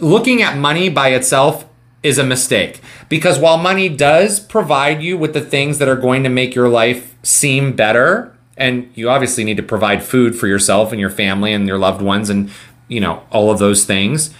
looking 0.00 0.42
at 0.42 0.56
money 0.56 0.88
by 0.88 1.10
itself 1.10 1.66
is 2.02 2.18
a 2.18 2.24
mistake. 2.24 2.80
Because 3.08 3.38
while 3.38 3.58
money 3.58 3.88
does 3.88 4.40
provide 4.40 5.02
you 5.02 5.16
with 5.16 5.34
the 5.34 5.40
things 5.40 5.78
that 5.78 5.88
are 5.88 5.96
going 5.96 6.22
to 6.24 6.28
make 6.28 6.54
your 6.54 6.68
life 6.68 7.16
seem 7.22 7.74
better, 7.74 8.36
and 8.56 8.90
you 8.94 9.08
obviously 9.08 9.44
need 9.44 9.56
to 9.56 9.62
provide 9.62 10.02
food 10.02 10.34
for 10.34 10.48
yourself 10.48 10.90
and 10.90 11.00
your 11.00 11.10
family 11.10 11.52
and 11.52 11.68
your 11.68 11.78
loved 11.78 12.02
ones 12.02 12.28
and 12.28 12.50
you 12.88 13.00
know, 13.00 13.22
all 13.30 13.50
of 13.50 13.58
those 13.58 13.84
things. 13.84 14.34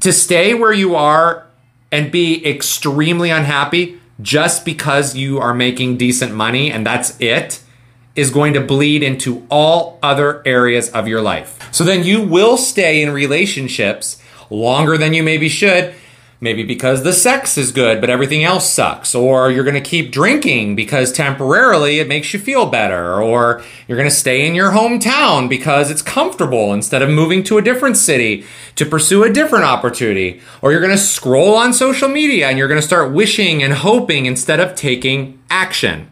To 0.00 0.12
stay 0.12 0.54
where 0.54 0.72
you 0.72 0.94
are 0.94 1.46
and 1.92 2.10
be 2.10 2.46
extremely 2.46 3.30
unhappy 3.30 4.00
just 4.20 4.64
because 4.64 5.16
you 5.16 5.38
are 5.38 5.54
making 5.54 5.96
decent 5.96 6.34
money 6.34 6.70
and 6.70 6.86
that's 6.86 7.18
it 7.20 7.62
is 8.14 8.30
going 8.30 8.52
to 8.54 8.60
bleed 8.60 9.02
into 9.02 9.46
all 9.50 9.98
other 10.02 10.42
areas 10.46 10.90
of 10.90 11.08
your 11.08 11.22
life. 11.22 11.56
So 11.72 11.84
then 11.84 12.04
you 12.04 12.22
will 12.22 12.56
stay 12.56 13.02
in 13.02 13.10
relationships 13.10 14.20
longer 14.50 14.98
than 14.98 15.14
you 15.14 15.22
maybe 15.22 15.48
should 15.48 15.94
Maybe 16.42 16.62
because 16.62 17.02
the 17.02 17.12
sex 17.12 17.58
is 17.58 17.70
good, 17.70 18.00
but 18.00 18.08
everything 18.08 18.44
else 18.44 18.72
sucks. 18.72 19.14
Or 19.14 19.50
you're 19.50 19.64
going 19.64 19.74
to 19.74 19.80
keep 19.80 20.10
drinking 20.10 20.74
because 20.74 21.12
temporarily 21.12 21.98
it 21.98 22.08
makes 22.08 22.32
you 22.32 22.40
feel 22.40 22.64
better. 22.64 23.20
Or 23.20 23.62
you're 23.86 23.98
going 23.98 24.08
to 24.08 24.14
stay 24.14 24.46
in 24.46 24.54
your 24.54 24.70
hometown 24.70 25.50
because 25.50 25.90
it's 25.90 26.00
comfortable 26.00 26.72
instead 26.72 27.02
of 27.02 27.10
moving 27.10 27.42
to 27.44 27.58
a 27.58 27.62
different 27.62 27.98
city 27.98 28.46
to 28.76 28.86
pursue 28.86 29.22
a 29.22 29.30
different 29.30 29.66
opportunity. 29.66 30.40
Or 30.62 30.72
you're 30.72 30.80
going 30.80 30.96
to 30.96 30.98
scroll 30.98 31.56
on 31.56 31.74
social 31.74 32.08
media 32.08 32.48
and 32.48 32.56
you're 32.56 32.68
going 32.68 32.80
to 32.80 32.86
start 32.86 33.12
wishing 33.12 33.62
and 33.62 33.74
hoping 33.74 34.24
instead 34.24 34.60
of 34.60 34.74
taking 34.74 35.38
action. 35.50 36.10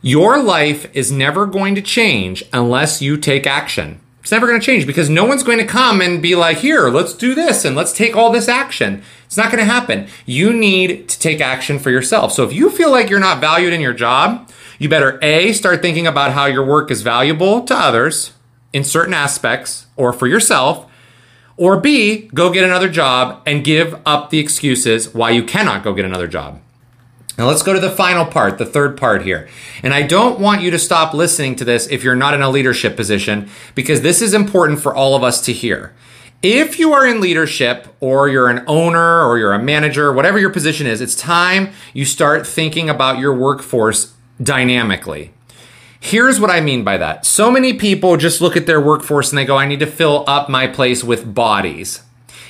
Your 0.00 0.42
life 0.42 0.88
is 0.94 1.12
never 1.12 1.44
going 1.44 1.74
to 1.74 1.82
change 1.82 2.42
unless 2.54 3.02
you 3.02 3.18
take 3.18 3.46
action. 3.46 4.00
It's 4.26 4.32
never 4.32 4.48
going 4.48 4.58
to 4.58 4.66
change 4.66 4.88
because 4.88 5.08
no 5.08 5.24
one's 5.24 5.44
going 5.44 5.58
to 5.58 5.64
come 5.64 6.00
and 6.00 6.20
be 6.20 6.34
like, 6.34 6.56
here, 6.56 6.88
let's 6.88 7.12
do 7.14 7.32
this 7.32 7.64
and 7.64 7.76
let's 7.76 7.92
take 7.92 8.16
all 8.16 8.32
this 8.32 8.48
action. 8.48 9.04
It's 9.24 9.36
not 9.36 9.52
going 9.52 9.64
to 9.64 9.72
happen. 9.72 10.08
You 10.24 10.52
need 10.52 11.08
to 11.08 11.18
take 11.20 11.40
action 11.40 11.78
for 11.78 11.90
yourself. 11.90 12.32
So 12.32 12.42
if 12.42 12.52
you 12.52 12.68
feel 12.68 12.90
like 12.90 13.08
you're 13.08 13.20
not 13.20 13.40
valued 13.40 13.72
in 13.72 13.80
your 13.80 13.92
job, 13.94 14.50
you 14.80 14.88
better 14.88 15.20
A, 15.22 15.52
start 15.52 15.80
thinking 15.80 16.08
about 16.08 16.32
how 16.32 16.46
your 16.46 16.66
work 16.66 16.90
is 16.90 17.02
valuable 17.02 17.62
to 17.66 17.74
others 17.76 18.32
in 18.72 18.82
certain 18.82 19.14
aspects 19.14 19.86
or 19.94 20.12
for 20.12 20.26
yourself. 20.26 20.90
Or 21.56 21.78
B, 21.78 22.28
go 22.34 22.52
get 22.52 22.64
another 22.64 22.88
job 22.88 23.40
and 23.46 23.62
give 23.62 23.94
up 24.04 24.30
the 24.30 24.40
excuses 24.40 25.14
why 25.14 25.30
you 25.30 25.44
cannot 25.44 25.84
go 25.84 25.94
get 25.94 26.04
another 26.04 26.26
job. 26.26 26.60
Now 27.38 27.46
let's 27.46 27.62
go 27.62 27.74
to 27.74 27.80
the 27.80 27.90
final 27.90 28.24
part, 28.24 28.58
the 28.58 28.64
third 28.64 28.96
part 28.96 29.22
here. 29.22 29.48
And 29.82 29.92
I 29.92 30.02
don't 30.02 30.40
want 30.40 30.62
you 30.62 30.70
to 30.70 30.78
stop 30.78 31.12
listening 31.12 31.54
to 31.56 31.64
this 31.64 31.86
if 31.88 32.02
you're 32.02 32.16
not 32.16 32.34
in 32.34 32.42
a 32.42 32.48
leadership 32.48 32.96
position, 32.96 33.50
because 33.74 34.00
this 34.00 34.22
is 34.22 34.32
important 34.32 34.80
for 34.80 34.94
all 34.94 35.14
of 35.14 35.22
us 35.22 35.40
to 35.42 35.52
hear. 35.52 35.94
If 36.42 36.78
you 36.78 36.92
are 36.92 37.06
in 37.06 37.20
leadership 37.20 37.88
or 38.00 38.28
you're 38.28 38.48
an 38.48 38.64
owner 38.66 39.24
or 39.24 39.38
you're 39.38 39.52
a 39.52 39.62
manager, 39.62 40.12
whatever 40.12 40.38
your 40.38 40.50
position 40.50 40.86
is, 40.86 41.00
it's 41.00 41.14
time 41.14 41.72
you 41.92 42.04
start 42.04 42.46
thinking 42.46 42.88
about 42.88 43.18
your 43.18 43.34
workforce 43.34 44.14
dynamically. 44.42 45.32
Here's 45.98 46.38
what 46.38 46.50
I 46.50 46.60
mean 46.60 46.84
by 46.84 46.98
that. 46.98 47.26
So 47.26 47.50
many 47.50 47.72
people 47.74 48.16
just 48.16 48.40
look 48.40 48.56
at 48.56 48.66
their 48.66 48.80
workforce 48.80 49.30
and 49.30 49.38
they 49.38 49.44
go, 49.44 49.56
I 49.56 49.66
need 49.66 49.80
to 49.80 49.86
fill 49.86 50.24
up 50.26 50.48
my 50.48 50.66
place 50.66 51.02
with 51.02 51.34
bodies. 51.34 52.02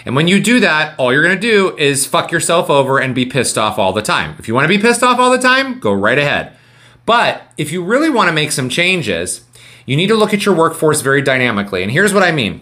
And 0.06 0.14
when 0.14 0.28
you 0.28 0.40
do 0.40 0.60
that, 0.60 0.96
all 0.98 1.12
you're 1.12 1.22
gonna 1.22 1.38
do 1.38 1.76
is 1.76 2.06
fuck 2.06 2.30
yourself 2.30 2.70
over 2.70 2.98
and 3.00 3.12
be 3.14 3.26
pissed 3.26 3.58
off 3.58 3.76
all 3.76 3.92
the 3.92 4.00
time. 4.00 4.36
If 4.38 4.46
you 4.46 4.54
wanna 4.54 4.68
be 4.68 4.78
pissed 4.78 5.02
off 5.02 5.18
all 5.18 5.30
the 5.30 5.38
time, 5.38 5.80
go 5.80 5.92
right 5.92 6.16
ahead. 6.16 6.56
But 7.04 7.42
if 7.58 7.72
you 7.72 7.82
really 7.82 8.08
wanna 8.08 8.32
make 8.32 8.52
some 8.52 8.68
changes, 8.68 9.42
you 9.84 9.96
need 9.96 10.06
to 10.06 10.14
look 10.14 10.32
at 10.32 10.46
your 10.46 10.54
workforce 10.54 11.00
very 11.00 11.22
dynamically. 11.22 11.82
And 11.82 11.90
here's 11.90 12.14
what 12.14 12.22
I 12.22 12.30
mean. 12.30 12.60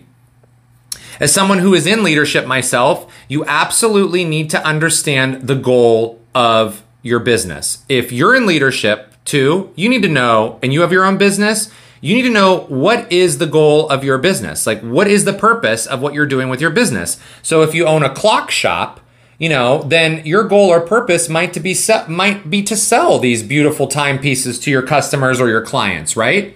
As 1.20 1.32
someone 1.32 1.58
who 1.58 1.74
is 1.74 1.86
in 1.86 2.02
leadership 2.02 2.46
myself, 2.46 3.12
you 3.28 3.44
absolutely 3.44 4.24
need 4.24 4.48
to 4.50 4.66
understand 4.66 5.46
the 5.46 5.54
goal 5.54 6.20
of 6.34 6.82
your 7.02 7.20
business. 7.20 7.84
If 7.90 8.10
you're 8.10 8.34
in 8.34 8.46
leadership 8.46 9.12
too, 9.26 9.70
you 9.76 9.90
need 9.90 10.02
to 10.02 10.08
know, 10.08 10.58
and 10.62 10.72
you 10.72 10.80
have 10.80 10.92
your 10.92 11.04
own 11.04 11.18
business, 11.18 11.70
you 12.04 12.14
need 12.14 12.22
to 12.22 12.30
know 12.30 12.66
what 12.68 13.10
is 13.10 13.38
the 13.38 13.46
goal 13.46 13.88
of 13.88 14.04
your 14.04 14.18
business. 14.18 14.66
Like, 14.66 14.82
what 14.82 15.08
is 15.08 15.24
the 15.24 15.32
purpose 15.32 15.86
of 15.86 16.02
what 16.02 16.12
you're 16.12 16.26
doing 16.26 16.50
with 16.50 16.60
your 16.60 16.68
business? 16.68 17.18
So, 17.40 17.62
if 17.62 17.74
you 17.74 17.86
own 17.86 18.02
a 18.02 18.12
clock 18.12 18.50
shop, 18.50 19.00
you 19.38 19.48
know, 19.48 19.82
then 19.84 20.20
your 20.26 20.44
goal 20.44 20.68
or 20.68 20.82
purpose 20.82 21.30
might 21.30 21.54
to 21.54 21.60
be 21.60 21.72
set, 21.72 22.10
might 22.10 22.50
be 22.50 22.62
to 22.64 22.76
sell 22.76 23.18
these 23.18 23.42
beautiful 23.42 23.86
timepieces 23.86 24.58
to 24.60 24.70
your 24.70 24.82
customers 24.82 25.40
or 25.40 25.48
your 25.48 25.62
clients, 25.62 26.14
right? 26.14 26.54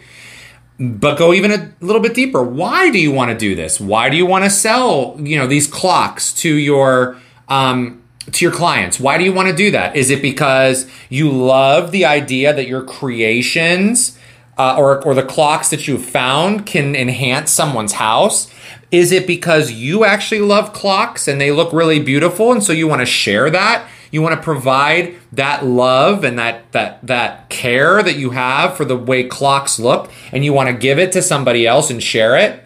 But 0.79 1.17
go 1.17 1.33
even 1.33 1.51
a 1.51 1.73
little 1.81 2.03
bit 2.03 2.13
deeper. 2.13 2.43
Why 2.43 2.91
do 2.91 2.99
you 2.99 3.11
want 3.11 3.31
to 3.31 3.39
do 3.39 3.55
this? 3.55 3.81
Why 3.81 4.11
do 4.11 4.19
you 4.19 4.27
want 4.27 4.45
to 4.45 4.51
sell, 4.51 5.17
you 5.19 5.39
know, 5.39 5.47
these 5.47 5.67
clocks 5.67 6.31
to 6.43 6.55
your 6.55 7.17
um, 7.49 8.03
to 8.33 8.45
your 8.45 8.53
clients? 8.53 9.01
Why 9.01 9.17
do 9.17 9.25
you 9.25 9.33
want 9.33 9.49
to 9.49 9.57
do 9.57 9.71
that? 9.71 9.97
Is 9.97 10.11
it 10.11 10.21
because 10.21 10.87
you 11.09 11.31
love 11.31 11.91
the 11.91 12.05
idea 12.05 12.53
that 12.53 12.69
your 12.69 12.83
creations 12.83 14.18
uh, 14.59 14.77
or, 14.77 15.03
or 15.05 15.15
the 15.15 15.23
clocks 15.23 15.71
that 15.71 15.87
you've 15.87 16.05
found 16.05 16.67
can 16.67 16.95
enhance 16.97 17.51
someone's 17.51 17.93
house? 17.93 18.53
Is 18.91 19.13
it 19.13 19.27
because 19.27 19.71
you 19.71 20.05
actually 20.05 20.41
love 20.41 20.73
clocks 20.73 21.29
and 21.29 21.41
they 21.41 21.53
look 21.53 21.73
really 21.73 22.01
beautiful 22.01 22.53
and 22.53 22.63
so 22.63 22.73
you 22.73 22.89
want 22.89 23.01
to 23.01 23.07
share 23.07 23.51
that? 23.51 23.89
You 24.11 24.23
want 24.23 24.35
to 24.35 24.43
provide 24.43 25.17
that 25.33 25.67
love 25.67 26.25
and 26.25 26.39
that 26.39 26.73
that 26.73 27.07
that 27.07 27.51
care 27.51 28.03
that 28.03 28.17
you 28.17 28.31
have 28.31 28.77
for 28.77 28.87
the 28.87 28.97
way 28.97 29.25
clocks 29.25 29.79
look 29.79 30.11
and 30.33 30.45
you 30.45 30.55
want 30.55 30.71
to 30.71 30.75
give 30.75 30.99
it 30.99 31.13
to 31.13 31.23
somebody 31.23 31.67
else 31.67 31.91
and 31.91 32.03
share 32.03 32.37
it? 32.37 32.65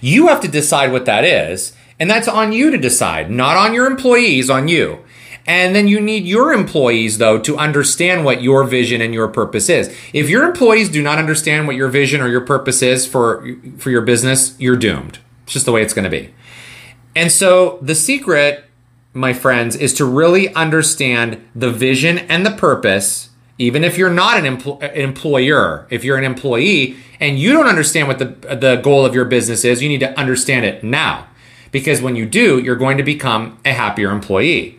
You 0.00 0.28
have 0.28 0.40
to 0.40 0.48
decide 0.48 0.90
what 0.90 1.04
that 1.04 1.24
is, 1.24 1.74
and 2.00 2.10
that's 2.10 2.28
on 2.28 2.52
you 2.52 2.70
to 2.70 2.78
decide, 2.78 3.30
not 3.30 3.56
on 3.56 3.74
your 3.74 3.86
employees, 3.86 4.50
on 4.50 4.68
you. 4.68 5.04
And 5.46 5.74
then 5.74 5.88
you 5.88 6.00
need 6.00 6.24
your 6.24 6.52
employees, 6.52 7.18
though, 7.18 7.38
to 7.40 7.56
understand 7.56 8.24
what 8.24 8.42
your 8.42 8.62
vision 8.64 9.00
and 9.00 9.12
your 9.12 9.28
purpose 9.28 9.68
is. 9.68 9.94
If 10.12 10.28
your 10.28 10.44
employees 10.44 10.88
do 10.88 11.02
not 11.02 11.18
understand 11.18 11.66
what 11.66 11.76
your 11.76 11.88
vision 11.88 12.20
or 12.20 12.28
your 12.28 12.42
purpose 12.42 12.80
is 12.80 13.06
for, 13.06 13.44
for 13.76 13.90
your 13.90 14.02
business, 14.02 14.54
you're 14.60 14.76
doomed. 14.76 15.18
It's 15.44 15.52
just 15.52 15.66
the 15.66 15.72
way 15.72 15.82
it's 15.82 15.94
going 15.94 16.04
to 16.04 16.10
be. 16.10 16.32
And 17.16 17.32
so 17.32 17.78
the 17.82 17.94
secret, 17.94 18.64
my 19.12 19.32
friends, 19.32 19.74
is 19.74 19.92
to 19.94 20.04
really 20.04 20.54
understand 20.54 21.44
the 21.54 21.70
vision 21.72 22.18
and 22.18 22.46
the 22.46 22.52
purpose, 22.52 23.30
even 23.58 23.82
if 23.82 23.98
you're 23.98 24.10
not 24.10 24.38
an, 24.38 24.56
empl- 24.56 24.94
employer. 24.94 25.86
If 25.90 26.04
you're 26.04 26.18
an 26.18 26.24
employee 26.24 26.96
and 27.18 27.38
you 27.38 27.52
don't 27.52 27.66
understand 27.66 28.06
what 28.06 28.18
the, 28.18 28.26
the 28.54 28.76
goal 28.76 29.04
of 29.04 29.14
your 29.14 29.24
business 29.24 29.64
is, 29.64 29.82
you 29.82 29.88
need 29.88 30.00
to 30.00 30.18
understand 30.18 30.64
it 30.64 30.84
now. 30.84 31.26
Because 31.72 32.00
when 32.00 32.14
you 32.14 32.26
do, 32.26 32.60
you're 32.60 32.76
going 32.76 32.96
to 32.96 33.02
become 33.02 33.58
a 33.64 33.72
happier 33.72 34.10
employee. 34.10 34.78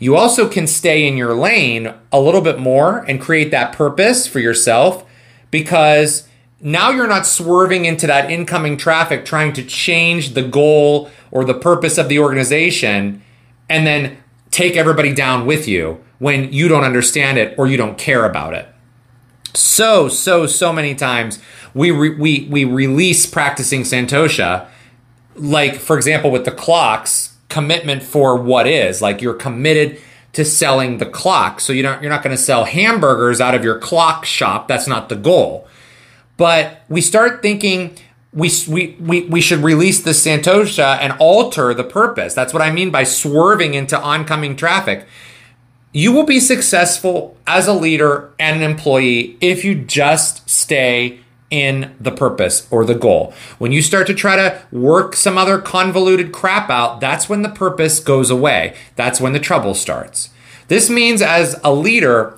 You 0.00 0.16
also 0.16 0.48
can 0.48 0.66
stay 0.66 1.06
in 1.06 1.16
your 1.16 1.34
lane 1.34 1.94
a 2.10 2.18
little 2.18 2.40
bit 2.40 2.58
more 2.58 2.98
and 3.00 3.20
create 3.20 3.50
that 3.52 3.72
purpose 3.72 4.26
for 4.26 4.40
yourself 4.40 5.04
because 5.50 6.26
now 6.60 6.90
you're 6.90 7.06
not 7.06 7.26
swerving 7.26 7.84
into 7.84 8.06
that 8.06 8.30
incoming 8.30 8.78
traffic 8.78 9.24
trying 9.24 9.52
to 9.52 9.62
change 9.62 10.32
the 10.32 10.42
goal 10.42 11.10
or 11.30 11.44
the 11.44 11.54
purpose 11.54 11.98
of 11.98 12.08
the 12.08 12.18
organization 12.18 13.22
and 13.68 13.86
then 13.86 14.16
take 14.50 14.74
everybody 14.74 15.12
down 15.12 15.46
with 15.46 15.68
you 15.68 16.02
when 16.18 16.50
you 16.52 16.66
don't 16.66 16.84
understand 16.84 17.38
it 17.38 17.54
or 17.58 17.66
you 17.66 17.76
don't 17.76 17.98
care 17.98 18.24
about 18.24 18.54
it. 18.54 18.66
So, 19.54 20.08
so, 20.08 20.46
so 20.46 20.72
many 20.72 20.94
times 20.94 21.38
we, 21.74 21.90
re- 21.90 22.16
we, 22.16 22.46
we 22.50 22.64
release 22.64 23.26
practicing 23.26 23.82
Santosha, 23.82 24.66
like, 25.34 25.76
for 25.76 25.96
example, 25.96 26.30
with 26.30 26.44
the 26.44 26.50
clocks, 26.50 27.29
commitment 27.50 28.02
for 28.02 28.36
what 28.36 28.66
is. 28.66 29.02
Like, 29.02 29.20
you're 29.20 29.34
committed 29.34 30.00
to 30.32 30.44
selling 30.44 30.98
the 30.98 31.06
clock. 31.06 31.60
So 31.60 31.72
you 31.72 31.82
don't, 31.82 32.00
you're 32.00 32.10
not 32.10 32.22
going 32.22 32.36
to 32.36 32.42
sell 32.42 32.64
hamburgers 32.64 33.40
out 33.40 33.54
of 33.54 33.64
your 33.64 33.78
clock 33.78 34.24
shop. 34.24 34.68
That's 34.68 34.86
not 34.86 35.08
the 35.08 35.16
goal. 35.16 35.68
But 36.36 36.82
we 36.88 37.00
start 37.00 37.42
thinking 37.42 37.96
we, 38.32 38.50
we, 38.68 38.96
we, 39.00 39.22
we 39.26 39.40
should 39.40 39.58
release 39.60 40.00
the 40.02 40.12
Santosha 40.12 40.98
and 41.00 41.12
alter 41.18 41.74
the 41.74 41.84
purpose. 41.84 42.32
That's 42.32 42.52
what 42.52 42.62
I 42.62 42.70
mean 42.70 42.90
by 42.90 43.04
swerving 43.04 43.74
into 43.74 44.00
oncoming 44.00 44.56
traffic. 44.56 45.06
You 45.92 46.12
will 46.12 46.24
be 46.24 46.38
successful 46.38 47.36
as 47.46 47.66
a 47.66 47.72
leader 47.72 48.32
and 48.38 48.62
an 48.62 48.70
employee 48.70 49.36
if 49.40 49.64
you 49.64 49.74
just 49.74 50.48
stay 50.48 51.20
in 51.50 51.94
the 52.00 52.12
purpose 52.12 52.66
or 52.70 52.84
the 52.84 52.94
goal. 52.94 53.34
When 53.58 53.72
you 53.72 53.82
start 53.82 54.06
to 54.06 54.14
try 54.14 54.36
to 54.36 54.62
work 54.70 55.16
some 55.16 55.36
other 55.36 55.58
convoluted 55.58 56.32
crap 56.32 56.70
out, 56.70 57.00
that's 57.00 57.28
when 57.28 57.42
the 57.42 57.48
purpose 57.48 58.00
goes 58.00 58.30
away. 58.30 58.76
That's 58.96 59.20
when 59.20 59.32
the 59.32 59.40
trouble 59.40 59.74
starts. 59.74 60.30
This 60.68 60.88
means 60.88 61.20
as 61.20 61.58
a 61.64 61.74
leader, 61.74 62.36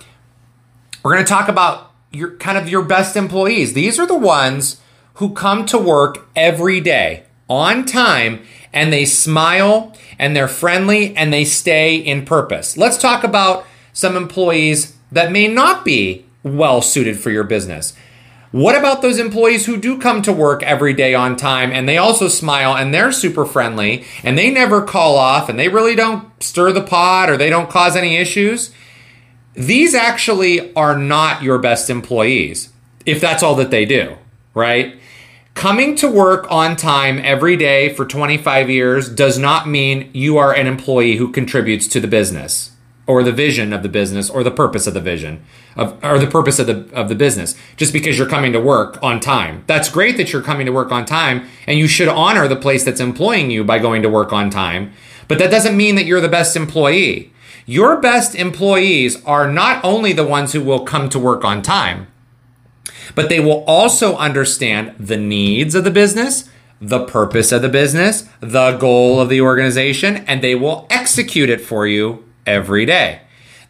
we're 1.03 1.13
going 1.15 1.25
to 1.25 1.29
talk 1.29 1.49
about 1.49 1.93
your 2.11 2.37
kind 2.37 2.57
of 2.57 2.69
your 2.69 2.83
best 2.83 3.17
employees. 3.17 3.75
These 3.75 3.99
are 3.99 4.07
the 4.07 4.17
ones 4.17 4.81
who 5.15 5.35
come 5.35 5.67
to 5.67 5.79
work 5.79 6.29
every 6.35 6.81
day 6.81 7.25
on 7.49 7.85
time 7.85 8.43
and 8.73 8.93
they 8.93 9.05
smile 9.05 9.95
and 10.19 10.35
they're 10.35 10.49
friendly 10.49 11.15
and 11.17 11.33
they 11.33 11.45
stay 11.45 11.97
in 11.97 12.25
purpose. 12.25 12.77
Let's 12.77 12.97
talk 12.97 13.25
about 13.25 13.67
some 13.93 14.17
employees 14.17 14.97
that 15.11 15.33
may 15.33 15.49
not 15.49 15.85
be 15.85 16.25
well 16.43 16.81
suited 16.81 17.19
for 17.19 17.31
your 17.31 17.45
business. 17.45 17.95
What 18.53 18.77
about 18.77 19.01
those 19.01 19.19
employees 19.19 19.65
who 19.65 19.79
do 19.79 19.99
come 19.99 20.21
to 20.23 20.33
work 20.33 20.63
every 20.63 20.93
day 20.93 21.15
on 21.15 21.37
time 21.37 21.73
and 21.73 21.89
they 21.89 21.97
also 21.97 22.29
smile 22.29 22.77
and 22.77 22.93
they're 22.93 23.11
super 23.11 23.47
friendly 23.47 24.05
and 24.23 24.37
they 24.37 24.51
never 24.51 24.83
call 24.83 25.17
off 25.17 25.49
and 25.49 25.59
they 25.59 25.69
really 25.69 25.97
don't 25.97 26.31
stir 26.43 26.71
the 26.71 26.83
pot 26.83 27.31
or 27.31 27.39
they 27.39 27.49
don't 27.49 27.71
cause 27.71 27.97
any 27.97 28.17
issues? 28.17 28.71
These 29.55 29.95
actually 29.95 30.73
are 30.75 30.99
not 30.99 31.43
your 31.43 31.59
best 31.59 31.89
employees 31.89 32.71
if 33.07 33.23
that's 33.23 33.43
all 33.43 33.55
that 33.55 33.71
they 33.71 33.87
do, 33.87 34.19
right? 34.53 35.01
Coming 35.55 35.97
to 35.97 36.09
work 36.09 36.47
on 36.51 36.77
time 36.77 37.21
every 37.25 37.57
day 37.57 37.95
for 37.95 38.05
25 38.05 38.69
years 38.69 39.09
does 39.09 39.39
not 39.39 39.67
mean 39.67 40.11
you 40.13 40.37
are 40.37 40.55
an 40.55 40.67
employee 40.67 41.17
who 41.17 41.33
contributes 41.33 41.89
to 41.89 42.01
the 42.01 42.09
business 42.09 42.73
or 43.07 43.23
the 43.23 43.33
vision 43.33 43.73
of 43.73 43.83
the 43.83 43.89
business 43.89 44.31
or 44.31 44.45
the 44.45 44.51
purpose 44.51 44.87
of 44.87 44.95
the 44.95 45.01
vision 45.01 45.43
of 45.77 45.99
or 46.05 46.19
the 46.19 46.27
purpose 46.27 46.59
of 46.59 46.67
the 46.67 46.89
of 46.93 47.09
the 47.09 47.15
business 47.15 47.57
just 47.77 47.93
because 47.93 48.17
you're 48.17 48.29
coming 48.29 48.53
to 48.53 48.61
work 48.61 48.99
on 49.03 49.19
time. 49.19 49.65
That's 49.67 49.89
great 49.89 50.17
that 50.17 50.33
you're 50.33 50.43
coming 50.43 50.67
to 50.67 50.73
work 50.73 50.93
on 50.93 51.05
time 51.05 51.47
and 51.67 51.79
you 51.79 51.89
should 51.89 52.09
honor 52.09 52.47
the 52.47 52.57
place 52.57 52.85
that's 52.85 53.01
employing 53.01 53.51
you 53.51 53.65
by 53.65 53.79
going 53.79 54.03
to 54.03 54.09
work 54.09 54.33
on 54.33 54.51
time, 54.51 54.93
but 55.29 55.39
that 55.39 55.51
doesn't 55.51 55.77
mean 55.77 55.97
that 55.97 56.07
you're 56.07 56.21
the 56.21 56.29
best 56.29 56.57
employee. 56.57 57.33
Your 57.65 58.01
best 58.01 58.35
employees 58.35 59.25
are 59.25 59.51
not 59.51 59.85
only 59.85 60.13
the 60.13 60.27
ones 60.27 60.53
who 60.53 60.61
will 60.61 60.85
come 60.85 61.09
to 61.11 61.19
work 61.19 61.45
on 61.45 61.63
time, 61.63 62.09
but 63.15 63.29
they 63.29 63.39
will 63.41 63.65
also 63.65 64.17
understand 64.17 64.95
the 64.99 65.17
needs 65.17 65.75
of 65.75 65.85
the 65.85 65.91
business, 65.91 66.49
the 66.81 67.05
purpose 67.05 67.53
of 67.53 67.63
the 67.63 67.69
business, 67.69 68.29
the 68.41 68.77
goal 68.79 69.21
of 69.21 69.29
the 69.29 69.41
organization, 69.41 70.17
and 70.27 70.43
they 70.43 70.57
will 70.57 70.89
execute 70.91 71.49
it 71.49 71.61
for 71.61 71.87
you 71.87 72.25
every 72.47 72.87
day. 72.87 73.21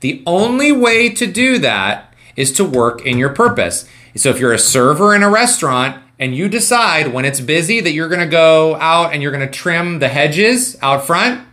The 0.01 0.23
only 0.27 0.73
way 0.73 1.09
to 1.11 1.27
do 1.27 1.59
that 1.59 2.13
is 2.37 2.53
to 2.53 2.65
work 2.65 3.07
in 3.07 3.19
your 3.19 3.31
purpose. 3.31 3.89
So 4.17 4.31
if 4.31 4.39
you're 4.39 4.53
a 4.53 4.59
server 4.59 5.15
in 5.15 5.23
a 5.23 5.31
restaurant 5.31 6.03
and 6.19 6.35
you 6.35 6.49
decide 6.49 7.13
when 7.13 7.25
it's 7.25 7.41
busy 7.41 7.81
that 7.81 7.93
you're 7.93 8.09
going 8.09 8.21
to 8.21 8.27
go 8.27 8.77
out 8.77 9.13
and 9.13 9.23
you're 9.23 9.33
going 9.33 9.47
to 9.47 9.53
trim 9.53 9.99
the 9.99 10.09
hedges 10.09 10.77
out 10.83 11.07
front, 11.07 11.47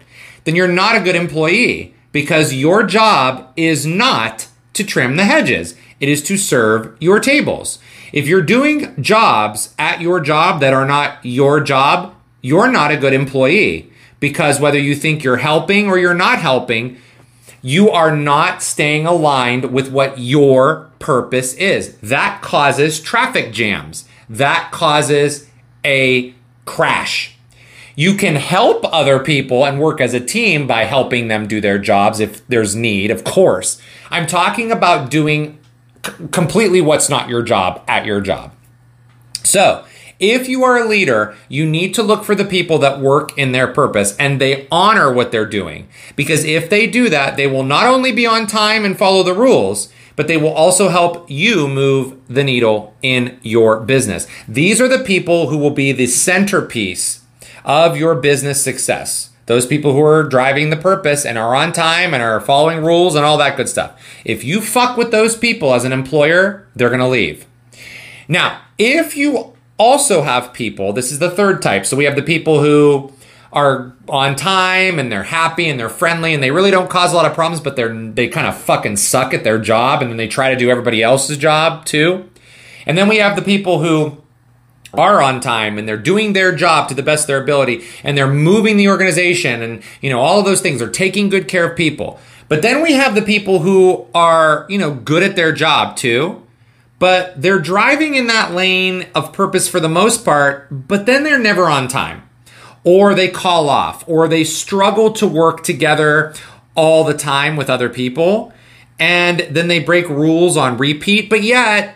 then 0.43 0.55
you're 0.55 0.67
not 0.67 0.95
a 0.95 1.01
good 1.01 1.15
employee 1.15 1.93
because 2.11 2.53
your 2.53 2.83
job 2.83 3.51
is 3.55 3.85
not 3.85 4.47
to 4.73 4.83
trim 4.83 5.15
the 5.15 5.25
hedges. 5.25 5.75
It 5.99 6.09
is 6.09 6.23
to 6.23 6.37
serve 6.37 6.95
your 6.99 7.19
tables. 7.19 7.79
If 8.11 8.27
you're 8.27 8.41
doing 8.41 9.01
jobs 9.01 9.73
at 9.77 10.01
your 10.01 10.19
job 10.19 10.61
that 10.61 10.73
are 10.73 10.85
not 10.85 11.23
your 11.23 11.59
job, 11.59 12.15
you're 12.41 12.71
not 12.71 12.91
a 12.91 12.97
good 12.97 13.13
employee 13.13 13.91
because 14.19 14.59
whether 14.59 14.79
you 14.79 14.95
think 14.95 15.23
you're 15.23 15.37
helping 15.37 15.87
or 15.87 15.97
you're 15.97 16.13
not 16.13 16.39
helping, 16.39 16.97
you 17.61 17.89
are 17.89 18.15
not 18.15 18.63
staying 18.63 19.05
aligned 19.05 19.71
with 19.71 19.91
what 19.91 20.19
your 20.19 20.89
purpose 20.99 21.53
is. 21.55 21.95
That 21.97 22.41
causes 22.41 22.99
traffic 22.99 23.51
jams. 23.51 24.07
That 24.29 24.69
causes 24.71 25.49
a 25.83 26.33
crash. 26.65 27.35
You 27.95 28.13
can 28.13 28.35
help 28.35 28.85
other 28.93 29.19
people 29.19 29.65
and 29.65 29.79
work 29.79 29.99
as 29.99 30.13
a 30.13 30.19
team 30.21 30.67
by 30.67 30.85
helping 30.85 31.27
them 31.27 31.47
do 31.47 31.59
their 31.59 31.77
jobs 31.77 32.19
if 32.19 32.47
there's 32.47 32.75
need, 32.75 33.11
of 33.11 33.23
course. 33.23 33.81
I'm 34.09 34.25
talking 34.25 34.71
about 34.71 35.09
doing 35.11 35.59
c- 36.05 36.13
completely 36.31 36.79
what's 36.79 37.09
not 37.09 37.27
your 37.27 37.41
job 37.41 37.83
at 37.87 38.05
your 38.05 38.21
job. 38.21 38.53
So, 39.43 39.83
if 40.19 40.49
you 40.49 40.63
are 40.63 40.77
a 40.77 40.87
leader, 40.87 41.35
you 41.47 41.65
need 41.65 41.93
to 41.95 42.03
look 42.03 42.23
for 42.23 42.35
the 42.35 42.45
people 42.45 42.77
that 42.79 42.99
work 42.99 43.37
in 43.37 43.53
their 43.53 43.67
purpose 43.67 44.15
and 44.17 44.39
they 44.39 44.67
honor 44.69 45.11
what 45.11 45.31
they're 45.31 45.45
doing. 45.45 45.87
Because 46.15 46.43
if 46.43 46.69
they 46.69 46.87
do 46.87 47.09
that, 47.09 47.37
they 47.37 47.47
will 47.47 47.63
not 47.63 47.87
only 47.87 48.11
be 48.11 48.27
on 48.27 48.45
time 48.45 48.83
and 48.83 48.97
follow 48.97 49.23
the 49.23 49.33
rules, 49.33 49.91
but 50.15 50.27
they 50.27 50.35
will 50.35 50.53
also 50.53 50.89
help 50.89 51.31
you 51.31 51.67
move 51.67 52.19
the 52.27 52.43
needle 52.43 52.93
in 53.01 53.39
your 53.41 53.79
business. 53.79 54.27
These 54.47 54.81
are 54.81 54.89
the 54.89 55.03
people 55.03 55.47
who 55.47 55.57
will 55.57 55.71
be 55.71 55.93
the 55.93 56.07
centerpiece 56.07 57.21
of 57.63 57.95
your 57.95 58.15
business 58.15 58.61
success. 58.61 59.29
Those 59.45 59.65
people 59.65 59.93
who 59.93 60.03
are 60.03 60.23
driving 60.23 60.69
the 60.69 60.75
purpose 60.77 61.25
and 61.25 61.37
are 61.37 61.55
on 61.55 61.71
time 61.71 62.13
and 62.13 62.21
are 62.21 62.41
following 62.41 62.83
rules 62.83 63.15
and 63.15 63.25
all 63.25 63.37
that 63.37 63.57
good 63.57 63.69
stuff. 63.69 63.99
If 64.25 64.43
you 64.43 64.59
fuck 64.59 64.97
with 64.97 65.11
those 65.11 65.37
people 65.37 65.73
as 65.73 65.85
an 65.85 65.93
employer, 65.93 66.67
they're 66.75 66.89
going 66.89 66.99
to 66.99 67.07
leave. 67.07 67.47
Now, 68.27 68.61
if 68.77 69.17
you 69.17 69.53
also 69.79 70.21
have 70.21 70.53
people, 70.53 70.93
this 70.93 71.11
is 71.11 71.19
the 71.19 71.31
third 71.31 71.61
type. 71.61 71.85
So 71.85 71.97
we 71.97 72.03
have 72.03 72.15
the 72.15 72.21
people 72.21 72.61
who 72.61 73.11
are 73.51 73.93
on 74.07 74.35
time 74.35 74.99
and 74.99 75.11
they're 75.11 75.23
happy 75.23 75.69
and 75.69 75.79
they're 75.79 75.89
friendly 75.89 76.33
and 76.33 76.43
they 76.43 76.51
really 76.51 76.69
don't 76.69 76.89
cause 76.89 77.13
a 77.13 77.15
lot 77.15 77.25
of 77.25 77.33
problems, 77.33 77.61
but 77.61 77.75
they're 77.75 77.93
they 78.11 78.27
kind 78.27 78.45
of 78.45 78.55
fucking 78.55 78.97
suck 78.97 79.33
at 79.33 79.43
their 79.43 79.57
job 79.57 80.01
and 80.01 80.11
then 80.11 80.17
they 80.17 80.27
try 80.27 80.51
to 80.51 80.55
do 80.55 80.69
everybody 80.69 81.01
else's 81.01 81.37
job 81.37 81.85
too. 81.85 82.29
And 82.85 82.97
then 82.97 83.07
we 83.07 83.17
have 83.17 83.35
the 83.35 83.41
people 83.41 83.79
who 83.79 84.21
are 84.93 85.21
on 85.21 85.39
time 85.39 85.77
and 85.77 85.87
they're 85.87 85.97
doing 85.97 86.33
their 86.33 86.53
job 86.53 86.89
to 86.89 86.95
the 86.95 87.03
best 87.03 87.23
of 87.23 87.27
their 87.27 87.41
ability 87.41 87.83
and 88.03 88.17
they're 88.17 88.31
moving 88.31 88.75
the 88.75 88.87
organization 88.87 89.61
and 89.61 89.83
you 90.01 90.09
know 90.09 90.19
all 90.19 90.39
of 90.39 90.45
those 90.45 90.61
things 90.61 90.81
are 90.81 90.89
taking 90.89 91.29
good 91.29 91.47
care 91.47 91.69
of 91.69 91.77
people. 91.77 92.19
But 92.47 92.61
then 92.63 92.81
we 92.81 92.93
have 92.93 93.13
the 93.13 93.21
people 93.21 93.59
who 93.59 94.07
are, 94.15 94.65
you 94.69 94.79
know, 94.79 94.91
good 94.91 95.21
at 95.21 95.35
their 95.35 95.51
job 95.51 95.95
too 95.95 96.45
but 96.99 97.41
they're 97.41 97.59
driving 97.59 98.15
in 98.15 98.27
that 98.27 98.53
lane 98.53 99.07
of 99.15 99.33
purpose 99.33 99.67
for 99.67 99.79
the 99.79 99.89
most 99.89 100.23
part, 100.23 100.67
but 100.69 101.05
then 101.05 101.23
they're 101.23 101.39
never 101.39 101.65
on 101.65 101.87
time. 101.87 102.29
Or 102.83 103.13
they 103.13 103.29
call 103.29 103.69
off, 103.69 104.07
or 104.07 104.27
they 104.27 104.43
struggle 104.43 105.11
to 105.13 105.27
work 105.27 105.63
together 105.63 106.33
all 106.75 107.03
the 107.03 107.13
time 107.13 107.55
with 107.55 107.69
other 107.69 107.89
people. 107.89 108.53
And 108.99 109.39
then 109.49 109.67
they 109.67 109.79
break 109.79 110.09
rules 110.09 110.57
on 110.57 110.77
repeat, 110.77 111.29
but 111.29 111.41
yet 111.41 111.95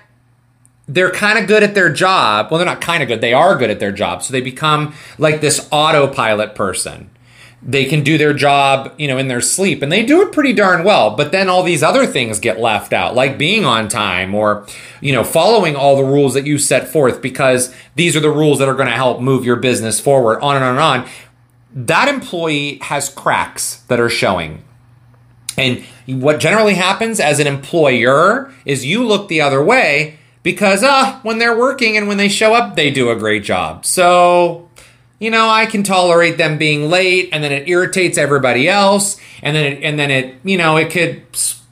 they're 0.88 1.12
kind 1.12 1.38
of 1.38 1.48
good 1.48 1.64
at 1.64 1.76
their 1.76 1.92
job. 1.92 2.50
Well, 2.50 2.58
they're 2.58 2.66
not 2.66 2.82
kind 2.82 3.04
of 3.04 3.08
good, 3.08 3.22
they 3.22 3.34
are 3.34 3.58
good 3.58 3.70
at 3.70 3.80
their 3.80 3.92
job. 3.92 4.24
So 4.24 4.32
they 4.32 4.42
become 4.42 4.94
like 5.18 5.42
this 5.42 5.68
autopilot 5.72 6.56
person 6.56 7.10
they 7.66 7.86
can 7.86 8.04
do 8.04 8.18
their 8.18 8.34
job, 8.34 8.94
you 8.98 9.08
know, 9.08 9.18
in 9.18 9.30
their 9.30 9.40
sleep 9.40 9.82
and 9.82 9.92
they 9.92 10.06
do 10.06 10.22
it 10.22 10.34
pretty 10.34 10.52
darn 10.52 10.84
well. 10.84 11.16
But 11.16 11.32
then 11.32 11.48
all 11.48 11.64
these 11.64 11.82
other 11.82 12.06
things 12.06 12.40
get 12.40 12.60
left 12.60 12.92
out, 12.92 13.16
like 13.16 13.38
being 13.38 13.64
on 13.64 13.88
time 13.88 14.36
or, 14.36 14.68
you 15.00 15.14
know, 15.14 15.24
following 15.24 15.76
all 15.76 15.96
the 15.96 16.04
rules 16.04 16.34
that 16.34 16.46
you 16.46 16.58
set 16.58 16.90
forth 16.90 17.22
because 17.22 17.74
these 17.96 18.16
are 18.16 18.20
the 18.20 18.30
rules 18.30 18.60
that 18.60 18.68
are 18.68 18.74
going 18.74 18.90
to 18.90 18.94
help 18.94 19.22
move 19.22 19.46
your 19.46 19.56
business 19.56 20.00
forward, 20.00 20.42
on 20.42 20.58
and 20.58 20.66
on 20.66 20.72
and 20.72 20.80
on. 20.80 21.10
That 21.74 22.10
employee 22.10 22.80
has 22.82 23.10
cracks 23.10 23.78
that 23.88 24.00
are 24.00 24.10
showing. 24.10 24.64
And 25.58 25.84
what 26.08 26.40
generally 26.40 26.74
happens 26.74 27.20
as 27.20 27.40
an 27.40 27.48
employer 27.48 28.52
is 28.66 28.86
you 28.86 29.06
look 29.06 29.30
the 29.30 29.42
other 29.42 29.64
way 29.64 30.20
because, 30.42 30.84
uh, 30.84 31.20
when 31.22 31.38
they're 31.38 31.58
working 31.58 31.96
and 31.96 32.08
when 32.08 32.18
they 32.18 32.28
show 32.28 32.54
up, 32.54 32.76
they 32.76 32.92
do 32.92 33.10
a 33.10 33.16
great 33.16 33.44
job. 33.44 33.86
So 33.86 34.70
you 35.24 35.32
know, 35.32 35.50
I 35.50 35.68
can 35.68 35.84
tolerate 35.84 36.38
them 36.38 36.58
being 36.58 36.90
late 36.90 37.30
and 37.32 37.42
then 37.42 37.54
it 37.54 37.70
irritates 37.70 38.18
everybody 38.18 38.68
else 38.68 39.18
and 39.42 39.56
then 39.56 39.66
it, 39.66 39.84
and 39.84 39.98
then 39.98 40.12
it, 40.12 40.36
you 40.44 40.58
know, 40.58 40.76
it 40.76 40.92
could 40.92 41.24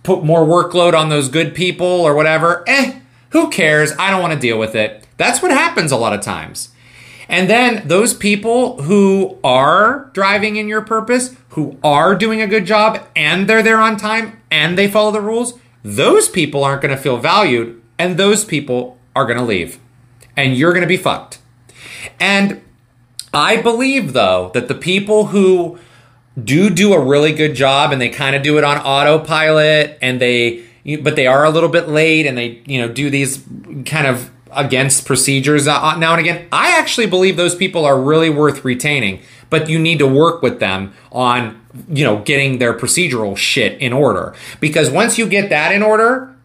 put 0.03 0.23
more 0.23 0.45
workload 0.45 0.97
on 0.97 1.09
those 1.09 1.27
good 1.27 1.53
people 1.53 1.85
or 1.85 2.15
whatever. 2.15 2.63
Eh, 2.65 2.99
who 3.31 3.49
cares? 3.49 3.91
I 3.99 4.09
don't 4.09 4.21
want 4.21 4.33
to 4.33 4.39
deal 4.39 4.57
with 4.57 4.73
it. 4.73 5.05
That's 5.17 5.41
what 5.41 5.51
happens 5.51 5.91
a 5.91 5.97
lot 5.97 6.13
of 6.13 6.21
times. 6.21 6.69
And 7.27 7.49
then 7.49 7.85
those 7.85 8.13
people 8.13 8.81
who 8.83 9.37
are 9.43 10.09
driving 10.13 10.55
in 10.55 10.69
your 10.69 10.81
purpose, 10.81 11.35
who 11.49 11.77
are 11.83 12.15
doing 12.15 12.41
a 12.41 12.47
good 12.47 12.65
job 12.65 13.05
and 13.17 13.49
they're 13.49 13.61
there 13.61 13.81
on 13.81 13.97
time 13.97 14.41
and 14.49 14.77
they 14.77 14.89
follow 14.89 15.11
the 15.11 15.19
rules, 15.19 15.59
those 15.83 16.29
people 16.29 16.63
aren't 16.63 16.81
going 16.81 16.95
to 16.95 17.01
feel 17.01 17.17
valued 17.17 17.81
and 17.99 18.15
those 18.15 18.45
people 18.45 18.97
are 19.13 19.25
going 19.25 19.37
to 19.37 19.43
leave. 19.43 19.77
And 20.37 20.55
you're 20.55 20.71
going 20.71 20.83
to 20.83 20.87
be 20.87 20.95
fucked. 20.95 21.39
And 22.17 22.61
I 23.33 23.61
believe, 23.61 24.13
though, 24.13 24.51
that 24.53 24.67
the 24.67 24.75
people 24.75 25.27
who 25.27 25.79
do 26.41 26.69
do 26.69 26.93
a 26.93 26.99
really 26.99 27.33
good 27.33 27.55
job 27.55 27.91
and 27.91 28.01
they 28.01 28.09
kind 28.09 28.35
of 28.35 28.41
do 28.43 28.57
it 28.57 28.63
on 28.63 28.77
autopilot 28.77 29.97
and 30.01 30.19
they, 30.19 30.65
but 31.01 31.15
they 31.15 31.27
are 31.27 31.45
a 31.45 31.49
little 31.49 31.69
bit 31.69 31.89
late 31.89 32.25
and 32.25 32.37
they, 32.37 32.61
you 32.65 32.79
know, 32.79 32.87
do 32.91 33.09
these 33.09 33.43
kind 33.85 34.07
of 34.07 34.31
against 34.53 35.05
procedures 35.05 35.67
uh, 35.67 35.79
uh, 35.81 35.97
now 35.97 36.11
and 36.11 36.19
again. 36.19 36.47
I 36.51 36.77
actually 36.77 37.07
believe 37.07 37.37
those 37.37 37.55
people 37.55 37.85
are 37.85 37.99
really 37.99 38.29
worth 38.29 38.65
retaining, 38.65 39.21
but 39.49 39.69
you 39.69 39.79
need 39.79 39.99
to 39.99 40.07
work 40.07 40.41
with 40.41 40.59
them 40.59 40.93
on, 41.11 41.61
you 41.89 42.03
know, 42.03 42.21
getting 42.23 42.59
their 42.59 42.73
procedural 42.73 43.37
shit 43.37 43.79
in 43.81 43.93
order. 43.93 44.35
Because 44.59 44.89
once 44.89 45.17
you 45.17 45.27
get 45.27 45.49
that 45.49 45.73
in 45.73 45.81
order, 45.81 46.35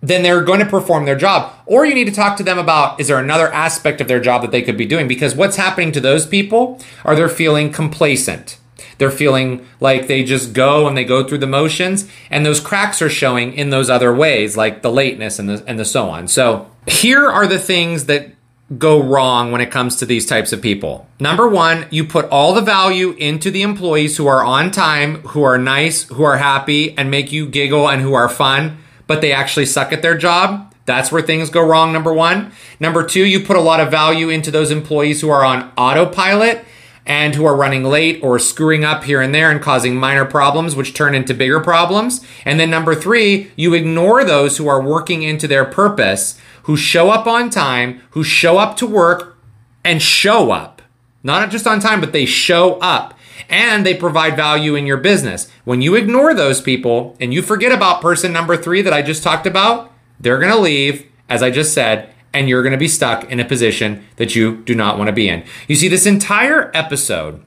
then 0.00 0.22
they're 0.22 0.42
going 0.42 0.60
to 0.60 0.66
perform 0.66 1.04
their 1.04 1.16
job. 1.16 1.52
Or 1.66 1.84
you 1.84 1.94
need 1.94 2.06
to 2.06 2.12
talk 2.12 2.36
to 2.36 2.44
them 2.44 2.58
about 2.58 3.00
is 3.00 3.08
there 3.08 3.18
another 3.18 3.52
aspect 3.52 4.00
of 4.00 4.08
their 4.08 4.20
job 4.20 4.42
that 4.42 4.52
they 4.52 4.62
could 4.62 4.76
be 4.76 4.86
doing? 4.86 5.08
Because 5.08 5.34
what's 5.34 5.56
happening 5.56 5.92
to 5.92 6.00
those 6.00 6.26
people 6.26 6.80
are 7.04 7.16
they're 7.16 7.28
feeling 7.28 7.72
complacent. 7.72 8.58
They're 8.98 9.10
feeling 9.10 9.66
like 9.80 10.06
they 10.06 10.24
just 10.24 10.52
go 10.52 10.86
and 10.86 10.96
they 10.96 11.04
go 11.04 11.26
through 11.26 11.38
the 11.38 11.46
motions, 11.46 12.08
and 12.30 12.46
those 12.46 12.60
cracks 12.60 13.02
are 13.02 13.10
showing 13.10 13.52
in 13.52 13.68
those 13.70 13.90
other 13.90 14.14
ways, 14.14 14.56
like 14.56 14.80
the 14.80 14.90
lateness 14.90 15.38
and 15.38 15.48
the 15.48 15.62
and 15.66 15.78
the 15.78 15.84
so 15.84 16.08
on. 16.08 16.28
So 16.28 16.70
here 16.86 17.26
are 17.26 17.46
the 17.46 17.58
things 17.58 18.06
that 18.06 18.30
go 18.78 19.00
wrong 19.00 19.52
when 19.52 19.60
it 19.60 19.70
comes 19.70 19.96
to 19.96 20.06
these 20.06 20.26
types 20.26 20.52
of 20.52 20.60
people. 20.60 21.06
Number 21.20 21.48
one, 21.48 21.86
you 21.90 22.04
put 22.04 22.28
all 22.30 22.52
the 22.52 22.62
value 22.62 23.12
into 23.12 23.50
the 23.50 23.62
employees 23.62 24.16
who 24.16 24.26
are 24.26 24.44
on 24.44 24.70
time, 24.70 25.16
who 25.20 25.42
are 25.42 25.58
nice, 25.58 26.04
who 26.04 26.24
are 26.24 26.38
happy, 26.38 26.96
and 26.98 27.10
make 27.10 27.30
you 27.30 27.46
giggle 27.46 27.88
and 27.88 28.02
who 28.02 28.14
are 28.14 28.28
fun, 28.28 28.78
but 29.06 29.20
they 29.20 29.32
actually 29.32 29.66
suck 29.66 29.92
at 29.92 30.02
their 30.02 30.16
job. 30.16 30.74
That's 30.86 31.12
where 31.12 31.22
things 31.22 31.50
go 31.50 31.66
wrong, 31.66 31.92
number 31.92 32.14
one. 32.14 32.52
Number 32.80 33.04
two, 33.04 33.24
you 33.24 33.40
put 33.40 33.56
a 33.56 33.60
lot 33.60 33.80
of 33.80 33.90
value 33.90 34.30
into 34.30 34.50
those 34.50 34.70
employees 34.70 35.20
who 35.20 35.28
are 35.28 35.44
on 35.44 35.72
autopilot 35.76 36.64
and 37.04 37.34
who 37.34 37.44
are 37.44 37.56
running 37.56 37.84
late 37.84 38.20
or 38.22 38.38
screwing 38.38 38.84
up 38.84 39.04
here 39.04 39.20
and 39.20 39.34
there 39.34 39.50
and 39.50 39.60
causing 39.60 39.96
minor 39.96 40.24
problems, 40.24 40.74
which 40.74 40.94
turn 40.94 41.14
into 41.14 41.34
bigger 41.34 41.60
problems. 41.60 42.24
And 42.44 42.58
then 42.58 42.70
number 42.70 42.94
three, 42.94 43.50
you 43.56 43.74
ignore 43.74 44.24
those 44.24 44.56
who 44.56 44.68
are 44.68 44.82
working 44.82 45.22
into 45.22 45.46
their 45.46 45.64
purpose, 45.64 46.38
who 46.64 46.76
show 46.76 47.10
up 47.10 47.26
on 47.26 47.50
time, 47.50 48.00
who 48.10 48.24
show 48.24 48.58
up 48.58 48.76
to 48.78 48.86
work 48.86 49.38
and 49.84 50.02
show 50.02 50.50
up. 50.50 50.82
Not 51.22 51.50
just 51.50 51.66
on 51.66 51.80
time, 51.80 52.00
but 52.00 52.12
they 52.12 52.26
show 52.26 52.74
up 52.80 53.14
and 53.48 53.84
they 53.84 53.94
provide 53.94 54.36
value 54.36 54.74
in 54.74 54.86
your 54.86 54.96
business. 54.96 55.50
When 55.64 55.82
you 55.82 55.94
ignore 55.94 56.34
those 56.34 56.60
people 56.60 57.16
and 57.20 57.32
you 57.32 57.42
forget 57.42 57.72
about 57.72 58.00
person 58.00 58.32
number 58.32 58.56
three 58.56 58.82
that 58.82 58.92
I 58.92 59.02
just 59.02 59.22
talked 59.22 59.46
about, 59.46 59.92
they're 60.20 60.38
going 60.38 60.52
to 60.52 60.58
leave, 60.58 61.06
as 61.28 61.42
I 61.42 61.50
just 61.50 61.74
said, 61.74 62.12
and 62.32 62.48
you're 62.48 62.62
going 62.62 62.72
to 62.72 62.78
be 62.78 62.88
stuck 62.88 63.30
in 63.30 63.40
a 63.40 63.44
position 63.44 64.04
that 64.16 64.36
you 64.36 64.58
do 64.64 64.74
not 64.74 64.98
want 64.98 65.08
to 65.08 65.12
be 65.12 65.28
in. 65.28 65.42
You 65.68 65.74
see, 65.74 65.88
this 65.88 66.06
entire 66.06 66.70
episode 66.74 67.42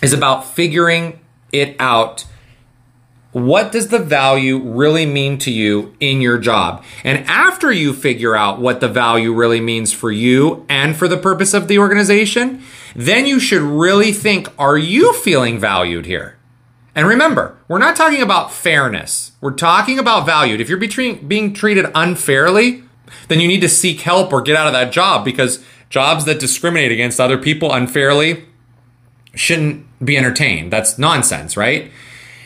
is 0.00 0.12
about 0.12 0.46
figuring 0.46 1.20
it 1.52 1.76
out. 1.78 2.24
What 3.32 3.70
does 3.70 3.88
the 3.88 3.98
value 3.98 4.58
really 4.58 5.04
mean 5.04 5.36
to 5.38 5.50
you 5.50 5.94
in 6.00 6.22
your 6.22 6.38
job? 6.38 6.82
And 7.04 7.26
after 7.28 7.70
you 7.70 7.92
figure 7.92 8.34
out 8.34 8.58
what 8.58 8.80
the 8.80 8.88
value 8.88 9.34
really 9.34 9.60
means 9.60 9.92
for 9.92 10.10
you 10.10 10.64
and 10.68 10.96
for 10.96 11.06
the 11.06 11.18
purpose 11.18 11.52
of 11.52 11.68
the 11.68 11.78
organization, 11.78 12.62
then 12.96 13.26
you 13.26 13.38
should 13.38 13.60
really 13.60 14.12
think 14.12 14.48
are 14.58 14.78
you 14.78 15.12
feeling 15.12 15.58
valued 15.58 16.06
here? 16.06 16.37
And 16.98 17.06
remember, 17.06 17.56
we're 17.68 17.78
not 17.78 17.94
talking 17.94 18.22
about 18.22 18.52
fairness. 18.52 19.30
We're 19.40 19.52
talking 19.52 20.00
about 20.00 20.26
valued. 20.26 20.60
If 20.60 20.68
you're 20.68 20.80
being 20.80 21.54
treated 21.54 21.86
unfairly, 21.94 22.82
then 23.28 23.38
you 23.38 23.46
need 23.46 23.60
to 23.60 23.68
seek 23.68 24.00
help 24.00 24.32
or 24.32 24.42
get 24.42 24.56
out 24.56 24.66
of 24.66 24.72
that 24.72 24.90
job 24.90 25.24
because 25.24 25.64
jobs 25.90 26.24
that 26.24 26.40
discriminate 26.40 26.90
against 26.90 27.20
other 27.20 27.38
people 27.38 27.72
unfairly 27.72 28.46
shouldn't 29.32 29.86
be 30.04 30.16
entertained. 30.16 30.72
That's 30.72 30.98
nonsense, 30.98 31.56
right? 31.56 31.92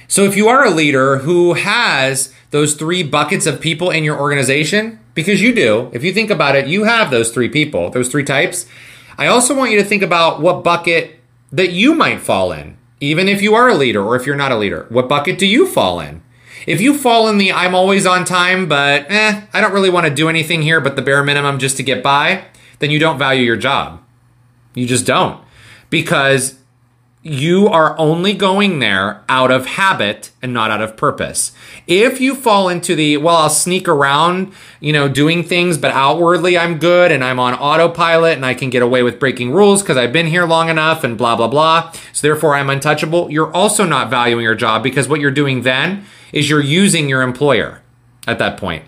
So 0.07 0.25
if 0.25 0.37
you 0.37 0.49
are 0.49 0.67
a 0.67 0.71
leader 0.71 1.17
who 1.17 1.55
has 1.55 2.31
those 2.51 2.75
three 2.75 3.03
buckets 3.03 3.47
of 3.47 3.59
people 3.59 3.91
in 3.91 4.05
your 4.05 4.21
organization, 4.21 5.01
because 5.15 5.41
you 5.41 5.55
do, 5.55 5.91
if 5.95 6.05
you 6.05 6.13
think 6.13 6.29
about 6.29 6.57
it, 6.57 6.67
you 6.67 6.85
have 6.85 7.11
those 7.11 7.31
three 7.31 7.49
people, 7.49 7.89
those 7.89 8.11
three 8.11 8.23
types. 8.23 8.67
I 9.17 9.29
also 9.29 9.57
want 9.57 9.71
you 9.71 9.79
to 9.79 9.85
think 9.85 10.03
about 10.03 10.43
what 10.43 10.63
bucket 10.63 11.21
that 11.51 11.73
you 11.73 11.95
might 11.95 12.21
fall 12.21 12.53
in, 12.53 12.77
even 13.03 13.29
if 13.29 13.43
you 13.43 13.53
are 13.57 13.69
a 13.69 13.75
leader 13.75 14.01
or 14.01 14.15
if 14.15 14.27
you're 14.27 14.37
not 14.37 14.53
a 14.53 14.57
leader. 14.57 14.87
What 14.89 15.09
bucket 15.09 15.37
do 15.37 15.45
you 15.45 15.67
fall 15.67 15.99
in? 15.99 16.23
If 16.69 16.81
you 16.81 16.97
fall 16.97 17.29
in 17.29 17.37
the 17.37 17.53
I'm 17.53 17.75
always 17.75 18.07
on 18.07 18.25
time, 18.25 18.69
but 18.69 19.11
eh, 19.11 19.43
I 19.53 19.61
don't 19.61 19.73
really 19.73 19.91
want 19.91 20.07
to 20.07 20.15
do 20.15 20.29
anything 20.29 20.63
here 20.63 20.81
but 20.81 20.95
the 20.95 21.03
bare 21.03 21.25
minimum 21.25 21.59
just 21.59 21.77
to 21.79 21.83
get 21.83 22.01
by, 22.01 22.45
then 22.79 22.93
you 22.93 23.01
don't 23.01 23.19
value 23.19 23.43
your 23.43 23.57
job. 23.57 24.01
You 24.75 24.87
just 24.87 25.05
don't. 25.05 25.43
Because 25.91 26.59
you 27.25 27.69
are 27.69 27.97
only 27.99 28.35
going 28.35 28.81
there 28.81 29.23
out 29.29 29.53
of 29.53 29.65
habit 29.65 30.33
and 30.43 30.53
not 30.53 30.73
out 30.73 30.83
of 30.83 30.97
purpose. 30.97 31.53
If 31.87 32.21
you 32.21 32.35
fall 32.35 32.69
into 32.69 32.97
the, 32.97 33.17
well, 33.19 33.37
I'll 33.37 33.51
sneak 33.51 33.87
around, 33.87 34.53
you 34.81 34.93
know, 34.93 35.09
doing 35.09 35.45
things, 35.45 35.79
but 35.79 35.93
outwardly 35.93 36.59
I'm 36.59 36.79
good 36.79 37.13
and 37.13 37.23
I'm 37.23 37.39
on 37.39 37.55
autopilot 37.55 38.35
and 38.35 38.45
I 38.45 38.55
can 38.55 38.71
get 38.71 38.83
away 38.83 39.05
with 39.05 39.21
breaking 39.21 39.53
rules 39.53 39.83
because 39.83 39.97
I've 39.97 40.13
been 40.13 40.27
here 40.27 40.45
long 40.47 40.69
enough 40.69 41.05
and 41.05 41.17
blah, 41.17 41.37
blah, 41.37 41.47
blah. 41.47 41.93
So 42.13 42.27
therefore 42.27 42.57
I'm 42.57 42.69
untouchable. 42.69 43.31
You're 43.31 43.53
also 43.53 43.87
not 43.87 44.11
valuing 44.11 44.43
your 44.43 44.57
job 44.57 44.83
because 44.83 45.09
what 45.09 45.21
you're 45.21 45.31
doing 45.31 45.63
then 45.63 46.05
is 46.33 46.51
you're 46.51 46.61
using 46.61 47.09
your 47.09 47.23
employer 47.23 47.83
at 48.27 48.41
that 48.41 48.57
point. 48.57 48.85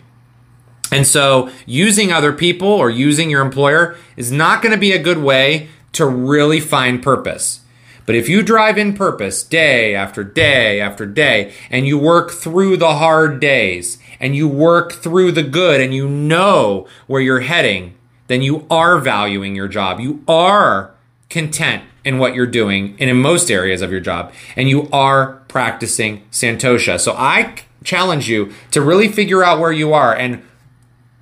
And 0.91 1.07
so 1.07 1.51
using 1.67 2.13
other 2.13 2.33
people 2.33 2.69
or 2.69 2.91
using 2.91 3.31
your 3.31 3.43
employer 3.43 3.97
is 4.17 4.33
not 4.33 4.61
going 4.61 4.73
to 4.73 4.79
be 4.79 4.93
a 4.93 4.99
good 4.99 5.19
way 5.19 5.69
to 5.93 6.05
really 6.05 6.59
find 6.59 7.01
purpose. 7.01 7.61
But 8.07 8.15
if 8.15 8.29
you 8.29 8.43
drive 8.43 8.77
in 8.77 8.95
purpose 8.95 9.43
day 9.43 9.95
after 9.95 10.23
day 10.23 10.81
after 10.81 11.07
day 11.07 11.55
and 11.71 11.87
you 11.87 11.99
work 11.99 12.31
through 12.31 12.77
the 12.77 12.97
hard 12.97 13.41
days 13.41 13.99
and 14.21 14.37
you 14.37 14.47
work 14.47 14.93
through 14.93 15.33
the 15.33 15.43
good 15.43 15.81
and 15.81 15.95
you 15.95 16.09
know 16.09 16.87
where 17.07 17.23
you're 17.23 17.41
heading, 17.41 17.95
then 18.27 18.43
you 18.43 18.67
are 18.71 18.99
valuing 18.99 19.55
your 19.55 19.69
job. 19.69 20.01
You 20.01 20.23
are 20.29 20.95
content 21.31 21.85
in 22.05 22.19
what 22.19 22.35
you're 22.35 22.47
doing 22.47 22.97
and 23.01 23.09
in 23.09 23.17
most 23.17 23.51
areas 23.51 23.81
of 23.81 23.91
your 23.91 24.01
job, 24.01 24.33
and 24.57 24.69
you 24.69 24.89
are 24.93 25.43
practicing 25.49 26.23
Santosha. 26.31 27.01
So 27.01 27.15
I 27.17 27.55
challenge 27.83 28.29
you 28.29 28.53
to 28.73 28.83
really 28.83 29.09
figure 29.09 29.43
out 29.43 29.59
where 29.59 29.73
you 29.73 29.95
are 29.95 30.15
and 30.15 30.43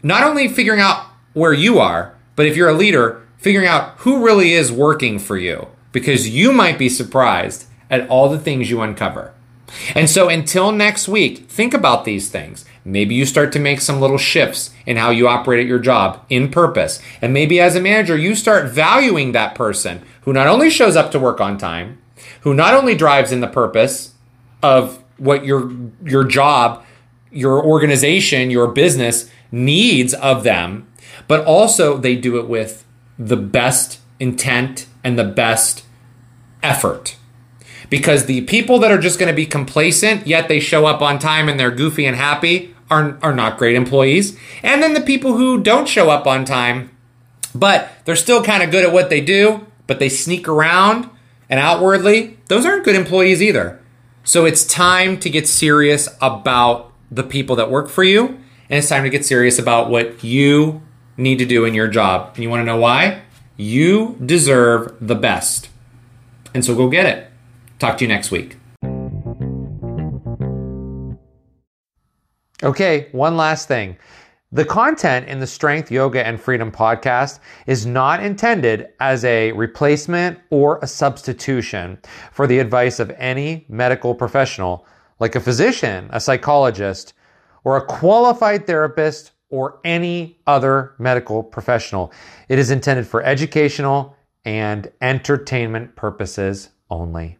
not 0.03 0.25
only 0.25 0.49
figuring 0.49 0.81
out 0.81 1.07
where 1.33 1.53
you 1.53 1.79
are, 1.79 2.15
but 2.35 2.47
if 2.47 2.57
you're 2.57 2.69
a 2.69 2.75
leader, 2.75 3.23
figuring 3.39 3.69
out 3.69 3.95
who 3.99 4.25
really 4.25 4.53
is 4.53 4.73
working 4.73 5.19
for 5.21 5.37
you 5.37 5.69
because 5.93 6.29
you 6.29 6.53
might 6.53 6.79
be 6.79 6.89
surprised 6.89 7.67
at 7.91 8.09
all 8.09 8.29
the 8.29 8.39
things 8.39 8.71
you 8.71 8.81
uncover. 8.81 9.33
And 9.95 10.09
so 10.11 10.29
until 10.29 10.73
next 10.73 11.09
week, 11.09 11.49
think 11.49 11.73
about 11.73 12.05
these 12.05 12.29
things. 12.29 12.65
Maybe 12.85 13.15
you 13.15 13.25
start 13.25 13.53
to 13.53 13.59
make 13.59 13.81
some 13.81 14.01
little 14.01 14.19
shifts 14.19 14.71
in 14.87 14.97
how 14.97 15.11
you 15.11 15.29
operate 15.29 15.61
at 15.61 15.67
your 15.67 15.79
job 15.79 16.25
in 16.29 16.51
purpose. 16.51 17.01
And 17.21 17.33
maybe 17.33 17.61
as 17.61 17.77
a 17.77 17.81
manager, 17.81 18.17
you 18.17 18.35
start 18.35 18.71
valuing 18.71 19.33
that 19.33 19.55
person 19.55 20.03
who 20.23 20.33
not 20.33 20.49
only 20.49 20.69
shows 20.69 20.97
up 20.97 21.11
to 21.13 21.21
work 21.21 21.41
on 21.41 21.59
time, 21.59 21.99
who 22.41 22.55
not 22.55 22.75
only 22.75 22.95
drives 22.95 23.33
in 23.33 23.41
the 23.41 23.47
purpose 23.47 24.15
of 24.63 25.03
what 25.17 25.45
your 25.45 25.73
your 26.05 26.25
job, 26.25 26.85
your 27.31 27.65
organization, 27.65 28.51
your 28.51 28.67
business 28.67 29.31
needs 29.53 30.13
of 30.15 30.43
them, 30.43 30.89
but 31.29 31.45
also 31.45 31.97
they 31.97 32.17
do 32.17 32.39
it 32.39 32.49
with 32.49 32.85
the 33.19 33.37
best 33.37 34.01
intent 34.23 34.87
and 35.03 35.19
the 35.19 35.25
best 35.25 35.85
effort 36.63 37.17
because 37.91 38.25
the 38.25 38.41
people 38.43 38.79
that 38.79 38.91
are 38.91 38.99
just 38.99 39.19
going 39.19 39.29
to 39.29 39.37
be 39.37 39.45
complacent, 39.45 40.27
yet 40.27 40.49
they 40.49 40.61
show 40.61 40.87
up 40.87 41.03
on 41.03 41.19
time 41.19 41.49
and 41.49 41.61
they're 41.61 41.71
goofy 41.71 42.07
and 42.07 42.17
happy, 42.17 42.75
are, 42.89 43.19
are 43.21 43.35
not 43.35 43.59
great 43.59 43.77
employees. 43.77 44.39
And 44.63 44.83
then 44.83 44.95
the 44.95 45.01
people 45.01 45.37
who 45.37 45.61
don't 45.61 45.89
show 45.89 46.09
up 46.09 46.27
on 46.27 46.47
time, 46.47 46.91
but 47.55 47.91
they're 48.05 48.17
still 48.17 48.43
kind 48.43 48.63
of 48.63 48.71
good 48.71 48.85
at 48.85 48.95
what 48.95 49.11
they 49.11 49.21
do, 49.21 49.67
but 49.87 49.99
they 49.99 50.09
sneak 50.09 50.49
around 50.49 51.11
and 51.51 51.61
outwardly, 51.61 52.39
those 52.49 52.65
aren't 52.65 52.85
good 52.85 52.97
employees 52.97 53.43
either. 53.43 53.79
So 54.25 54.47
it's 54.47 54.65
time 54.65 55.19
to 55.19 55.29
get 55.29 55.47
serious 55.49 56.09
about 56.23 56.93
the 57.11 57.25
people 57.25 57.57
that 57.57 57.71
work 57.71 57.91
for 57.91 58.05
you, 58.05 58.27
and 58.27 58.79
it's 58.79 58.89
time 58.89 59.03
to 59.03 59.11
get 59.11 59.27
serious 59.27 59.59
about 59.59 59.91
what 59.91 60.25
you 60.25 60.81
need 61.19 61.41
to 61.41 61.45
do 61.45 61.67
in 61.67 61.75
your 61.75 61.89
job. 61.89 62.31
And 62.35 62.43
you 62.43 62.49
want 62.49 62.61
to 62.61 62.65
know 62.65 62.79
why? 62.79 63.21
You 63.57 64.17
deserve 64.25 64.97
the 65.01 65.15
best. 65.15 65.69
And 66.55 66.65
so 66.65 66.75
go 66.75 66.89
get 66.89 67.07
it. 67.07 67.31
Talk 67.79 67.99
to 67.99 68.05
you 68.05 68.09
next 68.09 68.31
week. 68.31 68.57
Okay, 72.63 73.09
one 73.13 73.37
last 73.37 73.67
thing. 73.67 73.97
The 74.53 74.65
content 74.65 75.29
in 75.29 75.41
the 75.41 75.47
Strength, 75.47 75.91
Yoga, 75.91 76.27
and 76.27 76.41
Freedom 76.41 76.71
podcast 76.71 77.41
is 77.67 77.87
not 77.87 78.23
intended 78.23 78.91
as 79.01 79.25
a 79.25 79.51
replacement 79.53 80.39
or 80.51 80.79
a 80.83 80.87
substitution 80.87 81.99
for 82.33 82.47
the 82.47 82.59
advice 82.59 83.01
of 83.01 83.11
any 83.17 83.65
medical 83.69 84.15
professional, 84.15 84.87
like 85.21 85.35
a 85.35 85.41
physician, 85.41 86.09
a 86.13 86.21
psychologist, 86.21 87.15
or 87.65 87.77
a 87.77 87.87
qualified 87.87 88.67
therapist, 88.67 89.33
or 89.53 89.79
any 89.85 90.39
other 90.47 90.95
medical 90.99 91.43
professional. 91.45 92.11
It 92.49 92.59
is 92.59 92.71
intended 92.73 93.07
for 93.07 93.23
educational 93.23 94.17
and 94.45 94.91
entertainment 95.01 95.95
purposes 95.95 96.71
only. 96.91 97.39